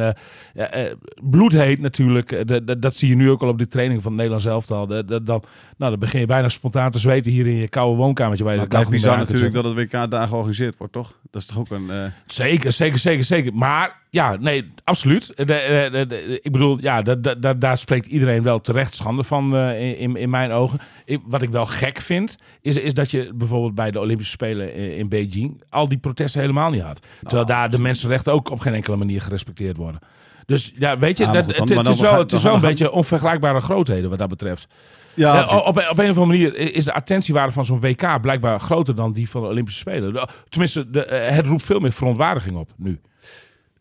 eh, 0.54 0.92
bloedheet 1.22 1.80
natuurlijk. 1.80 2.48
Dat- 2.48 2.66
dat- 2.66 2.82
dat 2.82 2.94
zie 2.94 3.08
je 3.08 3.14
nu 3.16 3.30
ook 3.30 3.42
al 3.42 3.48
op 3.48 3.58
die 3.58 3.66
training 3.66 4.02
van 4.02 4.10
het 4.10 4.20
Nederlands 4.20 4.46
elftal. 4.46 4.86
Dat- 4.86 5.08
dat- 5.08 5.26
Dan, 5.26 5.42
nou, 5.76 5.90
dan 5.90 6.00
begin 6.00 6.20
je 6.20 6.26
bijna 6.26 6.48
spontaan 6.48 6.90
te 6.90 6.98
zweten 6.98 7.32
hier 7.32 7.46
in 7.46 7.54
je 7.56 7.68
koude 7.68 7.96
woonkamertje. 7.96 8.44
Waar 8.44 8.52
je 8.52 8.58
Maar 8.60 8.68
de 8.68 8.76
het 8.76 8.88
bizar 8.88 9.18
natuurlijk 9.18 9.52
dat 9.54 9.64
het 9.64 9.74
WK 9.74 10.10
daar 10.10 10.28
georganiseerd 10.28 10.76
wordt, 10.76 10.92
toch? 10.92 11.18
Dat 11.30 11.40
is 11.42 11.46
toch 11.48 11.58
ook 11.58 11.70
een... 11.70 11.90
Zeker, 12.26 12.72
zeker, 12.72 12.98
zeker, 12.98 13.24
zeker. 13.24 13.54
Maar 13.54 14.02
ja, 14.14 14.36
nee, 14.40 14.70
absoluut. 14.84 15.26
De, 15.36 15.44
de, 15.44 15.88
de- 15.92 16.06
de- 16.06 16.40
ik 16.42 16.52
bedoel, 16.52 16.78
ja, 16.80 17.02
da- 17.02 17.14
da- 17.14 17.34
da- 17.34 17.54
daar 17.54 17.78
spreekt 17.78 18.06
iedereen 18.06 18.42
wel 18.42 18.60
terecht 18.60 18.94
schande 18.94 19.24
van 19.24 19.56
eh, 19.56 20.00
in, 20.00 20.16
in 20.16 20.30
mijn 20.30 20.50
ogen. 20.52 20.78
Ik- 21.04 21.20
wat 21.24 21.42
ik 21.42 21.50
wel 21.50 21.66
gek 21.66 22.00
vind, 22.00 22.36
is, 22.60 22.76
is 22.76 22.94
dat 22.94 23.10
je 23.10 23.30
bijvoorbeeld 23.34 23.74
bij 23.74 23.90
de 23.90 24.00
Olympische 24.00 24.32
Spelen 24.32 24.74
in, 24.74 24.96
in 24.96 25.08
Beijing 25.08 25.62
al 25.70 25.88
die 25.88 25.98
protesten 25.98 26.40
helemaal 26.40 26.70
niet 26.70 26.82
had. 26.82 27.06
Terwijl 27.22 27.46
daar 27.46 27.70
de 27.70 27.78
mensenrechten 27.78 28.32
ook 28.32 28.50
op 28.50 28.60
geen 28.60 28.74
enkele 28.74 28.96
manier 28.96 29.20
gerespecteerd 29.22 29.76
worden. 29.76 30.00
Dus 30.46 30.72
ja, 30.78 30.98
weet 30.98 31.16
je, 31.18 31.24
Ja, 31.24 31.32
maar 31.32 31.46
dat, 31.46 31.56
goed, 31.56 31.68
het, 31.68 31.88
is 31.88 32.00
wel, 32.00 32.18
het 32.18 32.32
is 32.32 32.42
wel 32.42 32.54
een 32.54 32.60
beetje 32.60 32.90
onvergelijkbare 32.92 33.60
grootheden 33.60 34.10
wat 34.10 34.18
dat 34.18 34.28
betreft. 34.28 34.66
ja, 35.14 35.34
Ja, 35.34 35.42
precies. 35.42 35.56
op, 35.66 35.66
op 35.90 35.98
een 35.98 36.10
of 36.10 36.18
andere 36.18 36.26
manier 36.26 36.56
is 36.74 36.84
de 36.84 36.92
attentiewaarde 36.92 37.52
van 37.52 37.64
zo'n 37.64 37.80
WK 37.80 38.20
blijkbaar 38.20 38.60
groter 38.60 38.94
dan 38.94 39.12
die 39.12 39.30
van 39.30 39.42
de 39.42 39.48
Olympische 39.48 39.80
Spelen. 39.80 40.28
Tenminste, 40.48 40.90
de, 40.90 41.04
eh, 41.04 41.34
het 41.36 41.46
roept 41.46 41.62
veel 41.62 41.78
meer 41.78 41.92
verontwaardiging 41.92 42.56
op 42.56 42.70
nu. 42.76 43.00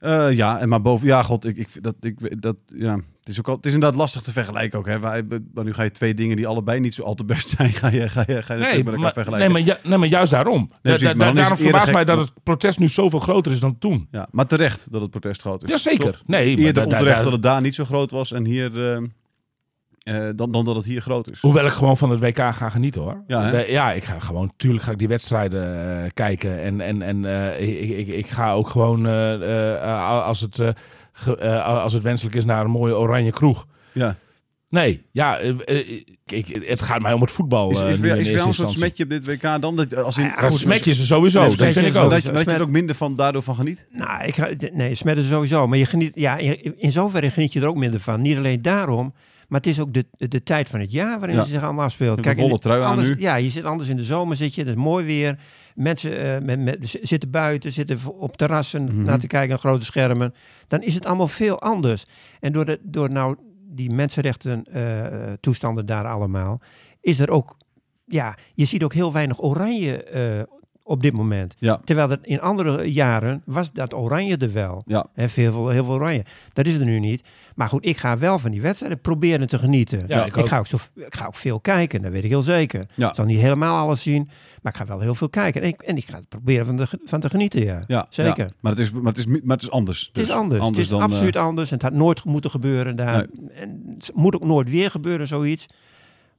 Eh, 0.03 0.31
ja, 0.31 0.59
en 0.59 0.69
maar 0.69 0.81
boven, 0.81 1.07
ja, 1.07 1.23
god, 1.23 1.45
ik, 1.45 1.57
ik, 1.57 1.67
dat, 1.83 1.95
ik, 2.01 2.41
dat, 2.41 2.55
ja, 2.75 2.95
het 2.95 3.29
is 3.29 3.39
ook 3.39 3.47
al, 3.47 3.55
het 3.55 3.65
is 3.65 3.73
inderdaad 3.73 3.99
lastig 3.99 4.21
te 4.21 4.31
vergelijken 4.31 4.79
ook, 4.79 4.87
hè. 4.87 4.99
Wij, 4.99 5.23
maar 5.53 5.63
nu 5.63 5.73
ga 5.73 5.83
je 5.83 5.91
twee 5.91 6.13
dingen 6.13 6.35
die 6.35 6.47
allebei 6.47 6.79
niet 6.79 6.93
zo 6.93 7.03
al 7.03 7.13
te 7.13 7.25
best 7.25 7.47
zijn, 7.57 7.73
ga 7.73 7.87
je, 7.87 8.09
ga 8.09 8.23
je, 8.27 8.41
ga 8.41 8.53
je 8.53 8.59
natuurlijk 8.59 8.71
Nee 8.71 8.83
met 8.83 8.85
elkaar 8.85 8.99
maar, 9.01 9.13
vergelijken. 9.13 9.51
nee, 9.53 9.63
maar, 9.65 9.75
ju- 9.81 9.89
nee, 9.89 9.97
maar 9.97 10.07
juist 10.07 10.31
daarom. 10.31 10.67
Da- 10.69 10.77
precies, 10.81 11.07
da- 11.17 11.31
daarom 11.31 11.57
verbaast 11.57 11.93
mij 11.93 12.05
dat 12.05 12.17
het 12.19 12.31
protest 12.43 12.79
nu 12.79 12.87
zoveel 12.87 13.19
groter 13.19 13.51
is 13.51 13.59
dan 13.59 13.77
toen. 13.77 14.07
Ja, 14.11 14.27
maar 14.31 14.47
terecht 14.47 14.87
dat 14.91 15.01
het 15.01 15.11
protest 15.11 15.41
groot 15.41 15.63
is. 15.63 15.69
Jazeker. 15.69 16.21
Nee, 16.25 16.55
maar 16.55 16.65
Eerder 16.65 16.83
onterecht 16.83 17.17
da- 17.17 17.23
dat 17.23 17.31
het 17.31 17.41
daar 17.43 17.61
niet 17.61 17.75
zo 17.75 17.85
groot 17.85 18.11
was 18.11 18.31
en 18.31 18.45
hier, 18.45 18.91
eh, 18.91 19.01
eh, 20.03 20.15
dan, 20.35 20.51
dan 20.51 20.65
dat 20.65 20.75
het 20.75 20.85
hier 20.85 21.01
groot 21.01 21.29
is. 21.29 21.41
Hoewel 21.41 21.65
ik 21.65 21.71
gewoon 21.71 21.97
van 21.97 22.09
het 22.09 22.19
WK 22.19 22.37
ga 22.37 22.69
genieten 22.69 23.01
hoor. 23.01 23.23
Ja, 23.27 23.41
hè? 23.43 23.51
De- 23.51 23.71
ja 23.71 23.91
ik 23.91 24.03
ga 24.03 24.19
gewoon, 24.19 24.53
tuurlijk 24.57 24.83
ga 24.83 24.91
ik 24.91 24.97
die 24.97 25.07
wedstrijden 25.07 25.89
eh, 26.03 26.09
kijken. 26.13 26.61
En, 26.61 26.81
en, 26.81 27.01
en 27.01 27.25
eh, 27.25 27.69
ik, 27.81 27.89
ik, 27.89 28.07
ik 28.07 28.27
ga 28.27 28.53
ook 28.53 28.69
gewoon, 28.69 29.05
eh, 29.07 29.73
eh, 29.83 30.25
als, 30.25 30.39
het, 30.39 30.59
eh, 30.59 30.69
ge- 31.13 31.37
eh, 31.37 31.81
als 31.83 31.93
het 31.93 32.03
wenselijk 32.03 32.35
is, 32.35 32.45
naar 32.45 32.65
een 32.65 32.71
mooie 32.71 32.97
oranje 32.97 33.31
kroeg. 33.31 33.65
Ja. 33.91 34.15
Nee, 34.69 35.03
ja, 35.11 35.37
eh, 35.39 35.49
eh, 35.65 36.01
ik, 36.25 36.63
het 36.65 36.81
gaat 36.81 37.01
mij 37.01 37.13
om 37.13 37.21
het 37.21 37.31
voetbal. 37.31 37.71
Is, 37.71 37.81
eh, 37.81 37.89
is, 37.89 37.95
in 37.99 38.17
is 38.17 38.27
er 38.27 38.35
wel 38.35 38.45
een 38.47 38.53
soort 38.53 38.71
smetje 38.71 39.03
op 39.03 39.09
dit 39.09 39.25
WK 39.27 39.61
dan? 39.61 39.75
Dat, 39.75 39.95
als 39.95 40.17
in, 40.17 40.23
Ja, 40.23 40.41
goed, 40.49 40.59
smetje 40.59 40.91
is 40.91 40.99
er 40.99 41.05
sowieso, 41.05 41.39
Nee, 41.39 41.55
dat 41.55 41.67
vind 41.67 41.85
ik 41.85 41.95
ook. 41.95 42.09
dat, 42.09 42.21
je, 42.23 42.27
dat 42.27 42.37
je 42.37 42.43
Smet- 42.43 42.55
er 42.55 42.61
ook 42.61 42.69
minder 42.69 42.95
van, 42.95 43.15
daardoor 43.15 43.41
van 43.41 43.55
geniet? 43.55 43.85
Nou, 43.91 44.23
ik 44.23 44.35
ga, 44.35 44.47
nee, 44.73 44.95
smetten 44.95 45.23
sowieso. 45.25 45.67
Maar 45.67 45.77
je 45.77 45.85
geniet, 45.85 46.11
ja, 46.15 46.37
in, 46.37 46.73
in 46.79 46.91
zoverre 46.91 47.29
geniet 47.31 47.53
je 47.53 47.59
er 47.61 47.67
ook 47.67 47.75
minder 47.75 47.99
van. 47.99 48.21
Niet 48.21 48.37
alleen 48.37 48.61
daarom, 48.61 49.13
maar 49.53 49.61
het 49.61 49.69
is 49.71 49.79
ook 49.79 49.93
de, 49.93 50.05
de 50.17 50.43
tijd 50.43 50.69
van 50.69 50.79
het 50.79 50.91
jaar 50.91 51.17
waarin 51.19 51.35
Ja. 51.35 51.41
het 51.43 51.51
zich 51.51 51.63
allemaal 51.63 51.85
afspeelt. 51.85 52.25
In 52.25 52.35
volle 52.37 52.59
trui 52.59 52.81
aan 52.81 52.89
anders, 52.89 53.07
nu. 53.07 53.15
Ja, 53.19 53.35
je 53.35 53.49
zit 53.49 53.63
anders 53.63 53.89
in 53.89 53.95
de 53.95 54.03
zomer, 54.03 54.35
zit 54.35 54.55
je, 54.55 54.63
dat 54.63 54.75
is 54.75 54.81
mooi 54.81 55.05
weer. 55.05 55.39
Mensen 55.75 56.41
eh, 56.45 56.55
met, 56.57 56.97
zitten 57.01 57.29
buiten, 57.31 57.71
zitten 57.71 57.99
op 58.19 58.37
terrassen 58.37 58.83
Mhm. 58.83 59.01
naar 59.01 59.19
te 59.19 59.27
kijken 59.27 59.59
grote 59.59 59.85
schermen. 59.85 60.33
Dan 60.67 60.81
is 60.81 60.93
het 60.95 61.05
allemaal 61.05 61.27
veel 61.27 61.59
anders. 61.61 62.05
En 62.39 62.51
door, 62.51 62.65
de, 62.65 62.79
door 62.83 63.09
nou 63.11 63.35
die 63.69 63.89
mensenrechten 63.91 64.63
eh, 64.63 65.33
toestanden 65.39 65.85
daar 65.85 66.05
allemaal, 66.05 66.61
is 67.01 67.19
er 67.19 67.29
ook, 67.29 67.57
ja, 68.05 68.35
je 68.53 68.65
ziet 68.65 68.83
ook 68.83 68.93
heel 68.93 69.11
weinig 69.13 69.41
oranje 69.41 70.03
eh, 70.03 70.41
op 70.93 71.01
dit 71.01 71.13
moment. 71.13 71.55
Ja. 71.59 71.81
Terwijl 71.83 72.07
dat 72.07 72.19
in 72.21 72.41
andere 72.41 72.91
jaren 72.91 73.41
was 73.45 73.71
dat 73.71 73.93
oranje 73.93 74.37
er 74.37 74.53
wel. 74.53 74.83
Ja. 74.85 75.05
En 75.13 75.29
veel, 75.29 75.51
veel, 75.51 75.69
heel 75.69 75.85
veel 75.85 75.93
oranje. 75.93 76.25
Dat 76.53 76.65
is 76.65 76.75
er 76.75 76.85
nu 76.85 76.99
niet. 76.99 77.23
Maar 77.55 77.69
goed, 77.69 77.85
ik 77.85 77.97
ga 77.97 78.17
wel 78.17 78.39
van 78.39 78.51
die 78.51 78.61
wedstrijden 78.61 78.99
proberen 78.99 79.47
te 79.47 79.57
genieten. 79.59 80.03
Ja, 80.07 80.25
ik 80.25 80.35
ga 80.45 80.57
ook 80.57 80.67
zo, 80.67 80.77
ik 80.95 81.15
ga 81.15 81.25
ook 81.25 81.35
veel 81.35 81.59
kijken, 81.59 82.01
dat 82.01 82.11
weet 82.11 82.23
ik 82.23 82.29
heel 82.29 82.41
zeker. 82.41 82.85
Ja. 82.95 83.09
Ik 83.09 83.15
zal 83.15 83.25
niet 83.25 83.39
helemaal 83.39 83.77
alles 83.77 84.01
zien, 84.01 84.29
maar 84.61 84.71
ik 84.71 84.77
ga 84.79 84.85
wel 84.85 84.99
heel 84.99 85.15
veel 85.15 85.29
kijken. 85.29 85.61
En 85.61 85.67
ik, 85.67 85.81
en 85.81 85.97
ik 85.97 86.05
ga 86.09 86.17
er 86.17 86.23
proberen 86.23 86.65
van, 86.65 86.77
de, 86.77 86.87
van 87.05 87.19
te 87.19 87.29
genieten, 87.29 87.63
ja. 87.63 87.83
Ja, 87.87 88.05
Zeker. 88.09 88.43
ja. 88.43 88.49
Maar, 88.59 88.71
het 88.71 88.81
is, 88.81 88.91
maar, 88.91 89.13
het 89.13 89.17
is, 89.17 89.25
maar 89.25 89.55
het 89.55 89.61
is 89.61 89.71
anders. 89.71 90.05
Het 90.07 90.17
is 90.17 90.25
Dus 90.25 90.35
anders. 90.35 90.65
het 90.67 90.77
is 90.77 90.87
dan, 90.87 91.01
absoluut 91.01 91.35
eh, 91.35 91.43
anders. 91.45 91.67
En 91.69 91.73
het 91.73 91.83
had 91.83 91.93
nooit 91.93 92.23
moeten 92.25 92.49
gebeuren 92.49 92.95
daar. 92.95 93.27
En 93.53 93.83
het 93.97 94.11
moet 94.13 94.35
ook 94.35 94.45
nooit 94.45 94.69
weer 94.69 94.91
gebeuren, 94.91 95.27
zoiets. 95.27 95.67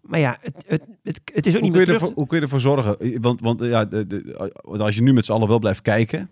Maar 0.06 0.20
ja, 0.20 0.36
het, 0.40 0.64
het, 0.66 0.86
het, 1.02 1.20
het 1.34 1.46
is 1.46 1.54
ook 1.54 1.60
hoe, 1.60 1.68
niet 1.68 1.76
meer 1.76 1.84
terug. 1.84 2.00
ervoor, 2.00 2.16
hoe 2.16 2.26
kun 2.26 2.36
je 2.36 2.42
ervoor 2.42 2.60
zorgen? 2.60 3.20
Want, 3.20 3.40
want 3.40 3.60
ja, 3.62 3.84
de, 3.84 4.52
als 4.62 4.94
je 4.94 5.02
nu 5.02 5.12
met 5.12 5.24
z'n 5.24 5.32
allen 5.32 5.48
wel 5.48 5.58
blijft 5.58 5.82
kijken, 5.82 6.30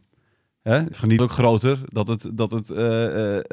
hè, 0.63 0.75
het 0.75 0.97
geniet 0.97 1.21
ook 1.21 1.31
groter 1.31 1.79
dat 1.87 2.09
het, 2.09 2.31
dat 2.33 2.51
het 2.51 2.71
eh, 2.71 3.07
eh, 3.07 3.37
eh, 3.37 3.45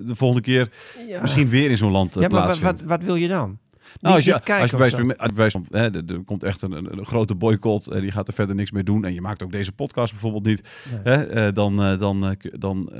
de 0.00 0.14
volgende 0.14 0.42
keer 0.42 0.72
Ja. 1.08 1.20
misschien 1.20 1.48
weer 1.48 1.70
in 1.70 1.76
zo'n 1.76 1.90
land 1.92 2.16
eh, 2.16 2.22
Ja, 2.22 2.28
maar 2.28 2.58
wat, 2.58 2.80
wat, 2.80 3.02
wil 3.02 3.14
je 3.14 3.28
dan? 3.28 3.58
Nou, 4.00 4.14
als 4.14 4.24
je, 4.24 4.44
als 4.44 4.70
je 4.70 4.76
bij 4.76 5.16
bij 5.34 5.50
hè, 5.70 5.90
er, 5.90 6.02
er 6.06 6.24
komt 6.24 6.42
echt 6.42 6.62
een, 6.62 6.72
een, 6.72 6.98
een 6.98 7.06
grote 7.06 7.34
boycott, 7.34 7.88
en 7.88 8.00
die 8.00 8.10
gaat 8.10 8.28
er 8.28 8.34
verder 8.34 8.54
niks 8.56 8.70
mee 8.70 8.82
doen. 8.82 9.04
En 9.04 9.14
je 9.14 9.20
maakt 9.20 9.42
ook 9.42 9.52
deze 9.52 9.72
podcast 9.72 10.12
bijvoorbeeld 10.12 10.44
niet. 10.44 10.68
Nee. 11.04 11.16
Hè, 11.16 11.52
dan, 11.52 11.76
dan, 11.98 12.36
dan, 12.58 12.90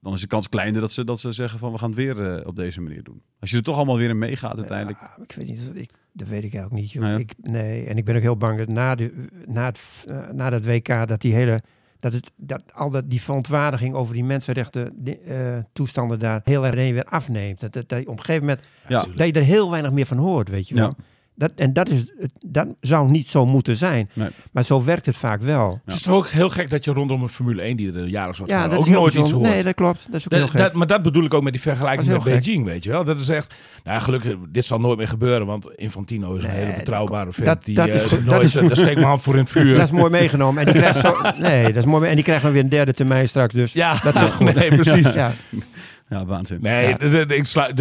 dan 0.00 0.12
is 0.12 0.20
de 0.20 0.26
kans 0.26 0.48
kleiner 0.48 0.80
dat 0.80 0.92
ze, 0.92 1.04
dat 1.04 1.20
ze 1.20 1.32
zeggen 1.32 1.58
van 1.58 1.72
we 1.72 1.78
gaan 1.78 1.88
het 1.90 1.98
weer 1.98 2.34
eh, 2.34 2.46
op 2.46 2.56
deze 2.56 2.80
manier 2.80 3.02
doen. 3.02 3.22
Als 3.40 3.50
je 3.50 3.56
er 3.56 3.62
toch 3.62 3.76
allemaal 3.76 3.96
weer 3.96 4.08
in 4.08 4.18
meegaat 4.18 4.56
uiteindelijk. 4.56 4.98
Ja, 5.00 5.22
ik 5.22 5.32
weet 5.32 5.46
niet, 5.46 5.70
ik, 5.74 5.90
dat 6.12 6.28
weet 6.28 6.44
ik 6.44 6.54
eigenlijk 6.54 6.82
niet. 6.82 6.92
Joh. 6.92 7.02
Nou 7.02 7.14
ja. 7.14 7.18
ik, 7.18 7.32
nee, 7.40 7.84
en 7.86 7.96
ik 7.96 8.04
ben 8.04 8.16
ook 8.16 8.22
heel 8.22 8.36
bang 8.36 8.58
dat 8.58 8.68
na, 8.68 8.94
de, 8.94 9.26
na, 9.46 9.64
het, 9.64 10.04
eh, 10.08 10.30
na 10.32 10.50
dat 10.50 10.64
WK 10.64 11.08
dat 11.08 11.20
die 11.20 11.34
hele. 11.34 11.62
Dat, 12.00 12.12
het, 12.12 12.32
dat 12.36 12.62
al 12.74 12.90
dat, 12.90 13.10
die 13.10 13.22
verontwaardiging 13.22 13.94
over 13.94 14.14
die 14.14 14.24
mensenrechten 14.24 15.04
eh, 15.26 15.58
toestanden 15.72 16.18
daar 16.18 16.40
heel 16.44 16.66
erg 16.66 16.74
weer 16.74 17.04
afneemt. 17.04 17.60
Dat, 17.60 17.72
dat, 17.72 17.88
dat 17.88 18.00
je 18.00 18.08
op 18.08 18.18
een 18.18 18.24
gegeven 18.24 18.46
moment 18.46 18.66
Ja. 18.88 19.04
dat 19.14 19.26
je 19.26 19.32
er 19.32 19.42
heel 19.42 19.70
weinig 19.70 19.92
meer 19.92 20.06
van 20.06 20.16
hoort, 20.16 20.48
weet 20.48 20.68
je 20.68 20.74
wel. 20.74 20.94
Ja. 20.98 21.04
Dat, 21.38 21.52
en 21.56 21.72
dat, 21.72 21.88
is, 21.88 22.12
dat 22.40 22.66
zou 22.80 23.10
niet 23.10 23.28
zo 23.28 23.46
moeten 23.46 23.76
zijn. 23.76 24.10
Nee. 24.12 24.28
Maar 24.52 24.64
zo 24.64 24.84
werkt 24.84 25.06
het 25.06 25.16
vaak 25.16 25.42
wel. 25.42 25.80
Het 25.84 25.94
is 25.94 26.02
toch 26.02 26.14
ook 26.14 26.28
heel 26.28 26.48
gek 26.50 26.70
dat 26.70 26.84
je 26.84 26.90
rondom 26.92 27.22
een 27.22 27.28
Formule 27.28 27.62
1 27.62 27.76
die 27.76 27.92
er 27.92 28.06
jaarlijks 28.06 28.38
wordt 28.38 28.52
Ja, 28.52 28.58
gehouden, 28.58 28.78
dat 28.78 28.88
is 28.88 28.94
ook 28.94 29.00
nooit 29.00 29.14
iets 29.14 29.30
hoort. 29.30 29.48
Nee, 29.48 29.62
dat 29.62 29.74
klopt. 29.74 30.06
Dat 30.10 30.14
is 30.14 30.24
ook 30.24 30.30
Dat- 30.30 30.38
heel 30.40 30.48
gek. 30.48 30.58
dat, 30.58 30.72
maar 30.72 30.86
dat 30.86 31.02
bedoel 31.02 31.24
ik 31.24 31.34
ook 31.34 31.42
met 31.42 31.52
die 31.52 31.62
vergelijking 31.62 32.08
met 32.08 32.22
gek. 32.22 32.32
Beijing, 32.42 32.64
weet 32.64 32.84
je 32.84 32.90
wel. 32.90 33.04
Dat 33.04 33.20
is 33.20 33.28
echt, 33.28 33.54
nou 33.84 34.00
gelukkig, 34.00 34.34
dit 34.48 34.64
zal 34.64 34.78
nooit 34.80 34.98
meer 34.98 35.08
gebeuren, 35.08 35.46
want 35.46 35.68
Infantino 35.76 36.34
is 36.34 36.44
een 36.44 36.50
Nee, 36.50 36.58
hele 36.58 36.72
betrouwbare 36.72 37.32
vent. 37.32 37.46
dat- 37.46 37.64
die, 37.64 37.74
dat 37.74 37.88
eh, 37.88 37.94
is 37.94 38.02
goed. 38.04 38.24
nooit, 38.24 38.30
Dat 38.30 38.42
is- 38.42 38.52
daar 38.68 38.76
steekt 38.76 38.94
mijn 38.94 39.06
hand 39.06 39.22
voor 39.22 39.34
in 39.34 39.40
het 39.40 39.50
vuur. 39.50 39.74
dat 39.74 39.84
is 39.84 39.90
mooi 39.90 40.10
meegenomen. 40.10 40.66
En 40.66 40.72
die 40.72 40.82
krijgt 40.82 41.00
zo, 41.00 41.14
nee, 41.38 41.62
dat 41.64 41.76
is 41.76 41.84
mooi. 41.84 42.00
mee- 42.00 42.08
En 42.10 42.14
die 42.14 42.24
krijgt 42.24 42.42
dan 42.42 42.52
weer 42.52 42.62
een 42.62 42.68
derde 42.68 42.92
termijn 42.92 43.28
straks. 43.28 43.54
Dus 43.54 43.72
ja, 43.72 43.94
dat 44.02 44.14
is 44.14 44.30
goed. 44.36 44.54
nee, 44.54 44.68
precies. 44.76 45.12
Ja. 45.12 45.32
Ja, 46.08 46.24
waanzin. 46.24 46.58
Nee, 46.60 46.96
ik 47.26 47.44
sluit- 47.44 47.78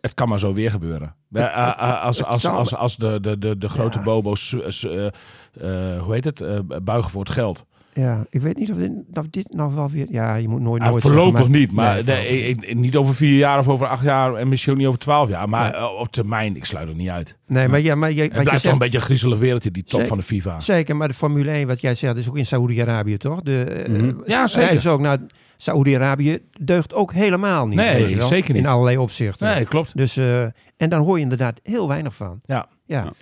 het 0.00 0.14
kan 0.14 0.28
maar 0.28 0.38
zo 0.38 0.52
weer 0.52 0.70
gebeuren. 0.70 1.14
Ja, 1.30 1.76
eh, 1.78 1.88
eh, 1.88 2.02
Als, 2.04 2.16
het 2.18 2.26
als, 2.26 2.40
zal- 2.40 2.52
als, 2.56 2.74
als 2.74 2.96
de, 2.96 3.18
de, 3.20 3.38
de, 3.38 3.58
de 3.58 3.68
grote 3.68 3.98
Ja. 3.98 4.04
bobo's, 4.04 4.52
eh, 4.82 5.06
eh, 5.06 5.12
hoe 6.02 6.14
heet 6.14 6.24
het, 6.24 6.40
eh, 6.40 6.58
buigen 6.82 7.10
voor 7.10 7.20
het 7.20 7.30
geld. 7.32 7.64
Ja, 7.92 8.26
ik 8.30 8.40
weet 8.40 8.56
niet 8.56 8.70
of 8.70 8.76
dit, 8.76 8.90
of 9.14 9.26
dit 9.30 9.52
nou 9.54 9.74
wel 9.74 9.90
weer... 9.90 10.06
Ja, 10.10 10.34
je 10.34 10.48
moet 10.48 10.60
nooit 10.60 10.82
Ah, 10.82 10.88
nooit 10.90 11.02
voorlopig 11.02 11.30
zeggen, 11.36 11.50
maar- 11.50 11.60
niet, 11.60 11.72
maar 12.66 12.76
niet 12.76 12.96
over 12.96 13.14
vier 13.14 13.36
jaar 13.38 13.58
of 13.58 13.68
over 13.68 13.86
acht 13.86 14.02
jaar 14.04 14.34
en 14.34 14.48
misschien 14.48 14.72
ook 14.72 14.78
niet 14.78 14.86
over 14.86 15.00
twaalf 15.00 15.28
jaar. 15.28 15.48
Maar 15.48 15.74
eh, 15.74 15.92
op 15.98 16.12
termijn, 16.12 16.56
ik 16.56 16.64
sluit 16.64 16.88
het 16.88 16.96
niet 16.96 17.08
uit. 17.08 17.36
Nee, 17.46 17.68
maar, 17.68 17.80
ja, 17.80 17.94
maar 17.94 18.12
je, 18.12 18.20
Het 18.22 18.30
blijft 18.30 18.50
wel 18.50 18.58
zegt, 18.60 18.72
een 18.72 18.78
beetje 18.78 18.98
een 18.98 19.04
griezelig 19.04 19.38
wereldje, 19.38 19.70
die 19.70 19.84
top 19.84 20.06
van 20.06 20.16
de 20.16 20.22
FIFA. 20.22 20.60
Zeker, 20.60 20.96
maar 20.96 21.08
de 21.08 21.14
Formule 21.14 21.50
1, 21.50 21.66
wat 21.66 21.80
jij 21.80 21.94
zegt, 21.94 22.16
is 22.16 22.28
ook 22.28 22.36
in 22.38 22.46
Saoedi-Arabië, 22.46 23.16
toch? 23.16 23.40
De, 23.42 23.62
eh, 23.62 23.92
Mhm. 23.92 24.12
Ja, 24.26 24.46
zeker. 24.46 24.74
Is 24.74 24.86
ook, 24.86 25.00
nou, 25.00 25.18
Saoedi-Arabië 25.60 26.38
deugt 26.62 26.94
ook 26.94 27.12
helemaal 27.12 27.66
niet. 27.66 27.76
Nee, 27.78 28.20
zeker 28.22 28.54
niet. 28.54 28.62
In 28.62 28.68
allerlei 28.68 28.96
opzichten. 28.98 29.46
Nee, 29.54 29.64
klopt. 29.64 29.96
Dus, 29.96 30.16
eh, 30.16 30.42
en 30.76 30.88
dan 30.88 31.00
hoor 31.04 31.16
je 31.16 31.22
inderdaad 31.22 31.60
heel 31.62 31.88
weinig 31.88 32.14
van. 32.14 32.40
Ja. 32.46 32.68
Ja, 32.86 33.02
Ja. 33.04 33.12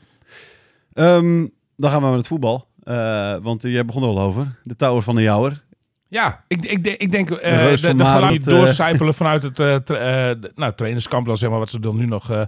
Ehm, 0.92 1.46
dan 1.77 1.90
gaan 1.90 2.01
we 2.03 2.07
met 2.09 2.16
het 2.18 2.27
voetbal. 2.27 2.68
Eh, 2.83 3.37
want 3.42 3.62
jij 3.62 3.85
begon 3.85 4.03
er 4.03 4.09
al 4.09 4.20
over. 4.20 4.55
De 4.64 4.77
Tower 4.77 5.03
van 5.03 5.14
de 5.14 5.22
Jouwer. 5.22 5.64
Ja, 6.09 6.44
ik, 6.49 6.64
ik, 6.64 6.85
denk- 6.85 7.01
ik 7.01 7.11
denk 7.11 7.31
eh 7.31 7.57
reus 7.57 7.81
de, 7.81 7.94
Marend, 7.94 8.44
die 8.44 8.53
eh. 8.55 8.59
doorcijpelen 8.59 9.14
vanuit 9.25 9.42
het 9.42 9.55
tra- 9.87 10.35
nou, 10.55 10.72
trainerskamp, 10.75 11.27
dan 11.27 11.37
zeg 11.37 11.51
maar 11.51 11.59
wat 11.59 11.70
ze 11.70 11.81
dan 11.81 11.96
nu 11.96 12.07
nog, 12.07 12.31
eh, 12.31 12.40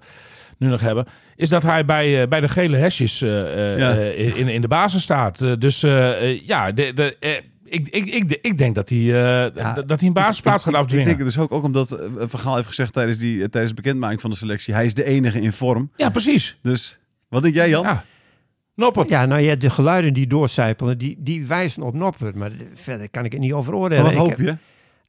nu 0.59 0.68
nog 0.68 0.81
hebben, 0.81 1.07
is 1.37 1.48
dat 1.48 1.62
hij 1.62 1.85
bij, 1.85 2.29
bij 2.29 2.40
de 2.40 2.48
gele 2.48 2.77
hesjes 2.77 3.22
eh, 3.22 3.72
eh, 3.72 3.79
Ja. 3.79 3.90
eh, 3.96 4.37
in, 4.38 4.48
in 4.48 4.61
de 4.61 4.68
basis 4.68 5.03
staat. 5.03 5.61
Dus 5.61 5.81
ja, 6.46 6.72
de, 6.72 6.92
de, 6.94 7.16
ik, 7.70 7.88
ik, 7.88 8.07
ik, 8.07 8.38
ik 8.42 8.59
denk 8.59 8.74
dat 8.74 8.88
hij, 8.88 8.98
eh, 8.98 9.54
Ja, 9.54 9.72
dat 9.72 9.98
hij 9.98 10.09
een 10.09 10.12
basisplaats 10.14 10.62
gaat 10.62 10.74
afdwingen. 10.74 11.00
ik 11.00 11.16
denk 11.16 11.18
het 11.18 11.35
dus 11.35 11.44
ook, 11.44 11.52
ook 11.52 11.64
omdat 11.64 11.92
uh, 11.92 12.22
Vergaal 12.28 12.54
heeft 12.54 12.68
gezegd 12.68 12.92
tijdens, 12.92 13.18
die, 13.18 13.42
eh, 13.42 13.48
tijdens 13.48 13.74
de 13.74 13.83
bekendmaking 13.83 14.20
van 14.20 14.31
de 14.31 14.37
selectie, 14.37 14.74
hij 14.74 14.85
is 14.85 14.94
de 14.94 15.04
enige 15.04 15.40
in 15.40 15.52
vorm. 15.52 15.90
ja, 15.96 16.11
precies. 16.11 16.59
Dus 16.62 16.98
wat 17.28 17.42
denk 17.42 17.54
jij 17.54 17.68
Jan? 17.68 17.83
Ja. 17.83 18.04
Noppert. 18.74 19.09
ja 19.09 19.26
nou 19.26 19.42
ja, 19.42 19.54
de 19.57 19.70
geluiden 19.70 20.12
die 20.14 20.26
doorcijpelen, 20.26 20.98
die, 20.98 21.16
die 21.18 21.46
wijzen 21.46 21.83
op 21.83 21.94
Noppert. 21.94 22.35
Maar 22.35 22.50
de- 22.57 22.70
verder 22.74 23.11
kan 23.11 23.24
ik 23.24 23.33
het 23.33 23.40
niet 23.40 23.52
over 23.52 23.74
oordelen. 23.74 24.02
Wat 24.04 24.12
Ik 24.12 24.18
hoop 24.18 24.28
heb- 24.28 24.38
je? 24.38 24.57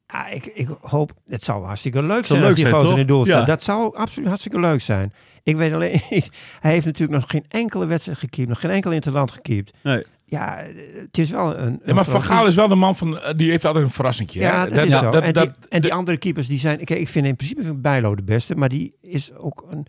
Ah, 0.06 0.32
ik, 0.34 0.46
ik 0.46 0.68
hoop, 0.80 1.12
het 1.28 1.44
zou 1.44 1.64
hartstikke 1.64 2.02
leuk 2.02 2.08
Zou 2.10 2.24
zijn 2.24 2.40
leuk 2.40 2.48
als 2.48 2.54
die 2.54 2.64
zijn, 2.64 2.74
gozer 2.74 2.88
toch? 2.88 2.98
in 2.98 2.98
het 2.98 3.08
doel 3.08 3.24
staat. 3.24 3.40
Ja. 3.40 3.46
Dat 3.46 3.62
zou 3.62 3.96
absoluut 3.96 4.28
hartstikke 4.28 4.60
leuk 4.60 4.80
zijn. 4.80 5.12
Ik 5.42 5.56
weet 5.56 5.72
alleen 5.72 6.00
niet, 6.10 6.30
hij 6.60 6.72
heeft 6.72 6.84
natuurlijk 6.86 7.20
nog 7.20 7.30
geen 7.30 7.44
enkele 7.48 7.86
wedstrijd 7.86 8.18
gekiept, 8.18 8.48
nog 8.48 8.60
geen 8.60 8.70
enkel 8.70 8.90
interland 8.90 9.30
gekiept. 9.30 9.72
Nee. 9.82 10.04
Ja, 10.30 10.58
het 10.94 11.18
is 11.18 11.30
wel 11.30 11.58
een... 11.58 11.80
Ja, 11.84 11.94
maar 11.94 12.04
Van 12.04 12.22
Gaal 12.22 12.46
is 12.46 12.54
wel 12.54 12.68
de 12.68 12.74
man 12.74 12.96
van, 12.96 13.18
eh, 13.20 13.34
die 13.36 13.50
heeft 13.50 13.64
altijd 13.64 13.84
een 13.84 13.90
verrassingje. 13.90 14.40
Ja, 14.40 14.66
dat, 14.66 14.86
is 14.86 14.92
zo. 14.92 15.10
dat- 15.10 15.22
en, 15.22 15.32
dat- 15.32 15.44
die, 15.44 15.68
en 15.68 15.82
die 15.82 15.92
andere 15.94 16.16
keepers 16.16 16.46
die 16.46 16.58
zijn... 16.58 16.84
Kijk, 16.84 17.00
ik 17.00 17.08
vind 17.08 17.26
in 17.26 17.36
principe 17.36 17.62
vind 17.62 17.82
Bijlo 17.82 18.14
de 18.14 18.22
beste, 18.22 18.54
maar 18.56 18.68
die 18.68 18.94
is 19.00 19.34
ook 19.34 19.64
een... 19.70 19.86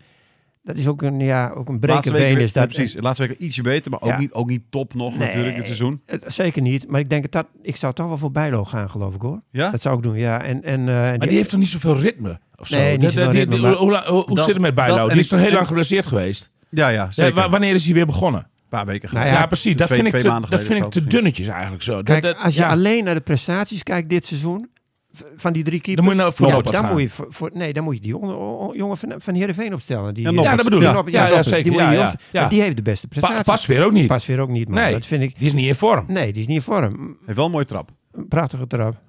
Dat 0.64 0.76
is 0.76 0.88
ook 0.88 1.02
een, 1.02 1.20
ja, 1.20 1.50
ook 1.54 1.68
een 1.68 1.78
brekenbeen. 1.80 2.36
Is 2.38 2.52
dat, 2.52 2.68
precies. 2.68 2.96
Laatste 3.00 3.26
week 3.26 3.38
ietsje 3.38 3.62
beter, 3.62 3.90
maar 3.90 4.00
ook, 4.00 4.08
Ja. 4.08 4.18
niet, 4.18 4.32
ook 4.32 4.48
niet 4.48 4.62
top 4.70 4.94
nog 4.94 5.18
Nee. 5.18 5.26
natuurlijk 5.28 5.56
dit 5.56 5.64
seizoen. 5.64 6.00
Zeker 6.26 6.62
niet, 6.62 6.88
maar 6.88 7.00
ik 7.00 7.08
denk 7.10 7.32
dat 7.32 7.46
ik 7.62 7.76
zou 7.76 7.94
toch 7.94 8.06
wel 8.06 8.18
voor 8.18 8.30
Bijlo 8.30 8.64
gaan, 8.64 8.90
geloof 8.90 9.14
ik 9.14 9.20
hoor. 9.20 9.42
Ja? 9.50 9.70
Dat 9.70 9.80
zou 9.82 9.96
ik 9.96 10.02
doen, 10.02 10.16
ja. 10.18 10.42
En, 10.42 10.62
en, 10.62 10.80
eh, 10.80 10.86
Maar 10.86 11.18
die 11.18 11.36
heeft 11.36 11.50
toch 11.50 11.58
niet 11.58 11.68
zoveel 11.68 11.96
ritme? 11.96 12.38
Of 12.56 12.66
zo? 12.68 12.76
Nee, 12.76 12.98
niet 12.98 13.10
zoveel 13.10 13.30
die- 13.30 13.38
ritme, 13.40 13.54
die- 13.54 13.64
maar- 13.64 13.74
hoe 13.74 14.02
hoe, 14.06 14.24
hoe 14.24 14.34
Dat- 14.34 14.44
zit 14.44 14.52
het 14.54 14.62
met 14.62 14.74
Bijlo? 14.74 15.08
Die 15.08 15.18
is 15.18 15.28
toch 15.28 15.40
heel 15.40 15.52
lang 15.52 15.66
geblesseerd 15.66 16.06
geweest? 16.06 16.50
Ja, 16.68 16.88
ja, 16.88 17.10
zeker. 17.10 17.34
wa- 17.34 17.48
wanneer 17.50 17.74
is 17.74 17.84
hij 17.84 17.94
weer 17.94 18.06
begonnen? 18.06 18.50
Een 18.72 18.78
paar 18.78 18.86
weken 18.86 19.08
Nou 19.08 19.16
geleden. 19.22 19.40
Ja, 19.40 19.46
precies. 19.46 19.76
Dat 19.76 19.86
twee- 19.86 19.98
vind 19.98 20.08
ik 20.08 20.14
twee 20.14 20.24
te, 20.26 20.30
maanden 20.32 20.50
dat 20.50 20.60
vind 20.60 20.84
ik 20.84 20.90
te 20.90 21.04
dunnetjes 21.04 21.46
eigenlijk 21.48 21.82
zo. 21.82 21.92
Dat- 21.92 22.04
Kijk, 22.04 22.22
dat- 22.22 22.36
als 22.36 22.54
je 22.54 22.60
ja. 22.60 22.68
alleen 22.68 23.04
naar 23.04 23.14
de 23.14 23.20
prestaties 23.20 23.82
kijkt 23.82 24.08
dit 24.08 24.26
seizoen, 24.26 24.70
van 25.36 25.52
die 25.52 25.62
drie 25.62 25.80
keepers... 25.80 25.94
Dan 25.94 26.04
moet 26.04 26.14
je 26.14 26.20
nou 26.20 26.32
voor 26.34 26.46
ja, 26.46 26.52
Noppert 26.52 26.74
dan 26.74 26.84
gaan. 26.84 26.92
moet 26.92 27.02
je 27.02 27.08
voor, 27.08 27.26
voor- 27.28 27.50
Nee, 27.54 27.72
dan 27.72 27.84
moet 27.84 27.94
je 27.94 28.00
die 28.00 28.10
jongen, 28.10 28.76
jongen 28.76 28.96
van, 28.96 29.12
van 29.18 29.34
Heerenveen 29.34 29.74
opstellen. 29.74 30.14
Die, 30.14 30.32
Ja, 30.32 30.54
dat 30.56 30.64
bedoel 30.64 30.80
ik. 30.82 30.86
Ja, 30.86 31.02
Ja, 31.06 31.26
ja, 31.34 31.42
zeker. 31.42 31.70
Die, 31.72 31.82
Ja, 32.32 32.48
die 32.48 32.60
heeft 32.62 32.76
de 32.76 32.82
beste 32.82 33.08
Pa- 33.08 33.18
prestaties. 33.18 33.44
Pas 33.46 33.66
weer 33.66 33.84
ook 33.84 33.92
niet. 33.92 34.06
Pas 34.06 34.26
weer 34.26 34.38
ook 34.40 34.48
niet, 34.48 34.68
man. 34.68 34.78
Nee. 34.78 34.92
Dat 34.92 35.06
vind 35.06 35.22
ik... 35.22 35.38
Die 35.38 35.46
is 35.46 35.52
niet 35.52 35.66
in 35.66 35.74
vorm. 35.74 36.04
Nee, 36.08 36.32
die 36.32 36.42
is 36.42 36.48
niet 36.48 36.56
in 36.56 36.62
vorm. 36.62 37.16
Heeft 37.24 37.36
wel 37.36 37.46
een 37.46 37.50
mooie 37.52 37.64
trap. 37.64 37.90
Een 38.12 38.28
prachtige 38.28 38.66
trap. 38.66 39.00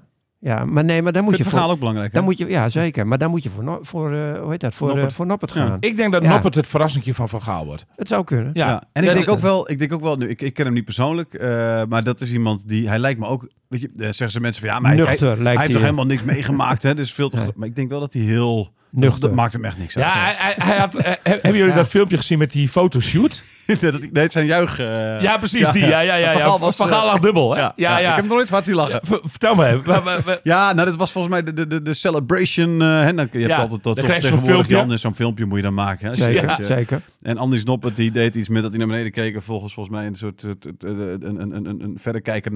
Ja, 0.43 0.65
maar 0.65 0.83
nee, 0.83 1.01
maar 1.01 1.11
dan 1.11 1.23
moet 1.23 1.37
je 1.37 1.43
voor... 1.43 1.59
ook 1.69 1.79
belangrijk. 1.79 2.13
Dan 2.13 2.23
moet 2.23 2.37
je, 2.37 2.49
ja, 2.49 2.69
zeker. 2.69 3.07
Maar 3.07 3.17
dan 3.17 3.29
moet 3.29 3.43
je 3.43 3.49
voor, 3.49 3.79
voor 3.81 4.13
eh, 4.13 4.39
hoe 4.41 4.51
heet 4.51 4.59
dat? 4.59 4.73
Voor, 4.73 4.87
Noppert. 4.87 5.09
eh, 5.09 5.15
voor 5.15 5.25
Noppert 5.25 5.53
Ja. 5.53 5.65
gaan. 5.65 5.77
Ik 5.79 5.95
denk 5.97 6.11
dat 6.11 6.23
Ja. 6.23 6.29
Noppert 6.29 6.55
het 6.55 6.67
verrassingje 6.67 7.13
van 7.13 7.29
Van 7.29 7.41
Gaal 7.41 7.65
wordt. 7.65 7.85
Het 7.95 8.07
zou 8.07 8.23
kunnen. 8.23 8.51
Ja. 8.53 8.67
Ja. 8.67 8.83
En 8.93 9.03
ik 9.03 9.13
denk 9.13 9.29
ook 9.29 9.39
wel, 9.39 9.71
ik 9.71 9.79
denk 9.79 9.93
ook 9.93 10.01
wel, 10.01 10.15
nu, 10.15 10.29
ik, 10.29 10.41
ik 10.41 10.53
ken 10.53 10.65
hem 10.65 10.73
niet 10.73 10.85
persoonlijk, 10.85 11.33
eh, 11.33 11.49
maar 11.89 12.03
dat 12.03 12.21
is 12.21 12.31
iemand 12.33 12.67
die, 12.67 12.87
hij 12.87 12.99
lijkt 12.99 13.19
me 13.19 13.25
ook, 13.27 13.47
weet 13.67 13.81
je, 13.81 13.89
zeggen 13.93 14.31
ze 14.31 14.39
mensen 14.39 14.61
van 14.61 14.71
ja, 14.73 14.79
maar 14.79 14.91
hij, 14.91 14.99
hij, 14.99 15.09
Nuchter 15.09 15.27
hij 15.35 15.45
hij. 15.45 15.57
heeft 15.57 15.71
toch 15.71 15.81
helemaal 15.81 16.05
niks 16.05 16.23
meegemaakt, 16.23 16.83
hè? 16.83 16.93
Dus 16.95 17.13
veel 17.13 17.29
te, 17.29 17.51
maar 17.55 17.67
ik 17.67 17.75
denk 17.75 17.89
wel 17.89 17.99
dat 17.99 18.13
hij 18.13 18.21
heel, 18.21 18.73
Nuchter. 19.01 19.19
dat 19.21 19.31
maakt 19.33 19.53
hem 19.53 19.65
echt 19.65 19.77
niks 19.77 19.97
uit. 19.97 20.05
Ja, 20.05 20.11
hij, 20.13 20.33
hij, 20.37 20.55
hij 20.57 20.77
had, 20.77 20.95
eh, 20.95 21.11
hebben 21.23 21.55
jullie 21.55 21.73
dat 21.73 21.87
filmpje 21.87 22.17
gezien 22.17 22.37
met 22.37 22.51
die 22.51 22.69
fotoshoot? 22.69 23.43
nee, 23.67 23.91
dat, 23.91 23.99
nee, 23.99 24.23
het 24.23 24.31
zijn 24.31 24.45
juich. 24.45 24.79
eh, 24.79 25.21
Ja, 25.21 25.37
precies 25.37 25.69
die. 25.71 25.85
Ja, 25.85 25.99
ja, 25.99 26.15
ja. 26.15 26.31
Van 26.31 26.41
ja. 26.41 26.47
Gaal 26.47 26.59
was, 26.59 26.75
Van 26.75 26.87
Gaal 26.87 27.05
eh, 27.05 27.11
lag 27.11 27.19
dubbel. 27.19 27.53
Hè? 27.53 27.59
Ja, 27.59 27.73
Ja, 27.75 27.97
ja. 27.97 28.09
Ik 28.09 28.15
heb 28.15 28.25
nog 28.25 28.33
nooit 28.33 28.49
hard 28.49 28.63
zien 28.65 28.75
lachen. 28.75 28.99
Vertel 29.23 29.55
me 29.55 30.39
Ja, 30.43 30.73
nou, 30.73 30.87
dat 30.89 30.95
was 30.97 31.11
volgens 31.11 31.33
mij 31.33 31.43
de, 31.43 31.53
de, 31.53 31.67
de, 31.67 31.81
de 31.81 31.93
celebration. 31.93 32.81
eh, 32.81 32.87
hè, 32.87 33.13
dan, 33.13 33.27
je 33.31 33.37
hebt 33.39 33.49
Ja, 33.51 33.57
altijd 33.57 33.83
dan 33.83 33.93
dat 33.93 34.05
toch 34.05 34.13
tegenwoordig 34.15 34.49
filmpje. 34.53 34.75
Jan, 34.75 34.91
en 34.91 34.99
zo'n 34.99 35.15
filmpje 35.15 35.45
moet 35.45 35.57
je 35.57 35.63
dan 35.63 35.73
maken. 35.73 36.07
Hè, 36.07 36.15
Zeker, 36.15 36.55
je- 36.57 36.65
zeker. 36.65 37.01
En 37.21 37.37
Andy 37.37 37.61
Noppert 37.65 37.95
die 37.95 38.11
deed 38.11 38.35
iets 38.35 38.49
met 38.49 38.61
dat 38.61 38.69
hij 38.71 38.79
naar 38.79 38.87
beneden 38.89 39.11
keek. 39.11 39.35
En 39.35 39.41
volgens, 39.41 39.73
volgens 39.73 39.95
mij 39.95 40.05
een 40.07 40.15
soort 40.15 40.41
het- 40.41 40.63
het- 40.63 40.83
een, 40.83 41.21
een, 41.27 41.39
een, 41.55 41.65
een, 41.65 41.81
een 41.83 41.97
verrekijker 41.99 42.51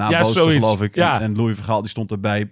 geloof 0.61 0.81
ik. 0.81 0.95
Ja. 0.95 1.15
En, 1.15 1.21
en 1.21 1.35
Louis 1.35 1.55
Vergaal 1.55 1.81
die 1.81 1.89
stond 1.89 2.11
erbij. 2.11 2.49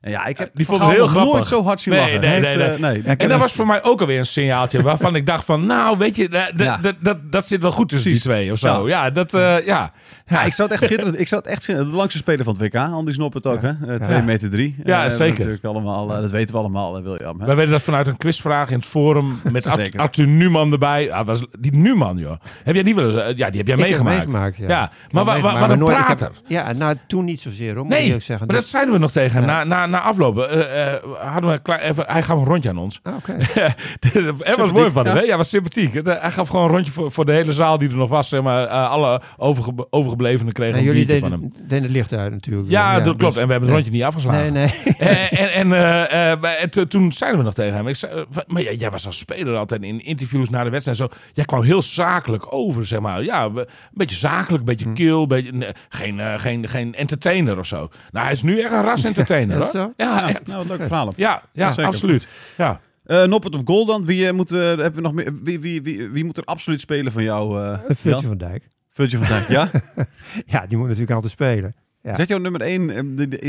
En 0.00 0.10
ja, 0.10 0.26
ik 0.26 0.38
heb 0.38 0.50
Die 0.54 0.66
vond 0.66 0.80
het 0.80 0.90
heel 0.90 1.06
grappig. 1.06 1.32
nooit 1.32 1.46
zo 1.46 1.62
hard 1.64 1.80
zien 1.80 1.94
Nee, 1.94 2.02
lachen. 2.02 2.20
nee, 2.20 2.40
nee, 2.40 2.46
heeft, 2.48 2.58
nee. 2.58 2.68
eh, 2.74 2.80
nee. 2.80 3.02
Ja, 3.04 3.16
En 3.16 3.28
dat 3.28 3.38
was 3.38 3.52
voor 3.52 3.66
mij 3.66 3.82
ook 3.82 4.00
alweer 4.00 4.18
een 4.18 4.26
signaaltje 4.26 4.82
waarvan 4.82 5.14
ik 5.16 5.26
dacht 5.26 5.44
van, 5.44 5.66
nou, 5.66 5.98
weet 5.98 6.16
je, 6.16 6.28
dat, 6.28 6.52
Ja. 6.56 6.76
dat, 6.76 6.94
dat, 7.00 7.32
dat 7.32 7.46
zit 7.46 7.62
wel 7.62 7.70
goed 7.70 7.88
tussen 7.88 8.10
Precies. 8.10 8.26
die 8.26 8.32
twee 8.32 8.52
of 8.52 8.58
zo. 8.58 8.88
Ja, 8.88 9.10
dat, 9.10 9.34
eh, 9.34 9.40
ja. 9.40 9.56
Ja, 9.66 9.92
ja. 10.26 10.42
ik 10.42 10.52
zou 10.52 10.68
het 10.68 10.76
echt 10.78 10.86
schitterend. 10.86 11.20
Ik 11.20 11.28
zou 11.28 11.40
het 11.42 11.50
echt 11.50 11.62
schitterend. 11.62 11.92
De 11.92 11.98
langste 11.98 12.18
speler 12.18 12.44
van 12.44 12.56
het 12.58 12.62
WK, 12.62 12.74
Andy 12.80 13.12
Snoppert 13.12 13.46
ook, 13.46 13.62
hè? 13.62 13.68
Eh, 13.68 14.00
2 14.00 14.16
Ja. 14.16 14.22
meter 14.22 14.50
3. 14.50 14.76
Ja, 14.84 15.08
zeker. 15.08 15.38
Natuurlijk 15.38 15.64
allemaal, 15.64 16.14
eh, 16.14 16.20
dat 16.20 16.30
weten 16.30 16.54
we 16.54 16.60
allemaal, 16.60 16.96
eh, 16.96 17.02
William. 17.02 17.40
Hè? 17.40 17.46
Wij 17.46 17.56
weten 17.56 17.70
dat 17.70 17.82
vanuit 17.82 18.06
een 18.06 18.16
quizvraag 18.16 18.70
in 18.70 18.76
het 18.76 18.86
forum 18.86 19.40
met 19.52 19.66
Art-. 19.72 19.96
Arthur 19.96 20.28
Numan 20.28 20.72
erbij. 20.72 21.12
Ah, 21.12 21.26
was, 21.26 21.42
die 21.58 21.76
Numan, 21.76 22.16
joh. 22.16 22.36
Heb 22.64 22.74
jij 22.74 22.82
die 22.84 22.94
wel 22.94 23.04
eens? 23.04 23.14
eh, 23.14 23.36
Ja, 23.36 23.48
die 23.50 23.58
heb 23.58 23.66
jij 23.66 23.76
meegemaakt. 23.76 24.16
meegemaakt, 24.16 24.56
ja. 24.56 24.68
Ja, 24.68 24.90
maar 25.10 25.24
wa- 25.24 25.40
wa- 25.40 25.52
Maar 25.52 25.60
wat 25.60 25.70
een 25.70 25.78
prater. 25.84 26.30
Ja, 26.46 26.72
nou 26.72 26.96
toen 27.06 27.24
niet 27.24 27.40
zozeer 27.40 27.74
hoor, 27.74 27.82
moet 27.82 27.88
Nee, 27.92 27.98
ik 27.98 28.06
eerlijk 28.06 28.24
zeggen. 28.24 28.46
maar 28.46 28.56
dat 28.56 28.64
zeiden 28.64 28.92
we 28.94 29.00
nog 29.00 29.10
tegen 29.10 29.38
hem. 29.38 29.48
Ja. 29.48 29.64
Na, 29.64 29.86
na, 29.90 30.00
aflopen 30.00 30.50
eh, 30.50 30.92
eh, 30.94 31.02
hadden 31.32 31.50
we 31.50 31.56
een 31.56 31.62
klein, 31.62 31.80
even, 31.80 32.04
hij 32.06 32.22
gaf 32.22 32.38
een 32.38 32.44
rondje 32.44 32.68
aan 32.68 32.78
ons. 32.78 33.00
Ah, 33.02 33.14
Oké. 33.16 33.36
dus, 34.12 34.24
dat 34.24 34.56
was 34.56 34.72
mooi 34.72 34.90
van 34.90 35.06
hem, 35.06 35.16
hè? 35.16 35.22
Ja, 35.22 35.36
was 35.36 35.48
sympathiek. 35.48 35.94
Eh, 35.94 36.20
Hij 36.20 36.30
gaf 36.30 36.48
gewoon 36.48 36.64
een 36.64 36.70
rondje 36.70 36.92
voor, 36.92 37.10
voor 37.10 37.24
de 37.26 37.32
hele 37.32 37.52
zaal 37.52 37.78
die 37.78 37.88
er 37.88 37.96
nog 37.96 38.08
was. 38.08 38.28
Zeg 38.28 38.42
maar, 38.42 38.66
eh, 38.66 38.90
alle 38.90 39.20
overge, 39.36 39.86
overgeblevenen 39.90 40.52
kregen 40.52 40.72
En 40.74 40.78
een 40.80 40.84
jullie 40.94 41.18
van 41.20 41.30
hem. 41.30 41.40
deden, 41.40 41.68
deden 41.68 41.82
het 41.82 41.92
licht 41.92 42.12
uit 42.12 42.32
natuurlijk. 42.32 42.70
Ja, 42.70 43.00
dat 43.00 43.16
klopt. 43.16 43.20
dus- 43.34 43.42
En 43.42 43.46
we 43.46 43.50
hebben 43.52 43.68
het 43.68 43.70
rondje 43.78 43.92
niet 43.92 44.02
afgeslagen. 44.02 44.52
Nee, 44.52 44.70
nee. 44.84 44.96
Eh, 45.08 45.40
en 45.40 45.50
en 45.52 45.72
eh, 45.72 46.32
eh, 46.32 46.68
toen 46.88 47.12
zeiden 47.12 47.38
we 47.38 47.44
nog 47.44 47.54
tegen 47.54 47.74
hem. 47.74 47.88
Ik 47.88 47.94
zei, 47.96 48.12
eh, 48.12 48.42
maar 48.46 48.74
jij 48.74 48.90
was 48.90 49.06
als 49.06 49.18
speler 49.18 49.56
altijd 49.56 49.82
in 49.82 50.00
interviews 50.04 50.50
na 50.50 50.64
de 50.64 50.70
wedstrijd. 50.70 51.00
en 51.00 51.06
Zo. 51.08 51.12
Jij 51.32 51.44
kwam 51.44 51.62
heel 51.62 51.82
zakelijk 51.82 52.52
over, 52.52 52.86
zeg 52.86 53.00
maar. 53.00 53.22
Ja, 53.24 53.44
een 53.44 53.66
beetje 53.92 54.16
zakelijk, 54.16 54.48
een 54.50 54.58
Hm. 54.58 54.64
beetje 54.64 54.92
kil. 54.92 55.22
een 55.22 55.28
Beetje, 55.28 55.74
geen, 55.88 56.20
eh, 56.20 56.34
geen, 56.36 56.68
geen 56.68 56.94
entertainer 56.94 57.58
of 57.58 57.66
zo. 57.66 57.88
Nou, 58.10 58.24
hij 58.24 58.32
is 58.34 58.42
nu 58.42 58.60
echt 58.60 58.72
een 58.72 58.82
ras-entertainer. 58.82 59.56
Zo? 59.78 59.92
Ja, 59.96 60.18
Ja, 60.18 60.28
echt. 60.28 60.46
nou, 60.46 60.66
leuke 60.66 60.86
verhalen. 60.86 61.12
Ja, 61.16 61.42
ja, 61.52 61.68
zeker. 61.72 61.84
absoluut. 61.84 62.28
Ja. 62.56 62.80
Eh, 63.04 63.24
Noppert 63.24 63.54
op 63.54 63.66
goal 63.68 63.86
dan. 63.86 64.04
Wie, 64.04 64.26
eh, 64.26 64.32
moet, 64.32 64.52
eh, 64.52 64.58
hebben 64.60 64.94
we 64.94 65.00
nog 65.00 65.12
meer, 65.12 65.34
wie, 65.42 65.60
wie, 65.60 65.82
wie, 65.82 66.08
wie 66.08 66.24
moet 66.24 66.36
er 66.36 66.44
absoluut 66.44 66.80
spelen 66.80 67.12
van 67.12 67.22
jou? 67.22 67.62
eh 67.62 67.78
Virtue 67.86 68.10
Jan? 68.12 68.22
van 68.22 68.36
Dijk. 68.38 68.68
Virtue 68.90 69.18
van 69.18 69.28
Dijk, 69.28 69.48
ja? 69.48 69.70
Ja, 70.46 70.66
die 70.66 70.76
moet 70.76 70.86
natuurlijk 70.86 71.12
altijd 71.14 71.32
spelen. 71.32 71.74
Ja. 72.02 72.14
Zet 72.16 72.28
jouw 72.28 72.38
nummer 72.38 72.60
1. 72.60 72.90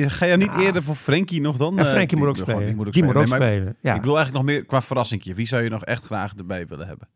Ga 0.10 0.26
je 0.26 0.38
niet 0.38 0.50
Ah. 0.50 0.60
eerder 0.64 0.84
voor 0.84 0.96
Frenkie 0.96 1.42
nog 1.42 1.58
dan? 1.58 1.80
En 1.80 1.86
Eh, 1.86 1.92
Frenkie 1.92 2.18
moet 2.18 2.28
ook 2.28 2.38
spelen. 2.38 2.66
Die 2.66 2.76
moet 2.76 2.88
ook 2.88 2.94
die 2.94 3.04
moet 3.04 3.16
ook 3.16 3.26
Nee, 3.28 3.36
spelen. 3.36 3.76
Ja. 3.82 3.94
Ik 3.96 4.02
bedoel 4.02 4.18
eigenlijk 4.18 4.46
nog 4.46 4.56
meer 4.56 4.66
qua 4.66 4.82
verrassingje. 4.82 5.34
Wie 5.34 5.48
zou 5.48 5.64
je 5.64 5.70
nog 5.70 5.84
echt 5.86 6.06
graag 6.06 6.34
erbij 6.38 6.68
willen 6.68 6.88
hebben? 6.88 7.08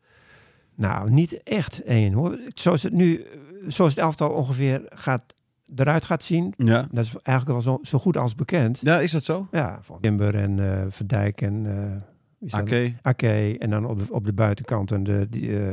Nou, 0.75 1.09
niet 1.11 1.43
echt 1.43 1.83
één 1.83 2.13
hoor. 2.13 2.37
Zoals 2.53 2.83
het 2.83 2.93
nu, 2.93 3.25
zoals 3.67 3.91
het 3.95 4.03
elftal 4.03 4.29
ongeveer 4.29 4.81
gaat, 4.89 5.32
eruit 5.75 6.05
gaat 6.05 6.23
zien. 6.23 6.53
Ja. 6.57 6.87
Dat 6.91 7.03
is 7.05 7.15
eigenlijk 7.23 7.63
wel 7.65 7.73
zo, 7.75 7.79
zo 7.89 7.99
goed 7.99 8.17
als 8.17 8.35
bekend. 8.35 8.79
Ja, 8.81 8.99
is 8.99 9.11
dat 9.11 9.23
zo? 9.23 9.47
Ja, 9.51 9.77
van 9.81 9.99
Timber 9.99 10.35
en 10.35 10.59
eh 10.59 10.85
Van 10.89 11.07
Dijk 11.07 11.41
en... 11.41 11.65
eh, 11.65 12.01
dat? 12.39 12.59
Ake, 12.61 12.93
Ake. 13.01 13.55
En 13.59 13.69
dan 13.69 13.85
op 13.85 13.99
de, 13.99 14.05
op 14.13 14.25
de 14.25 14.33
buitenkant 14.33 14.91
en 14.91 15.03
de, 15.03 15.27
die, 15.29 15.57
eh 15.59 15.71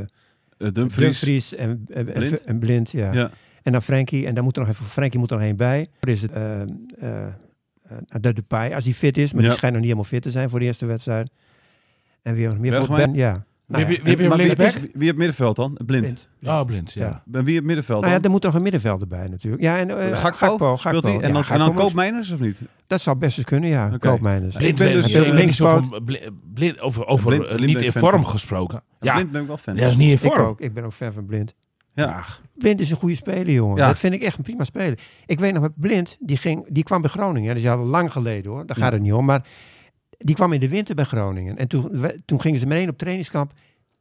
uh, 0.57 0.71
Dumfries. 0.71 0.95
Dumfries 0.95 1.55
en, 1.55 1.83
Blind. 2.05 2.43
en 2.43 2.59
Blind. 2.59 2.91
Ja. 2.91 3.13
Ja. 3.13 3.31
En 3.63 3.71
dan 3.71 3.81
Frenkie. 3.81 4.25
En 4.25 4.35
dan 4.35 4.43
moet 4.43 4.55
er 4.57 4.61
nog 4.61 4.71
even, 4.71 4.85
Frenkie 4.85 5.19
moet 5.19 5.31
er 5.31 5.37
nog 5.37 5.45
één 5.45 5.55
bij. 5.55 5.87
Dan 5.99 6.13
is 6.13 6.21
het 6.21 6.31
eh, 6.31 6.61
eh, 6.61 6.67
eh, 7.87 7.97
de 8.07 8.33
Depay, 8.33 8.73
als 8.73 8.83
hij 8.83 8.93
fit 8.93 9.17
is. 9.17 9.33
Maar 9.33 9.41
Ja. 9.41 9.47
die 9.47 9.57
schijnt 9.57 9.75
nog 9.75 9.83
niet 9.83 9.91
helemaal 9.91 10.11
fit 10.11 10.21
te 10.21 10.31
zijn 10.31 10.49
voor 10.49 10.59
de 10.59 10.65
eerste 10.65 10.85
wedstrijd. 10.85 11.31
En 12.21 12.35
wie 12.35 12.47
nog 12.47 12.57
meer 12.57 12.85
voor? 12.85 12.95
Ben? 12.95 13.13
Ja. 13.13 13.45
Nou 13.71 13.85
Wie 13.85 13.93
ja, 13.95 14.09
heb 14.09 14.19
je- 14.19 14.89
wie 14.93 15.11
op 15.11 15.17
middenveld 15.17 15.55
dan? 15.55 15.77
Blind. 15.85 16.03
Blind. 16.03 16.27
Oh, 16.43 16.65
blind, 16.65 16.91
ja. 16.93 17.23
Ja. 17.31 17.37
En 17.39 17.43
Wie 17.43 17.59
op 17.59 17.65
middenveld 17.65 17.99
Nou 18.01 18.11
ja, 18.11 18.17
dan? 18.19 18.25
er 18.25 18.31
moet 18.31 18.43
nog 18.43 18.53
een 18.53 18.61
middenvelder 18.61 19.07
bij 19.07 19.27
natuurlijk. 19.27 19.63
Ja, 19.63 19.77
en 19.77 19.89
uh, 19.89 20.17
Gakpo? 20.17 20.75
Speelt 20.77 21.03
hij? 21.05 21.19
En 21.19 21.33
dan, 21.33 21.43
en 21.49 21.59
dan 21.59 21.73
Koopmeiners 21.73 22.31
of 22.31 22.39
niet? 22.39 22.61
Dat 22.87 23.01
zou 23.01 23.17
best 23.17 23.37
eens 23.37 23.45
kunnen, 23.45 23.69
ja. 23.69 23.85
Oké. 23.87 23.97
Koopmeiners. 23.97 24.55
Blind, 24.55 24.77
ben 24.77 24.93
dus, 24.93 25.13
eh, 25.13 25.21
Blind, 26.53 26.79
over, 26.79 27.05
over 27.05 27.27
Blind- 27.27 27.43
eh, 27.43 27.55
Blind 27.55 27.65
niet 27.73 27.81
ik 27.87 27.93
in 27.93 27.99
vorm 28.01 28.21
van. 28.21 28.31
gesproken. 28.31 28.83
Ja. 28.99 29.07
Ja, 29.11 29.13
Blind 29.13 29.31
ben 29.31 29.41
ik 29.41 29.47
wel 29.47 29.57
fan. 29.57 29.75
ja, 29.75 29.85
is 29.85 29.95
niet 29.97 30.07
in 30.07 30.13
Ik 30.13 30.19
vorm. 30.33 30.45
ook. 30.47 30.59
Ik 30.61 30.73
ben 30.73 30.83
ook 30.83 30.93
fan 30.93 31.13
van 31.13 31.25
Blind. 31.25 31.53
Ja. 31.93 32.23
Blind 32.57 32.79
is 32.79 32.89
een 32.91 32.97
goede 32.97 33.15
speler, 33.15 33.51
jongen. 33.53 33.77
Ja. 33.77 33.87
Dat 33.87 33.99
vind 33.99 34.13
ik 34.13 34.21
echt 34.21 34.37
een 34.37 34.43
prima 34.43 34.63
speler. 34.63 34.99
Ik 35.25 35.39
weet 35.39 35.53
nog 35.53 35.61
met 35.61 35.71
Blind, 35.75 36.17
die, 36.19 36.37
ging, 36.37 36.65
die 36.69 36.83
kwam 36.83 37.01
bij 37.01 37.09
Groningen. 37.09 37.53
Dat 37.55 37.63
is 37.63 37.69
al 37.69 37.77
lang 37.77 38.11
geleden 38.11 38.51
hoor, 38.51 38.65
daar 38.65 38.75
gaat 38.75 38.85
Ja. 38.87 38.93
het 38.93 39.01
niet 39.01 39.13
om. 39.13 39.25
Maar 39.25 39.45
die 40.21 40.35
kwam 40.35 40.53
in 40.53 40.59
de 40.59 40.69
winter 40.69 40.95
bij 40.95 41.05
Groningen. 41.05 41.57
En 41.57 41.67
toen, 41.67 42.05
toen 42.25 42.41
gingen 42.41 42.59
ze 42.59 42.65
meteen 42.65 42.89
op 42.89 42.97
trainingskamp. 42.97 43.53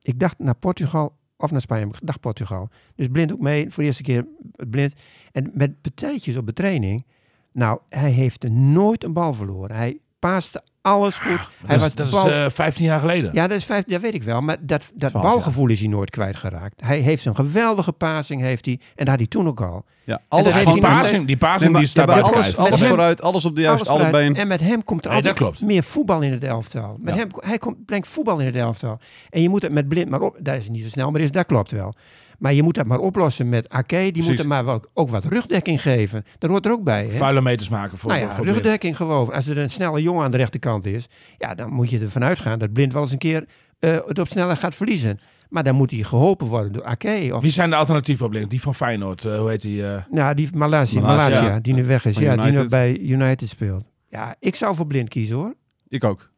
Ik 0.03 0.19
dacht 0.19 0.39
naar 0.39 0.55
Portugal 0.55 1.17
of 1.37 1.51
naar 1.51 1.61
Spanje. 1.61 1.87
Ik 1.87 1.99
dacht 2.03 2.21
Portugal. 2.21 2.69
Dus 2.95 3.09
Blind 3.09 3.33
ook 3.33 3.41
mee, 3.41 3.71
voor 3.71 3.83
de 3.83 3.89
eerste 3.89 4.03
keer 4.03 4.27
Blind. 4.71 4.93
En 5.33 5.51
met 5.55 5.81
partijtjes 5.81 6.37
op 6.37 6.47
de 6.47 6.53
training. 6.53 7.07
Nou, 7.53 7.81
hij 7.89 8.11
heeft 8.11 8.49
nooit 8.49 9.05
een 9.05 9.13
bal 9.13 9.33
verloren. 9.33 9.77
Hij 9.77 9.99
paaste 10.21 10.63
alles 10.83 11.17
goed. 11.17 11.49
hij 11.67 11.77
dat 11.77 11.77
is, 11.77 11.83
was 11.83 11.95
dat 11.95 12.07
is 12.07 12.13
bal- 12.13 12.31
eh, 12.45 12.51
15 12.51 12.85
jaar 12.85 13.01
geleden. 13.01 13.31
ja, 13.35 13.47
dat, 13.47 13.57
is 13.57 13.65
vijf, 13.65 13.85
dat 13.85 14.01
weet 14.01 14.15
ik 14.15 14.23
wel. 14.23 14.41
Maar 14.41 14.57
dat, 14.61 14.91
dat 14.95 15.11
12 15.11 15.25
balgevoel 15.25 15.69
is 15.69 15.79
hij 15.81 15.89
nooit 15.89 16.11
kwijtgeraakt. 16.11 16.81
Hij 16.85 16.99
heeft 16.99 17.25
een 17.25 17.35
geweldige 17.35 17.93
passing, 17.93 18.41
heeft 18.43 18.65
hij. 18.65 18.75
En 18.81 18.91
dat 18.97 19.09
had 19.09 19.17
hij 19.19 19.27
toen 19.27 19.47
ook 19.47 19.61
al. 19.61 19.85
Ja, 20.05 20.21
alles 20.29 20.55
heeft 20.55 20.73
die 20.73 20.81
passing, 20.81 21.27
die 21.27 21.37
passing 21.37 21.61
Nee, 21.63 21.71
maar- 21.71 21.81
die 21.81 21.89
staat 21.91 22.09
alles, 22.11 22.57
alles 22.57 22.83
vooruit, 22.83 23.23
alles 23.23 23.45
op 23.45 23.55
de 23.57 23.61
juiste, 23.63 23.91
vooruit. 23.91 24.37
En 24.37 24.49
met 24.49 24.61
hem 24.61 24.85
komt 24.85 25.05
er 25.05 25.11
Nee, 25.11 25.29
altijd 25.29 25.61
meer 25.61 25.83
voetbal 25.83 26.21
in 26.21 26.33
het 26.33 26.45
elftal. 26.45 26.97
Met 26.99 27.15
Ja. 27.15 27.21
hem, 27.21 27.29
hij 27.37 27.59
komt, 27.59 27.85
brengt 27.85 28.09
voetbal 28.09 28.39
in 28.39 28.47
het 28.47 28.57
elftal. 28.57 28.99
En 29.31 29.43
je 29.43 29.49
moet 29.49 29.63
het 29.63 29.73
met 29.73 29.89
blind 29.89 30.09
maar 30.11 30.21
op. 30.21 30.37
Dat 30.41 30.57
is 30.57 30.69
niet 30.69 30.83
zo 30.83 30.89
snel, 30.89 31.11
maar 31.11 31.21
is, 31.21 31.31
dat 31.33 31.47
klopt 31.47 31.71
wel. 31.71 31.95
Maar 32.41 32.53
je 32.55 32.63
moet 32.63 32.75
dat 32.75 32.87
maar 32.87 32.99
oplossen 32.99 33.49
met 33.49 33.69
Ake. 33.69 33.97
Die 33.97 34.05
moet 34.05 34.13
Precies. 34.23 34.39
er 34.39 34.47
maar 34.47 34.65
wel, 34.65 34.85
ook 34.95 35.09
wat 35.11 35.25
rugdekking 35.25 35.83
geven. 35.83 36.25
Dat 36.39 36.51
hoort 36.51 36.67
er 36.67 36.73
ook 36.73 36.83
bij. 36.85 37.05
Hè? 37.05 37.11
Vuile 37.17 37.41
meters 37.43 37.69
maken 37.69 37.99
voor, 37.99 38.11
nou 38.11 38.23
ja, 38.23 38.33
voor 38.33 38.43
Blind. 38.45 38.57
rugdekking 38.57 38.97
gewoon. 38.97 39.33
Als 39.33 39.47
er 39.47 39.59
een 39.59 39.71
snelle 39.71 40.03
jongen 40.03 40.25
aan 40.25 40.31
de 40.31 40.37
rechterkant 40.37 40.87
is, 40.87 41.07
ja, 41.39 41.55
dan 41.55 41.71
moet 41.73 41.91
je 41.91 41.99
ervan 41.99 42.25
uitgaan 42.25 42.59
dat 42.59 42.73
blind 42.73 42.93
wel 42.93 43.03
eens 43.03 43.13
een 43.13 43.19
keer 43.19 43.45
eh, 43.79 43.99
het 44.07 44.19
op 44.19 44.29
snelheid 44.29 44.59
gaat 44.59 44.75
verliezen. 44.75 45.21
Maar 45.49 45.63
dan 45.65 45.75
moet 45.75 45.91
hij 45.91 46.03
geholpen 46.03 46.47
worden 46.47 46.73
door 46.73 46.85
Ake. 46.85 47.31
Of 47.35 47.43
Wie 47.43 47.51
zijn 47.51 47.71
de 47.71 47.77
alternatieven 47.77 48.25
op 48.25 48.31
Blind? 48.31 48.51
Die 48.51 48.61
van 48.61 48.75
Feyenoord, 48.75 49.25
eh, 49.25 49.39
hoe 49.39 49.49
heet 49.49 49.63
die? 49.63 49.87
eh? 49.87 50.03
Nou, 50.11 50.35
die 50.35 50.49
Malaysia, 50.55 51.01
Malaysia. 51.01 51.59
Die 51.59 51.75
nu 51.75 51.85
weg 51.85 52.05
is. 52.05 52.15
Van 52.15 52.23
Ja, 52.23 52.37
die 52.37 52.53
nu 52.53 52.69
bij 52.69 52.99
United 52.99 53.49
speelt. 53.49 53.85
Ja, 54.09 54.35
ik 54.39 54.55
zou 54.55 54.75
voor 54.75 54.87
blind 54.87 55.09
kiezen 55.09 55.37
hoor. 55.37 55.55
Ik 55.89 56.05
ook. 56.05 56.31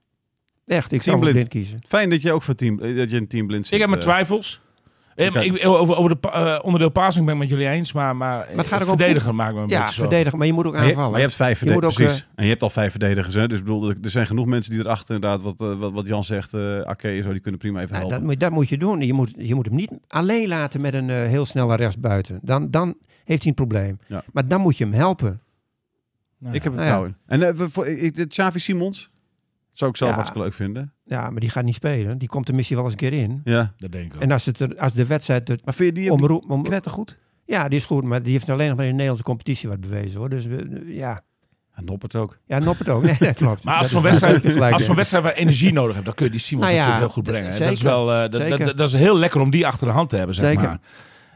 Echt, 0.66 0.92
ik 0.92 1.02
Team 1.02 1.02
zou 1.02 1.16
voor 1.16 1.30
Blind. 1.30 1.48
blind 1.48 1.64
kiezen. 1.66 1.80
Fijn 1.88 2.10
dat 2.10 2.22
je 2.22 2.32
ook 2.32 2.42
voor 2.42 2.54
team, 2.54 2.76
dat 2.96 3.10
je 3.10 3.16
een 3.16 3.28
team 3.28 3.46
blind 3.46 3.64
zit. 3.64 3.74
Ik 3.74 3.80
heb 3.80 3.88
mijn 3.88 4.00
twijfels. 4.00 4.60
Eh, 5.22 5.44
ik, 5.44 5.66
over 5.66 5.96
over 5.96 6.20
de 6.20 6.30
eh, 6.30 6.58
onderdeel 6.62 6.88
passing 6.90 7.24
ben 7.24 7.34
ik 7.34 7.40
met 7.40 7.48
jullie 7.50 7.68
eens, 7.68 7.92
maar, 7.92 8.16
maar, 8.16 8.36
Maar 8.38 8.56
het 8.56 8.66
gaat 8.66 8.80
eh, 8.80 8.86
ook 8.86 8.92
om 8.92 8.98
verdedigen 8.98 9.34
maakt 9.34 9.54
me 9.54 9.60
een 9.60 9.68
Ja, 9.68 9.84
beetje 9.84 10.36
maar 10.36 10.46
je 10.46 10.52
moet 10.52 10.66
ook 10.66 10.72
Maar 10.72 10.82
je, 10.82 10.88
aanvallen. 10.88 11.10
maar 11.10 11.20
je 11.20 11.26
hebt 11.26 11.36
vijf 11.36 11.58
verdedigers, 11.58 11.98
ook, 11.98 12.04
precies. 12.04 12.26
En 12.34 12.44
je 12.44 12.50
hebt 12.50 12.62
al 12.62 12.70
vijf 12.70 12.90
verdedigers. 12.90 13.34
Hè? 13.34 13.48
Dus 13.48 13.58
ik 13.58 13.64
bedoel, 13.64 13.88
er 13.88 13.96
zijn 14.10 14.26
genoeg 14.26 14.46
mensen 14.46 14.72
die 14.72 14.80
erachter 14.80 15.14
inderdaad, 15.14 15.42
wat, 15.42 15.60
eh, 15.60 15.78
wat, 15.78 15.92
wat 15.92 16.06
Jan 16.06 16.24
zegt, 16.24 16.54
eh 16.54 16.80
Ake 16.80 17.08
en 17.08 17.22
zo, 17.22 17.30
die 17.30 17.40
kunnen 17.40 17.60
prima 17.60 17.78
even 17.80 17.90
Nou, 17.90 18.00
helpen. 18.00 18.18
dat, 18.20 18.28
moet, 18.30 18.40
dat 18.40 18.50
moet 18.50 18.68
je 18.68 18.78
doen. 18.78 19.00
Je 19.00 19.12
moet, 19.12 19.30
je 19.36 19.54
moet 19.54 19.66
hem 19.66 19.74
niet 19.74 19.90
alleen 20.08 20.48
laten 20.48 20.80
met 20.80 20.94
een 20.94 21.10
eh, 21.10 21.16
heel 21.22 21.46
snelle 21.46 21.76
rechtsbuiten. 21.76 22.38
Dan, 22.42 22.70
dan 22.70 22.94
heeft 23.24 23.40
hij 23.42 23.48
een 23.50 23.66
probleem. 23.66 23.98
Ja. 24.06 24.24
Maar 24.32 24.48
dan 24.48 24.60
moet 24.60 24.76
je 24.78 24.84
hem 24.84 24.92
helpen. 24.92 25.40
Nou, 26.38 26.54
ik 26.54 26.62
heb 26.62 26.72
er 26.72 26.78
Nou 26.78 26.90
ja. 26.90 26.94
vertrouwen 27.00 27.16
in. 27.28 27.42
En 27.42 27.60
eh, 27.64 27.68
voor, 27.70 27.86
ik, 27.86 28.14
dit 28.14 28.28
Xavi 28.28 28.58
Simons 28.58 29.10
zou 29.72 29.90
ik 29.90 29.96
zelf 29.96 30.10
Ja. 30.10 30.16
hartstikke 30.16 30.46
leuk 30.46 30.56
vinden. 30.56 30.92
Ja, 31.04 31.30
maar 31.30 31.40
die 31.40 31.50
gaat 31.50 31.64
niet 31.64 31.74
spelen. 31.74 32.18
Die 32.18 32.28
komt 32.28 32.48
er 32.48 32.54
misschien 32.54 32.76
wel 32.76 32.84
eens 32.84 32.94
een 32.94 33.00
keer 33.00 33.12
in. 33.12 33.40
Ja. 33.44 33.72
Dat 33.76 33.92
denk 33.92 34.04
ik 34.06 34.14
ook. 34.14 34.20
En 34.22 34.30
als, 34.30 34.44
het 34.46 34.60
er, 34.60 34.78
als 34.78 34.92
de 34.92 35.06
wedstrijd 35.06 35.48
er 35.48 35.58
Maar 35.64 35.74
vind 35.74 35.96
je 35.96 36.02
die 36.02 36.12
om, 36.12 36.20
omroep... 36.20 36.50
Om, 36.50 36.62
knettergoed? 36.62 37.18
ja, 37.44 37.68
die 37.68 37.78
is 37.78 37.84
goed. 37.84 38.04
Maar 38.04 38.22
die 38.22 38.32
heeft 38.32 38.50
alleen 38.50 38.66
nog 38.68 38.76
maar 38.76 38.84
in 38.86 38.90
de 38.90 38.96
Nederlandse 38.96 39.24
competitie 39.30 39.68
wat 39.68 39.80
bewezen. 39.80 40.18
hoor. 40.18 40.28
Dus 40.28 40.46
ja. 40.86 41.20
En 41.74 41.84
Noppert 41.84 42.16
ook. 42.16 42.38
Ja, 42.46 42.58
Noppert 42.58 42.88
ook. 42.88 43.02
Nee, 43.02 43.16
dat 43.18 43.36
klopt. 43.36 43.64
Maar 43.64 43.76
als 43.78 43.90
zo'n 43.90 44.02
wedstrijd, 44.02 44.60
als 44.72 44.84
zo'n 44.84 44.94
wedstrijd 44.96 45.24
waar 45.24 45.32
energie 45.32 45.72
nodig 45.72 45.92
hebt, 45.94 46.06
dan 46.06 46.14
kun 46.14 46.24
je 46.24 46.30
die 46.30 46.40
Simons 46.40 46.66
Nou 46.66 46.78
ja, 46.78 46.86
natuurlijk 46.86 47.12
heel 47.14 47.22
goed 47.22 47.32
brengen. 47.32 47.58
dat, 47.58 47.72
is 47.72 47.82
wel, 47.82 48.12
eh, 48.12 48.20
dat, 48.20 48.32
dat, 48.32 48.40
Zeker. 48.40 48.76
dat 48.76 48.88
is 48.88 48.94
heel 48.94 49.18
lekker 49.18 49.40
om 49.40 49.50
die 49.50 49.66
achter 49.66 49.86
de 49.86 49.92
hand 49.92 50.08
te 50.08 50.16
hebben, 50.16 50.34
zeg 50.34 50.46
Zeker. 50.46 50.62
maar. 50.62 50.80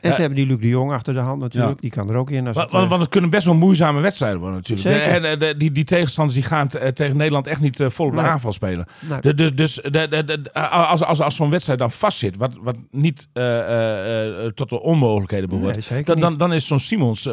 En 0.07 0.11
Ja. 0.11 0.15
ze 0.15 0.21
hebben 0.21 0.39
die 0.39 0.47
Luc 0.49 0.61
de 0.61 0.69
Jong 0.69 0.93
achter 0.93 1.15
de 1.15 1.21
hand 1.21 1.41
natuurlijk. 1.41 1.75
Ja. 1.75 1.81
Die 1.81 1.91
kan 1.91 2.09
er 2.11 2.17
ook 2.17 2.31
in. 2.31 2.47
Als 2.47 2.57
Want, 2.57 2.59
het, 2.59 2.71
want, 2.73 2.85
eh, 2.85 2.91
want 2.91 3.03
het 3.03 3.11
kunnen 3.11 3.31
best 3.31 3.45
wel 3.45 3.55
moeizame 3.55 4.01
wedstrijden 4.01 4.39
worden 4.41 4.57
natuurlijk. 4.57 4.89
Zeker. 4.89 5.13
En, 5.13 5.25
eh, 5.25 5.39
de- 5.39 5.57
die, 5.57 5.73
die 5.73 5.85
tegenstanders 5.85 6.39
die 6.39 6.49
gaan 6.49 6.69
t- 6.69 6.75
eh, 6.75 6.89
tegen 6.89 7.17
Nederland 7.17 7.47
echt 7.47 7.61
niet 7.61 7.85
vol 7.87 8.07
op 8.07 8.13
de 8.15 8.21
Nee. 8.21 8.31
aanval 8.31 8.53
spelen. 8.53 8.87
De- 9.21 9.35
dus 9.35 9.55
dus 9.55 9.75
de, 9.75 9.91
de, 10.09 10.25
de- 10.25 10.53
als, 10.71 11.03
als, 11.05 11.21
als 11.21 11.37
zo'n 11.37 11.51
wedstrijd 11.51 11.79
dan 11.79 11.91
vastzit, 11.91 12.37
wat, 12.37 12.53
wat 12.61 12.77
niet 12.91 13.29
eh, 13.33 13.59
eh, 13.59 14.45
eh, 14.45 14.53
tot 14.53 14.71
de 14.71 14.81
onmogelijkheden 14.81 15.49
behoort, 15.49 15.91
nee, 15.91 16.03
dan, 16.05 16.37
dan, 16.37 16.53
is 16.53 16.67
zo'n 16.67 16.79
Simons, 16.79 17.29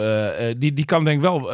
die, 0.57 0.73
die 0.73 0.85
kan 0.85 1.03
denk 1.03 1.15
ik 1.17 1.21
wel 1.23 1.51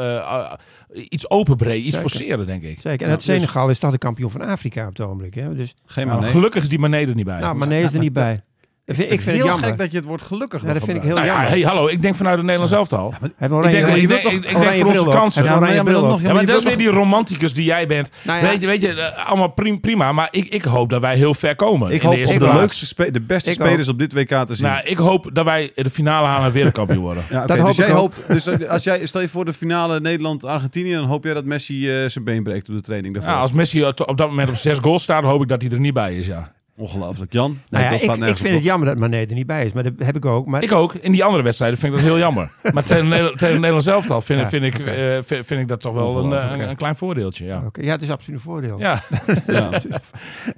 iets 1.09 1.29
openbreken, 1.29 1.79
iets 1.87 1.95
Zeker. 1.95 2.09
forceren, 2.09 2.45
denk 2.45 2.63
ik. 2.63 2.79
Zeker. 2.81 3.05
En 3.05 3.11
het 3.11 3.25
dus- 3.25 3.35
Senegal 3.35 3.69
is 3.69 3.79
toch 3.79 3.91
de 3.91 3.97
kampioen 3.97 4.31
van 4.31 4.41
Afrika 4.41 4.81
op 4.83 4.89
het 4.89 5.01
ogenblik. 5.01 5.33
Hè? 5.33 5.55
Dus, 5.55 5.75
Geen 5.85 6.07
nou. 6.07 6.23
Gelukkig 6.23 6.63
is 6.63 6.69
die 6.69 6.79
Mané 6.79 6.97
er 6.97 7.15
niet 7.15 7.25
bij. 7.25 7.39
nou, 7.39 7.55
Mané 7.55 7.77
is 7.79 7.93
er 7.93 7.99
niet 7.99 8.13
bij. 8.13 8.43
Ik 8.89 8.95
vind, 8.95 9.11
ik 9.11 9.21
vind 9.21 9.25
het 9.25 9.35
heel 9.35 9.45
jammer. 9.45 9.67
gek 9.69 9.77
dat 9.77 9.91
je 9.91 9.97
het 9.97 10.05
woord 10.05 10.21
gelukkig 10.21 10.61
Ja, 10.61 10.73
dat 10.73 10.83
vind 10.83 10.97
ik 10.97 11.03
heel 11.03 11.13
Nou 11.15 11.25
ja, 11.25 11.31
jammer. 11.33 11.49
hey, 11.51 11.61
hallo, 11.61 11.87
ik 11.87 12.01
denk 12.01 12.15
vanuit 12.15 12.35
het 12.35 12.43
Nederlands 12.45 12.73
elftal. 12.75 13.13
Ik 13.39 13.51
oranje, 13.51 13.71
denk, 13.81 13.87
je 13.95 14.01
ik 14.01 14.07
wilt 14.07 14.09
denk, 14.09 14.23
toch 14.23 14.31
ik, 14.31 14.37
ik 14.37 14.43
denk 14.43 14.57
oranje 14.57 14.81
voor 14.81 14.89
onze 14.91 15.17
kansen. 15.17 15.43
Oranje 15.43 15.83
bril 15.83 16.01
op. 16.03 16.07
nog- 16.09 16.21
Ja, 16.21 16.33
maar 16.33 16.45
dat 16.45 16.57
is 16.57 16.63
weer 16.63 16.77
die 16.77 16.87
romanticus 16.89 17.53
die 17.53 17.63
jij 17.65 17.87
bent. 17.87 18.09
Nou 18.21 18.39
ja. 18.39 18.49
Weet 18.49 18.61
je, 18.61 18.67
weet 18.67 18.81
je 18.81 18.87
eh, 18.93 19.27
allemaal 19.27 19.47
prim- 19.47 19.79
prima. 19.79 20.11
Maar 20.11 20.27
ik, 20.31 20.47
ik 20.47 20.63
hoop 20.63 20.89
dat 20.89 21.01
wij 21.01 21.15
heel 21.15 21.33
ver 21.33 21.55
komen. 21.55 21.91
Ik 21.91 22.01
de 22.01 22.07
hoop 22.07 22.17
op 22.19 22.27
de 22.27 22.37
plaats. 22.37 22.53
leukste, 22.59 22.85
spe- 22.85 23.11
de 23.11 23.21
beste 23.21 23.49
Ik 23.49 23.55
spelers 23.55 23.87
op 23.87 23.99
dit 23.99 24.13
WK 24.13 24.27
te 24.45 24.55
zien. 24.55 24.65
Nou, 24.67 24.81
ik 24.83 24.97
hoop 24.97 25.29
dat 25.33 25.45
wij 25.45 25.71
de 25.75 25.89
finale 25.89 26.27
halen 26.27 26.45
en 26.45 26.51
wereldkampioen 26.51 27.01
worden. 27.03 27.23
Ja, 27.29 27.39
Dat 27.45 27.47
dus 27.47 27.59
hoop 27.59 27.69
ik 27.69 27.75
jij 27.77 27.89
hoopt, 27.91 28.21
dus 28.27 28.47
eh, 28.47 28.69
als 28.69 28.83
jij, 28.83 29.05
stel 29.05 29.21
je 29.21 29.27
voor 29.27 29.45
de 29.45 29.53
finale 29.53 29.99
Nederland-Argentinië, 29.99 30.93
dan 30.93 31.03
hoop 31.05 31.23
jij 31.23 31.33
dat 31.33 31.45
Messi 31.45 31.89
eh, 32.03 32.09
zijn 32.09 32.23
been 32.23 32.43
breekt 32.43 32.69
op 32.69 32.75
de 32.75 32.81
training 32.81 33.13
daarvoor. 33.13 33.33
Ja, 33.33 33.39
als 33.39 33.53
Messi 33.53 33.85
op 33.85 34.17
dat 34.17 34.27
moment 34.29 34.49
op 34.49 34.55
zes 34.55 34.77
goals 34.77 35.03
staat, 35.03 35.21
dan 35.21 35.31
hoop 35.31 35.41
ik 35.41 35.47
dat 35.47 35.61
hij 35.61 35.71
er 35.71 35.79
niet 35.79 35.93
bij 35.93 36.15
is. 36.15 36.27
Ja. 36.27 36.51
Ongelooflijk. 36.79 37.33
Jan? 37.33 37.49
Nee, 37.51 37.59
Nou 37.69 37.83
ja, 37.83 37.89
dat 38.07 38.17
ik, 38.17 38.23
ik 38.29 38.37
vind 38.37 38.53
het 38.55 38.63
jammer 38.63 38.87
dat 38.87 38.97
Mané 38.97 39.17
er 39.17 39.33
niet 39.33 39.47
bij 39.47 39.65
is. 39.65 39.71
Maar 39.73 39.83
dat 39.83 39.93
heb 39.97 40.15
ik 40.15 40.25
ook. 40.25 40.45
Maar 40.45 40.63
Ik 40.63 40.71
ook. 40.71 40.93
In 40.93 41.11
die 41.11 41.23
andere 41.23 41.43
wedstrijden 41.43 41.79
vind 41.79 41.93
ik 41.93 41.99
dat 41.99 42.07
heel 42.09 42.17
jammer. 42.17 42.51
Maar 42.73 42.83
tegen, 42.83 43.07
Nederland- 43.07 43.33
tegen 43.37 43.47
het 43.47 43.55
Nederlands 43.55 43.87
elftal 43.87 44.21
vind, 44.21 44.39
Ja, 44.39 44.49
vind, 44.49 44.63
ik, 44.63 44.79
eh, 44.79 44.95
vind, 45.21 45.45
vind 45.45 45.61
ik 45.61 45.67
dat 45.67 45.81
toch 45.81 45.93
wel 45.93 46.09
een, 46.17 46.23
Ongelooflijk, 46.23 46.61
een, 46.61 46.69
een 46.69 46.75
klein 46.75 46.95
voordeeltje. 46.95 47.45
Ja. 47.45 47.63
Oké, 47.65 47.81
ja, 47.81 47.91
het 47.91 48.01
is 48.01 48.09
absoluut 48.09 48.35
een 48.39 48.45
voordeel. 48.45 48.79
Ja. 48.79 49.01
Ja. 49.47 49.69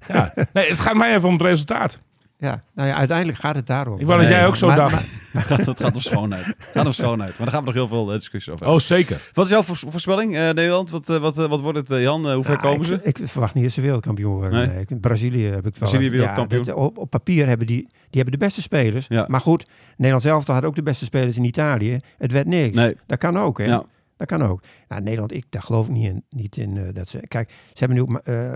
ja. 0.08 0.34
Nee, 0.54 0.70
het 0.70 0.80
gaat 0.80 0.96
mij 0.96 1.16
even 1.16 1.28
om 1.28 1.34
het 1.34 1.44
resultaat. 1.44 2.00
Ja, 2.42 2.64
nou 2.76 2.88
ja, 2.90 2.96
uiteindelijk 2.96 3.38
gaat 3.38 3.56
het 3.56 3.68
daarom. 3.68 4.00
Ik 4.00 4.06
wou 4.06 4.20
dat 4.20 4.30
Nee, 4.30 4.38
jij 4.38 4.48
ook 4.48 4.56
zo 4.56 4.68
maar- 4.68 4.76
dacht. 4.76 4.92
maar- 4.94 5.20
Het 5.42 5.46
gaat, 5.46 5.66
het 5.66 5.80
gaat 5.80 5.96
om 5.96 6.02
schoonheid. 6.02 6.56
Gaat 6.60 6.86
om 6.86 6.92
schoonheid. 6.92 7.30
Maar 7.38 7.38
daar 7.40 7.50
gaan 7.56 7.60
we 7.60 7.66
nog 7.66 7.74
heel 7.74 7.88
veel 7.88 8.08
eh, 8.12 8.14
discussies 8.18 8.54
over 8.54 8.66
hebben. 8.66 8.82
Oh, 8.82 8.88
zeker. 8.88 9.22
Wat 9.34 9.46
is 9.46 9.52
jouw 9.52 9.64
voors- 9.64 9.84
voorspelling, 9.88 10.36
eh, 10.36 10.42
Nederland? 10.44 10.90
Wat, 10.90 11.10
eh, 11.10 11.18
wat, 11.18 11.36
wat 11.36 11.62
wordt 11.62 11.78
het, 11.78 12.02
Jan? 12.02 12.32
Hoe 12.34 12.44
ver 12.44 12.58
Nou, 12.58 12.66
komen 12.68 12.80
ik, 12.82 12.86
ze? 12.86 13.00
Ik 13.22 13.30
verwacht 13.30 13.54
niet 13.54 13.64
dat 13.64 13.74
ze 13.74 13.82
wereldkampioen 13.82 14.34
worden. 14.34 14.86
Nee? 14.90 15.00
Brazilië 15.00 15.44
heb 15.46 15.56
ik 15.58 15.62
wel. 15.64 15.72
Brazilië 15.90 16.04
Ja, 16.06 16.12
wereldkampioen. 16.12 16.64
dit- 16.64 16.74
op, 16.74 16.98
op 16.98 17.10
papier 17.10 17.48
hebben 17.48 17.68
die, 17.68 17.82
die 17.82 18.22
hebben 18.22 18.32
de 18.40 18.46
beste 18.46 18.62
spelers. 18.62 19.06
Ja. 19.10 19.26
Maar 19.28 19.42
goed, 19.42 19.66
Nederland 19.96 20.24
zelf 20.24 20.48
had 20.48 20.66
ook 20.66 20.76
de 20.76 20.84
beste 20.84 21.06
spelers 21.06 21.38
in 21.38 21.44
Italië. 21.44 21.98
Het 22.18 22.32
werd 22.32 22.48
niks. 22.48 22.76
Nee. 22.76 22.96
Dat 23.06 23.18
kan 23.18 23.38
ook, 23.38 23.58
hè? 23.58 23.66
Ja. 23.66 23.84
Dat 24.22 24.40
kan 24.40 24.48
ook. 24.48 24.64
Nou, 24.88 25.02
Nederland, 25.02 25.32
ik, 25.34 25.46
daar 25.50 25.62
geloof 25.62 25.86
ik 25.88 25.92
niet 25.92 26.06
in. 26.06 26.24
Niet 26.30 26.58
in 26.58 26.78
eh, 26.78 26.94
dat 26.94 27.08
ze, 27.10 27.20
kijk, 27.28 27.50
ze 27.50 27.86
hebben 27.86 27.98
nu 27.98 28.04
ook 28.04 28.10
ma- 28.10 28.22
eh, 28.24 28.54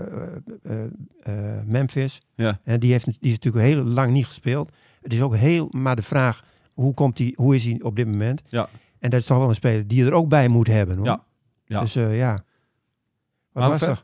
eh, 1.22 1.64
Memphis. 1.64 2.22
Ja. 2.34 2.60
En 2.64 2.80
die, 2.80 2.92
heeft, 2.92 3.04
die 3.04 3.16
is 3.20 3.30
natuurlijk 3.38 3.64
heel 3.64 3.84
lang 3.84 4.12
niet 4.12 4.26
gespeeld. 4.26 4.72
Het 5.02 5.12
is 5.12 5.22
ook 5.22 5.36
heel, 5.36 5.68
maar 5.70 5.96
de 5.96 6.02
vraag, 6.02 6.44
hoe, 6.72 6.94
komt 6.94 7.16
die, 7.16 7.32
hoe 7.36 7.54
is 7.54 7.64
hij 7.64 7.80
op 7.82 7.96
dit 7.96 8.06
moment? 8.06 8.42
Ja. 8.48 8.68
En 8.98 9.10
dat 9.10 9.20
is 9.20 9.26
toch 9.26 9.38
wel 9.38 9.48
een 9.48 9.54
speler 9.54 9.86
die 9.86 9.98
je 9.98 10.10
er 10.10 10.12
ook 10.12 10.28
bij 10.28 10.48
moet 10.48 10.66
hebben, 10.66 10.96
hoor. 10.96 11.06
Ja. 11.06 11.24
Ja. 11.64 11.80
Dus 11.80 11.92
ja. 11.92 12.44
Wat 13.52 13.68
Maar 13.68 13.78
dat? 13.78 14.02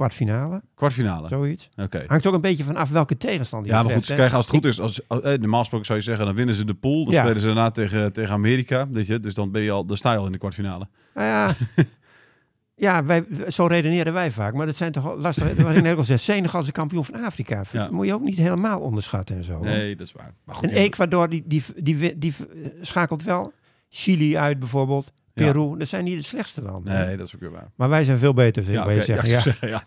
Kwartfinale, 0.00 0.62
Kwartfinale. 0.74 1.28
zoiets. 1.28 1.68
Oké. 1.76 2.04
Hangt 2.06 2.26
ook 2.26 2.34
een 2.34 2.40
beetje 2.40 2.64
van 2.64 2.76
af 2.76 2.90
welke 2.90 3.16
tegenstander 3.16 3.68
je 3.70 3.76
Ja, 3.76 3.82
maar 3.82 3.92
goed, 3.92 4.06
ze 4.06 4.14
krijgen 4.14 4.36
als 4.36 4.46
het 4.46 4.54
goed 4.54 4.64
is, 4.64 4.80
als, 4.80 5.00
als- 5.08 5.20
eh, 5.22 5.38
normaal 5.38 5.58
gesproken 5.60 5.86
zou 5.86 5.98
je 5.98 6.04
zeggen, 6.04 6.26
dan 6.26 6.34
winnen 6.34 6.54
ze 6.54 6.64
de 6.64 6.74
pool. 6.74 7.04
Dan 7.04 7.14
Ja. 7.14 7.20
spelen 7.22 7.40
ze 7.40 7.46
daarna 7.46 7.70
tegen, 7.70 8.12
tegen 8.12 8.32
Amerika. 8.34 8.88
Weet 8.90 9.06
je? 9.06 9.20
Dus 9.20 9.34
dan 9.34 9.50
ben 9.50 9.62
je 9.62 9.70
al, 9.70 9.84
dan 9.84 9.96
sta 9.96 10.12
je 10.12 10.18
al 10.18 10.26
in 10.26 10.32
de 10.32 10.38
kwartfinale. 10.38 10.88
Nou 11.14 11.26
ja, 11.26 11.54
ja 12.86 13.04
wij, 13.04 13.24
zo 13.48 13.66
redeneren 13.66 14.12
wij 14.12 14.30
vaak. 14.30 14.54
Maar 14.54 14.66
dat 14.66 14.76
zijn 14.76 14.92
toch 14.92 15.16
lastig. 15.16 15.62
Wat 15.62 15.76
ik 15.76 15.82
net 15.82 15.96
al 15.96 16.04
zei, 16.04 16.18
Senegal 16.18 16.60
is 16.60 16.66
de 16.66 16.72
kampioen 16.72 17.04
van 17.04 17.24
Afrika. 17.24 17.64
Ja. 17.72 17.88
Moet 17.90 18.06
je 18.06 18.14
ook 18.14 18.22
niet 18.22 18.36
helemaal 18.36 18.80
onderschatten 18.80 19.36
en 19.36 19.44
zo. 19.44 19.52
hoor. 19.52 19.64
Nee, 19.64 19.96
dat 19.96 20.06
is 20.06 20.12
waar. 20.12 20.34
Maar 20.44 20.54
goed, 20.54 20.70
En 20.70 20.76
Ecuador, 20.76 21.28
die, 21.28 21.42
die, 21.46 21.62
die, 21.76 21.96
die, 21.96 22.18
die 22.18 22.34
schakelt 22.80 23.22
wel. 23.22 23.52
Chili 23.88 24.36
uit 24.36 24.58
bijvoorbeeld. 24.58 25.12
Ja. 25.44 25.52
Peru, 25.52 25.78
dat 25.78 25.88
zijn 25.88 26.04
niet 26.04 26.16
de 26.16 26.24
slechtste 26.24 26.62
landen. 26.62 27.06
Nee, 27.06 27.16
dat 27.16 27.26
is 27.26 27.34
ook 27.34 27.40
weer 27.40 27.50
waar. 27.50 27.70
Maar 27.76 27.88
wij 27.88 28.04
zijn 28.04 28.18
veel 28.18 28.34
beter, 28.34 28.62
vind 28.62 28.74
ik, 28.76 28.82
Ja, 28.82 28.86
wil 28.88 28.96
je 28.96 29.02
zeggen. 29.02 29.28
ja, 29.28 29.42
Ja, 29.60 29.68
ja. 29.68 29.82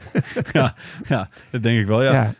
ja, 0.51 0.75
ja, 1.07 1.29
dat 1.49 1.63
denk 1.63 1.79
ik 1.79 1.87
wel, 1.87 2.03
ja. 2.03 2.11
Ja. 2.13 2.33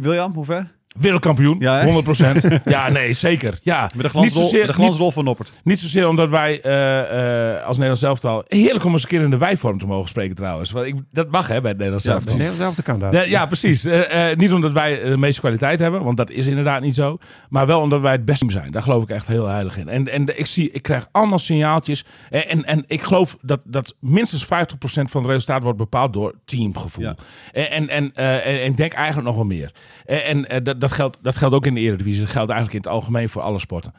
William, 0.00 0.32
hoe 0.32 0.44
ver? 0.44 0.70
Wereldkampioen, 0.98 1.56
Ja, 1.58 1.78
hè? 1.78 2.02
100%. 2.02 2.62
ja, 2.64 2.88
nee, 2.88 3.12
zeker. 3.12 3.58
Ja. 3.62 3.82
Met 3.82 3.90
de 3.92 3.96
niet, 4.02 4.10
glansrol, 4.10 4.42
zozeer, 4.42 4.58
met 4.58 4.68
de 4.68 4.76
niet, 4.76 4.86
glansrol 4.86 5.10
van 5.10 5.24
Noppert. 5.24 5.52
niet 5.64 5.78
zozeer 5.78 6.08
omdat 6.08 6.28
wij 6.28 6.60
eh, 6.60 7.54
eh, 7.54 7.64
als 7.64 7.76
Nederlands 7.76 8.02
elftal... 8.02 8.44
Heerlijk 8.46 8.84
om 8.84 8.92
eens 8.92 9.02
een 9.02 9.08
keer 9.08 9.20
in 9.20 9.30
de 9.30 9.38
wijvorm 9.38 9.78
te 9.78 9.86
mogen 9.86 10.08
spreken 10.08 10.36
trouwens. 10.36 10.70
Want 10.70 10.86
ik, 10.86 10.94
dat 11.12 11.30
mag 11.30 11.48
hè, 11.48 11.60
bij 11.60 11.68
het 11.70 11.78
Nederlands 11.78 12.04
Ja, 12.04 12.12
elftal. 12.12 12.36
Nee, 12.36 12.50
zelfde 12.52 12.82
kan 12.82 12.98
dat. 12.98 13.12
Ja, 13.12 13.22
ja, 13.22 13.46
precies. 13.46 13.84
Eh, 13.84 14.30
eh, 14.30 14.38
niet 14.38 14.52
omdat 14.52 14.72
wij 14.72 15.04
de 15.04 15.16
meeste 15.16 15.40
kwaliteit 15.40 15.78
hebben, 15.78 16.02
want 16.02 16.16
dat 16.16 16.30
is 16.30 16.46
inderdaad 16.46 16.80
niet 16.80 16.94
zo. 16.94 17.18
Maar 17.48 17.66
wel 17.66 17.80
omdat 17.80 18.00
wij 18.00 18.12
het 18.12 18.24
beste 18.24 18.46
team 18.46 18.60
zijn. 18.60 18.72
Daar 18.72 18.82
geloof 18.82 19.02
ik 19.02 19.10
echt 19.10 19.26
heel 19.26 19.46
heilig 19.46 19.76
in. 19.76 19.88
En, 19.88 20.08
en 20.08 20.38
ik, 20.38 20.46
zie, 20.46 20.70
ik 20.70 20.82
krijg 20.82 21.08
allemaal 21.12 21.38
signaaltjes. 21.38 22.04
En, 22.30 22.42
en, 22.48 22.64
en 22.64 22.84
ik 22.86 23.02
geloof 23.02 23.36
dat, 23.40 23.60
dat 23.64 23.94
minstens 24.00 24.44
50% 24.44 24.48
van 24.82 25.22
het 25.22 25.30
resultaat 25.30 25.62
wordt 25.62 25.78
bepaald 25.78 26.12
door 26.12 26.34
teamgevoel. 26.44 27.04
Ja. 27.04 27.14
En, 27.52 27.88
en, 27.88 28.14
en, 28.14 28.44
en, 28.44 28.74
denk 28.74 28.92
eigenlijk 28.92 29.26
nog 29.26 29.36
wel 29.36 29.44
meer. 29.44 29.70
En, 30.06 30.24
en 30.24 30.48
eh, 30.48 30.74
dat, 30.80 30.92
geldt, 30.92 31.18
dat 31.22 31.36
geldt 31.36 31.54
ook 31.54 31.66
in 31.66 31.74
de 31.74 31.80
Eredivisie. 31.80 32.20
Dat 32.20 32.30
geldt 32.30 32.50
eigenlijk 32.50 32.84
in 32.84 32.90
het 32.90 33.00
algemeen 33.00 33.28
voor 33.28 33.42
alle 33.42 33.58
sporten. 33.58 33.94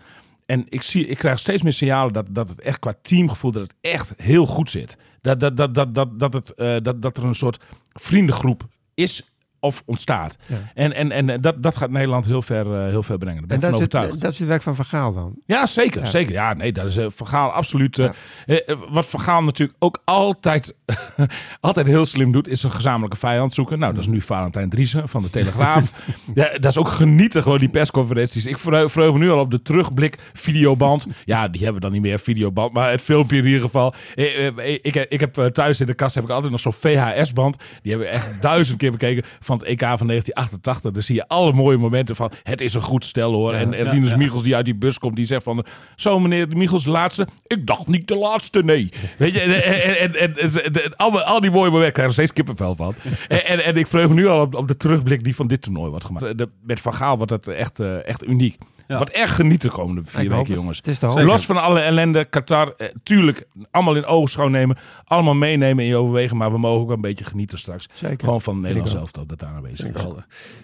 en 0.45 0.65
ik, 0.69 0.81
zie, 0.81 1.07
ik 1.07 1.17
krijg 1.17 1.39
steeds 1.39 1.63
meer 1.63 1.73
signalen 1.73 2.13
dat, 2.13 2.25
dat 2.29 2.49
het 2.49 2.61
echt 2.61 2.79
qua 2.79 2.93
teamgevoel 3.01 3.51
dat 3.51 3.61
het 3.61 3.75
echt 3.81 4.13
heel 4.17 4.45
goed 4.45 4.69
zit. 4.69 4.97
Dat, 5.21 5.39
dat, 5.39 5.57
dat, 5.57 5.75
dat, 5.75 5.95
dat, 5.95 6.19
dat, 6.19 6.33
het, 6.33 6.53
eh, 6.53 6.75
dat, 6.81 7.01
dat 7.01 7.17
er 7.17 7.23
een 7.23 7.35
soort 7.35 7.59
vriendengroep 7.93 8.67
is 8.93 9.30
of 9.61 9.83
ontstaat. 9.85 10.37
Ja. 10.45 10.55
En, 10.73 10.93
en, 10.93 11.11
en 11.11 11.41
dat, 11.41 11.63
dat 11.63 11.77
gaat 11.77 11.89
Nederland 11.89 12.25
heel 12.25 12.41
ver, 12.41 12.73
eh, 12.75 12.89
heel 12.89 13.03
ver 13.03 13.17
brengen. 13.17 13.47
Daar 13.47 13.47
ben 13.47 13.57
En 13.57 13.63
ik 13.63 13.69
van 13.69 13.79
dat 13.79 13.79
is, 13.79 13.85
het, 13.85 13.95
overtuigd. 13.95 14.21
dat 14.23 14.31
is 14.31 14.39
het 14.39 14.47
werk 14.47 14.61
van 14.61 14.75
Van 14.75 14.85
Gaal 14.85 15.13
dan. 15.13 15.33
Ja, 15.45 15.65
zeker. 15.65 16.01
Ja. 16.01 16.07
zeker. 16.07 16.31
Ja, 16.31 16.53
nee, 16.53 16.71
dat 16.71 16.85
is 16.85 16.97
uh, 16.97 17.05
Van 17.09 17.27
Gaal 17.27 17.49
absoluut. 17.51 17.99
eh, 17.99 18.09
Ja. 18.45 18.59
eh, 18.59 18.75
wat 18.89 19.05
Van 19.05 19.19
Gaal 19.19 19.43
natuurlijk 19.43 19.77
ook 19.79 20.01
altijd, 20.05 20.75
altijd 21.59 21.87
heel 21.87 22.05
slim 22.05 22.31
doet, 22.31 22.47
is 22.47 22.63
een 22.63 22.71
gezamenlijke 22.71 23.17
vijand 23.17 23.53
zoeken. 23.53 23.79
Nou, 23.79 23.93
dat 23.93 24.01
is 24.01 24.09
nu 24.09 24.21
Valentijn 24.21 24.69
Driessen 24.69 25.09
van 25.09 25.21
de 25.21 25.29
Telegraaf. 25.29 25.91
ja, 26.33 26.49
dat 26.57 26.65
is 26.71 26.77
ook 26.77 26.87
genieten, 26.87 27.43
gewoon 27.43 27.57
die 27.57 27.69
persconferenties. 27.69 28.45
Ik 28.45 28.57
verheug, 28.57 28.91
verheug 28.91 29.13
me 29.13 29.19
nu 29.19 29.31
al 29.31 29.39
op 29.39 29.51
de 29.51 29.61
terugblik 29.61 30.17
videoband. 30.33 31.07
Ja, 31.25 31.47
die 31.47 31.63
hebben 31.63 31.81
we 31.81 31.87
dan 31.87 31.91
niet 31.91 32.01
meer, 32.01 32.19
videoband. 32.19 32.73
Maar 32.73 32.91
het 32.91 33.01
filmpje 33.01 33.37
in 33.37 33.45
ieder 33.45 33.61
geval. 33.61 33.93
Eh, 34.15 34.47
eh, 34.47 34.53
ik, 34.81 34.95
ik 35.09 35.19
heb 35.19 35.37
eh, 35.37 35.45
thuis 35.45 35.79
in 35.79 35.85
de 35.85 35.93
kast 35.93 36.15
heb 36.15 36.23
ik 36.23 36.29
altijd 36.29 36.51
nog 36.51 36.61
zo'n 36.61 36.73
VHS-band. 36.73 37.57
Die 37.81 37.91
hebben 37.91 38.09
we 38.09 38.13
echt 38.15 38.41
duizend 38.41 38.77
keer 38.77 38.91
bekeken 38.91 39.23
van 39.39 39.50
het 39.57 39.67
EK 39.67 39.79
van 39.79 40.07
1988. 40.07 40.91
Daar 40.91 41.01
zie 41.01 41.15
je 41.15 41.27
alle 41.27 41.53
mooie 41.53 41.77
momenten 41.77 42.15
van 42.15 42.31
het 42.43 42.61
is 42.61 42.73
een 42.73 42.81
goed 42.81 43.05
stel 43.05 43.33
hoor. 43.33 43.53
en 43.53 43.73
en 43.73 44.03
ja. 44.03 44.17
Michels 44.17 44.43
die 44.43 44.55
uit 44.55 44.65
die 44.65 44.75
bus 44.75 44.99
komt, 44.99 45.15
die 45.15 45.25
zegt 45.25 45.43
van... 45.43 45.65
Zo 45.95 46.19
meneer 46.19 46.47
Michels, 46.47 46.83
de 46.83 46.91
laatste? 46.91 47.27
Ik 47.47 47.67
dacht 47.67 47.87
niet 47.87 48.07
de 48.07 48.15
laatste, 48.15 48.63
nee. 48.63 48.89
Weet 49.17 49.33
je, 49.33 49.39
en, 49.39 50.15
en, 50.15 50.35
en, 50.35 50.95
al, 50.95 51.21
al 51.21 51.41
die 51.41 51.51
mooie 51.51 51.69
momenten 51.69 51.93
krijgen 51.93 52.17
er 52.17 52.25
steeds 52.25 52.33
kippenvel 52.33 52.75
van. 52.75 52.93
en, 53.27 53.45
en, 53.45 53.63
en 53.63 53.77
ik 53.77 53.87
vreug 53.87 54.07
me 54.07 54.13
nu 54.13 54.27
al 54.27 54.41
op, 54.41 54.55
op 54.55 54.67
de 54.67 54.77
terugblik 54.77 55.23
die 55.23 55.35
van 55.35 55.47
dit 55.47 55.61
toernooi 55.61 55.89
wordt 55.89 56.05
gemaakt. 56.05 56.37
De, 56.37 56.49
met 56.63 56.79
Van 56.79 56.93
Gaal 56.93 57.17
wordt 57.17 57.31
het 57.31 57.47
echt, 57.47 57.79
eh, 57.79 58.07
echt 58.07 58.27
uniek. 58.27 58.57
Ja. 58.87 58.97
Wat 58.97 59.09
echt 59.09 59.33
genieten 59.33 59.69
de 59.69 59.75
komende 59.75 60.01
vier 60.05 60.29
weken, 60.29 60.53
jongens. 60.53 60.77
Het 60.77 60.87
is 60.87 60.99
de 60.99 61.05
hoop. 61.05 61.19
Los 61.21 61.45
van 61.45 61.57
alle 61.61 61.79
ellende, 61.79 62.25
Qatar, 62.25 62.73
eh, 62.77 62.87
tuurlijk, 63.03 63.47
allemaal 63.71 63.95
in 63.95 64.05
oogschouw 64.05 64.47
nemen. 64.47 64.77
Allemaal 65.05 65.33
meenemen 65.35 65.83
in 65.83 65.89
je 65.89 65.95
overwegen. 65.97 66.37
Maar 66.37 66.51
we 66.51 66.57
mogen 66.57 66.81
ook 66.81 66.89
een 66.91 67.01
beetje 67.01 67.25
genieten 67.25 67.57
straks. 67.57 67.87
Zeker. 67.93 68.23
Gewoon 68.25 68.41
van 68.41 68.59
Nederland 68.59 68.89
zelf 68.89 69.11
dat 69.11 69.29
dat 69.29 69.39
daar 69.39 69.53
aanwezig 69.55 69.87
is. 69.87 69.93
Wij 69.93 70.01
gaan 70.01 70.13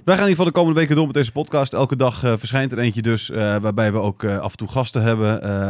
in 0.06 0.10
ieder 0.10 0.28
geval 0.30 0.46
de 0.46 0.52
komende 0.52 0.80
weken 0.80 0.96
door 0.96 1.06
met 1.06 1.14
deze 1.14 1.32
podcast. 1.32 1.74
Elke 1.74 1.96
dag 1.96 2.24
eh, 2.24 2.34
verschijnt 2.38 2.72
er 2.72 2.80
eentje 2.80 3.02
dus, 3.02 3.30
eh, 3.30 3.38
waarbij 3.58 3.92
we 3.92 3.98
ook 4.00 4.24
eh, 4.24 4.38
af 4.40 4.52
en 4.52 4.58
toe 4.58 4.68
gasten 4.68 5.02
hebben. 5.02 5.26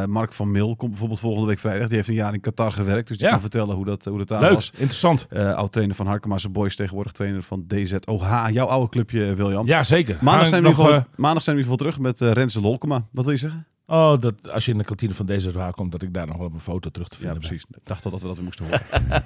Mark 0.10 0.34
van 0.34 0.52
Mil 0.52 0.76
komt 0.76 0.90
bijvoorbeeld 0.90 1.20
volgende 1.20 1.48
week 1.48 1.60
vrijdag. 1.60 1.88
Die 1.88 1.96
heeft 1.96 2.08
een 2.08 2.14
jaar 2.14 2.34
in 2.34 2.40
Qatar 2.40 2.72
gewerkt, 2.72 3.08
dus 3.08 3.18
die 3.18 3.26
Ja. 3.26 3.32
kan 3.32 3.42
vertellen 3.42 3.76
hoe 3.76 3.86
dat, 3.86 4.06
hoe 4.06 4.18
dat 4.18 4.28
daar 4.28 4.42
Leuk, 4.42 4.54
was. 4.54 4.72
interessant. 4.74 5.28
Oud-trainer 5.56 5.96
van 5.96 6.08
Harkema's 6.08 6.52
Boys, 6.52 6.76
tegenwoordig 6.76 7.12
trainer 7.12 7.42
van 7.42 7.64
DZOH. 7.68 8.46
Jouw 8.52 8.66
oude 8.68 8.90
clubje, 8.90 9.34
William. 9.36 9.66
Ja, 9.66 9.84
zeker. 9.84 10.18
Maandag 10.22 10.48
zijn, 10.48 10.64
we 10.64 10.70
nog, 10.70 10.90
eh, 10.90 10.98
maandag 11.16 11.44
zijn 11.44 11.56
we 11.56 11.62
in 11.64 11.68
ieder 11.70 11.86
geval 11.88 12.02
terug 12.04 12.28
met 12.30 12.36
Renze 12.38 12.62
Lolkema. 12.62 13.04
Wat 13.12 13.24
wil 13.24 13.34
je 13.34 13.40
zeggen? 13.40 13.68
Oh, 13.86 14.22
dat 14.22 14.50
als 14.52 14.66
je 14.66 14.72
in 14.72 14.78
de 14.78 14.84
kantine 14.84 15.14
van 15.14 15.26
deze 15.26 15.52
raar 15.52 15.74
komt, 15.74 15.92
dat 15.92 16.02
ik 16.02 16.14
daar 16.14 16.28
nog 16.28 16.38
wel 16.38 16.46
op 16.46 16.54
een 16.54 16.60
foto 16.60 16.90
terug 16.90 17.08
te 17.08 17.16
Ja, 17.16 17.22
vinden 17.22 17.40
ben. 17.40 17.48
precies. 17.50 17.66
Ik 17.70 17.86
dacht 17.86 18.06
al 18.06 18.12
dat 18.12 18.22
we 18.22 18.28
dat 18.28 18.36
weer 18.36 18.46
moesten 18.46 18.66
horen. 18.66 18.82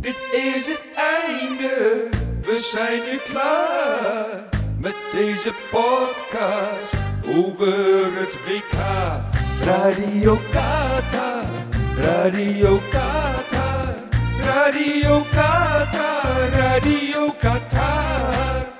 Dit 0.00 0.16
is 0.32 0.66
het 0.66 0.82
einde, 0.96 2.08
we 2.42 2.58
zijn 2.72 3.00
nu 3.10 3.18
klaar 3.32 4.48
met 4.78 4.94
deze 5.12 5.52
podcast 5.70 6.94
over 7.26 8.04
het 8.20 8.34
WK. 8.46 8.78
Radio 9.64 10.36
Qatar, 10.50 11.44
Radio 11.96 12.78
Qatar, 12.90 13.94
Radio 14.40 15.22
Qatar, 15.30 16.48
Radio 16.50 17.30
Qatar. 17.38 18.73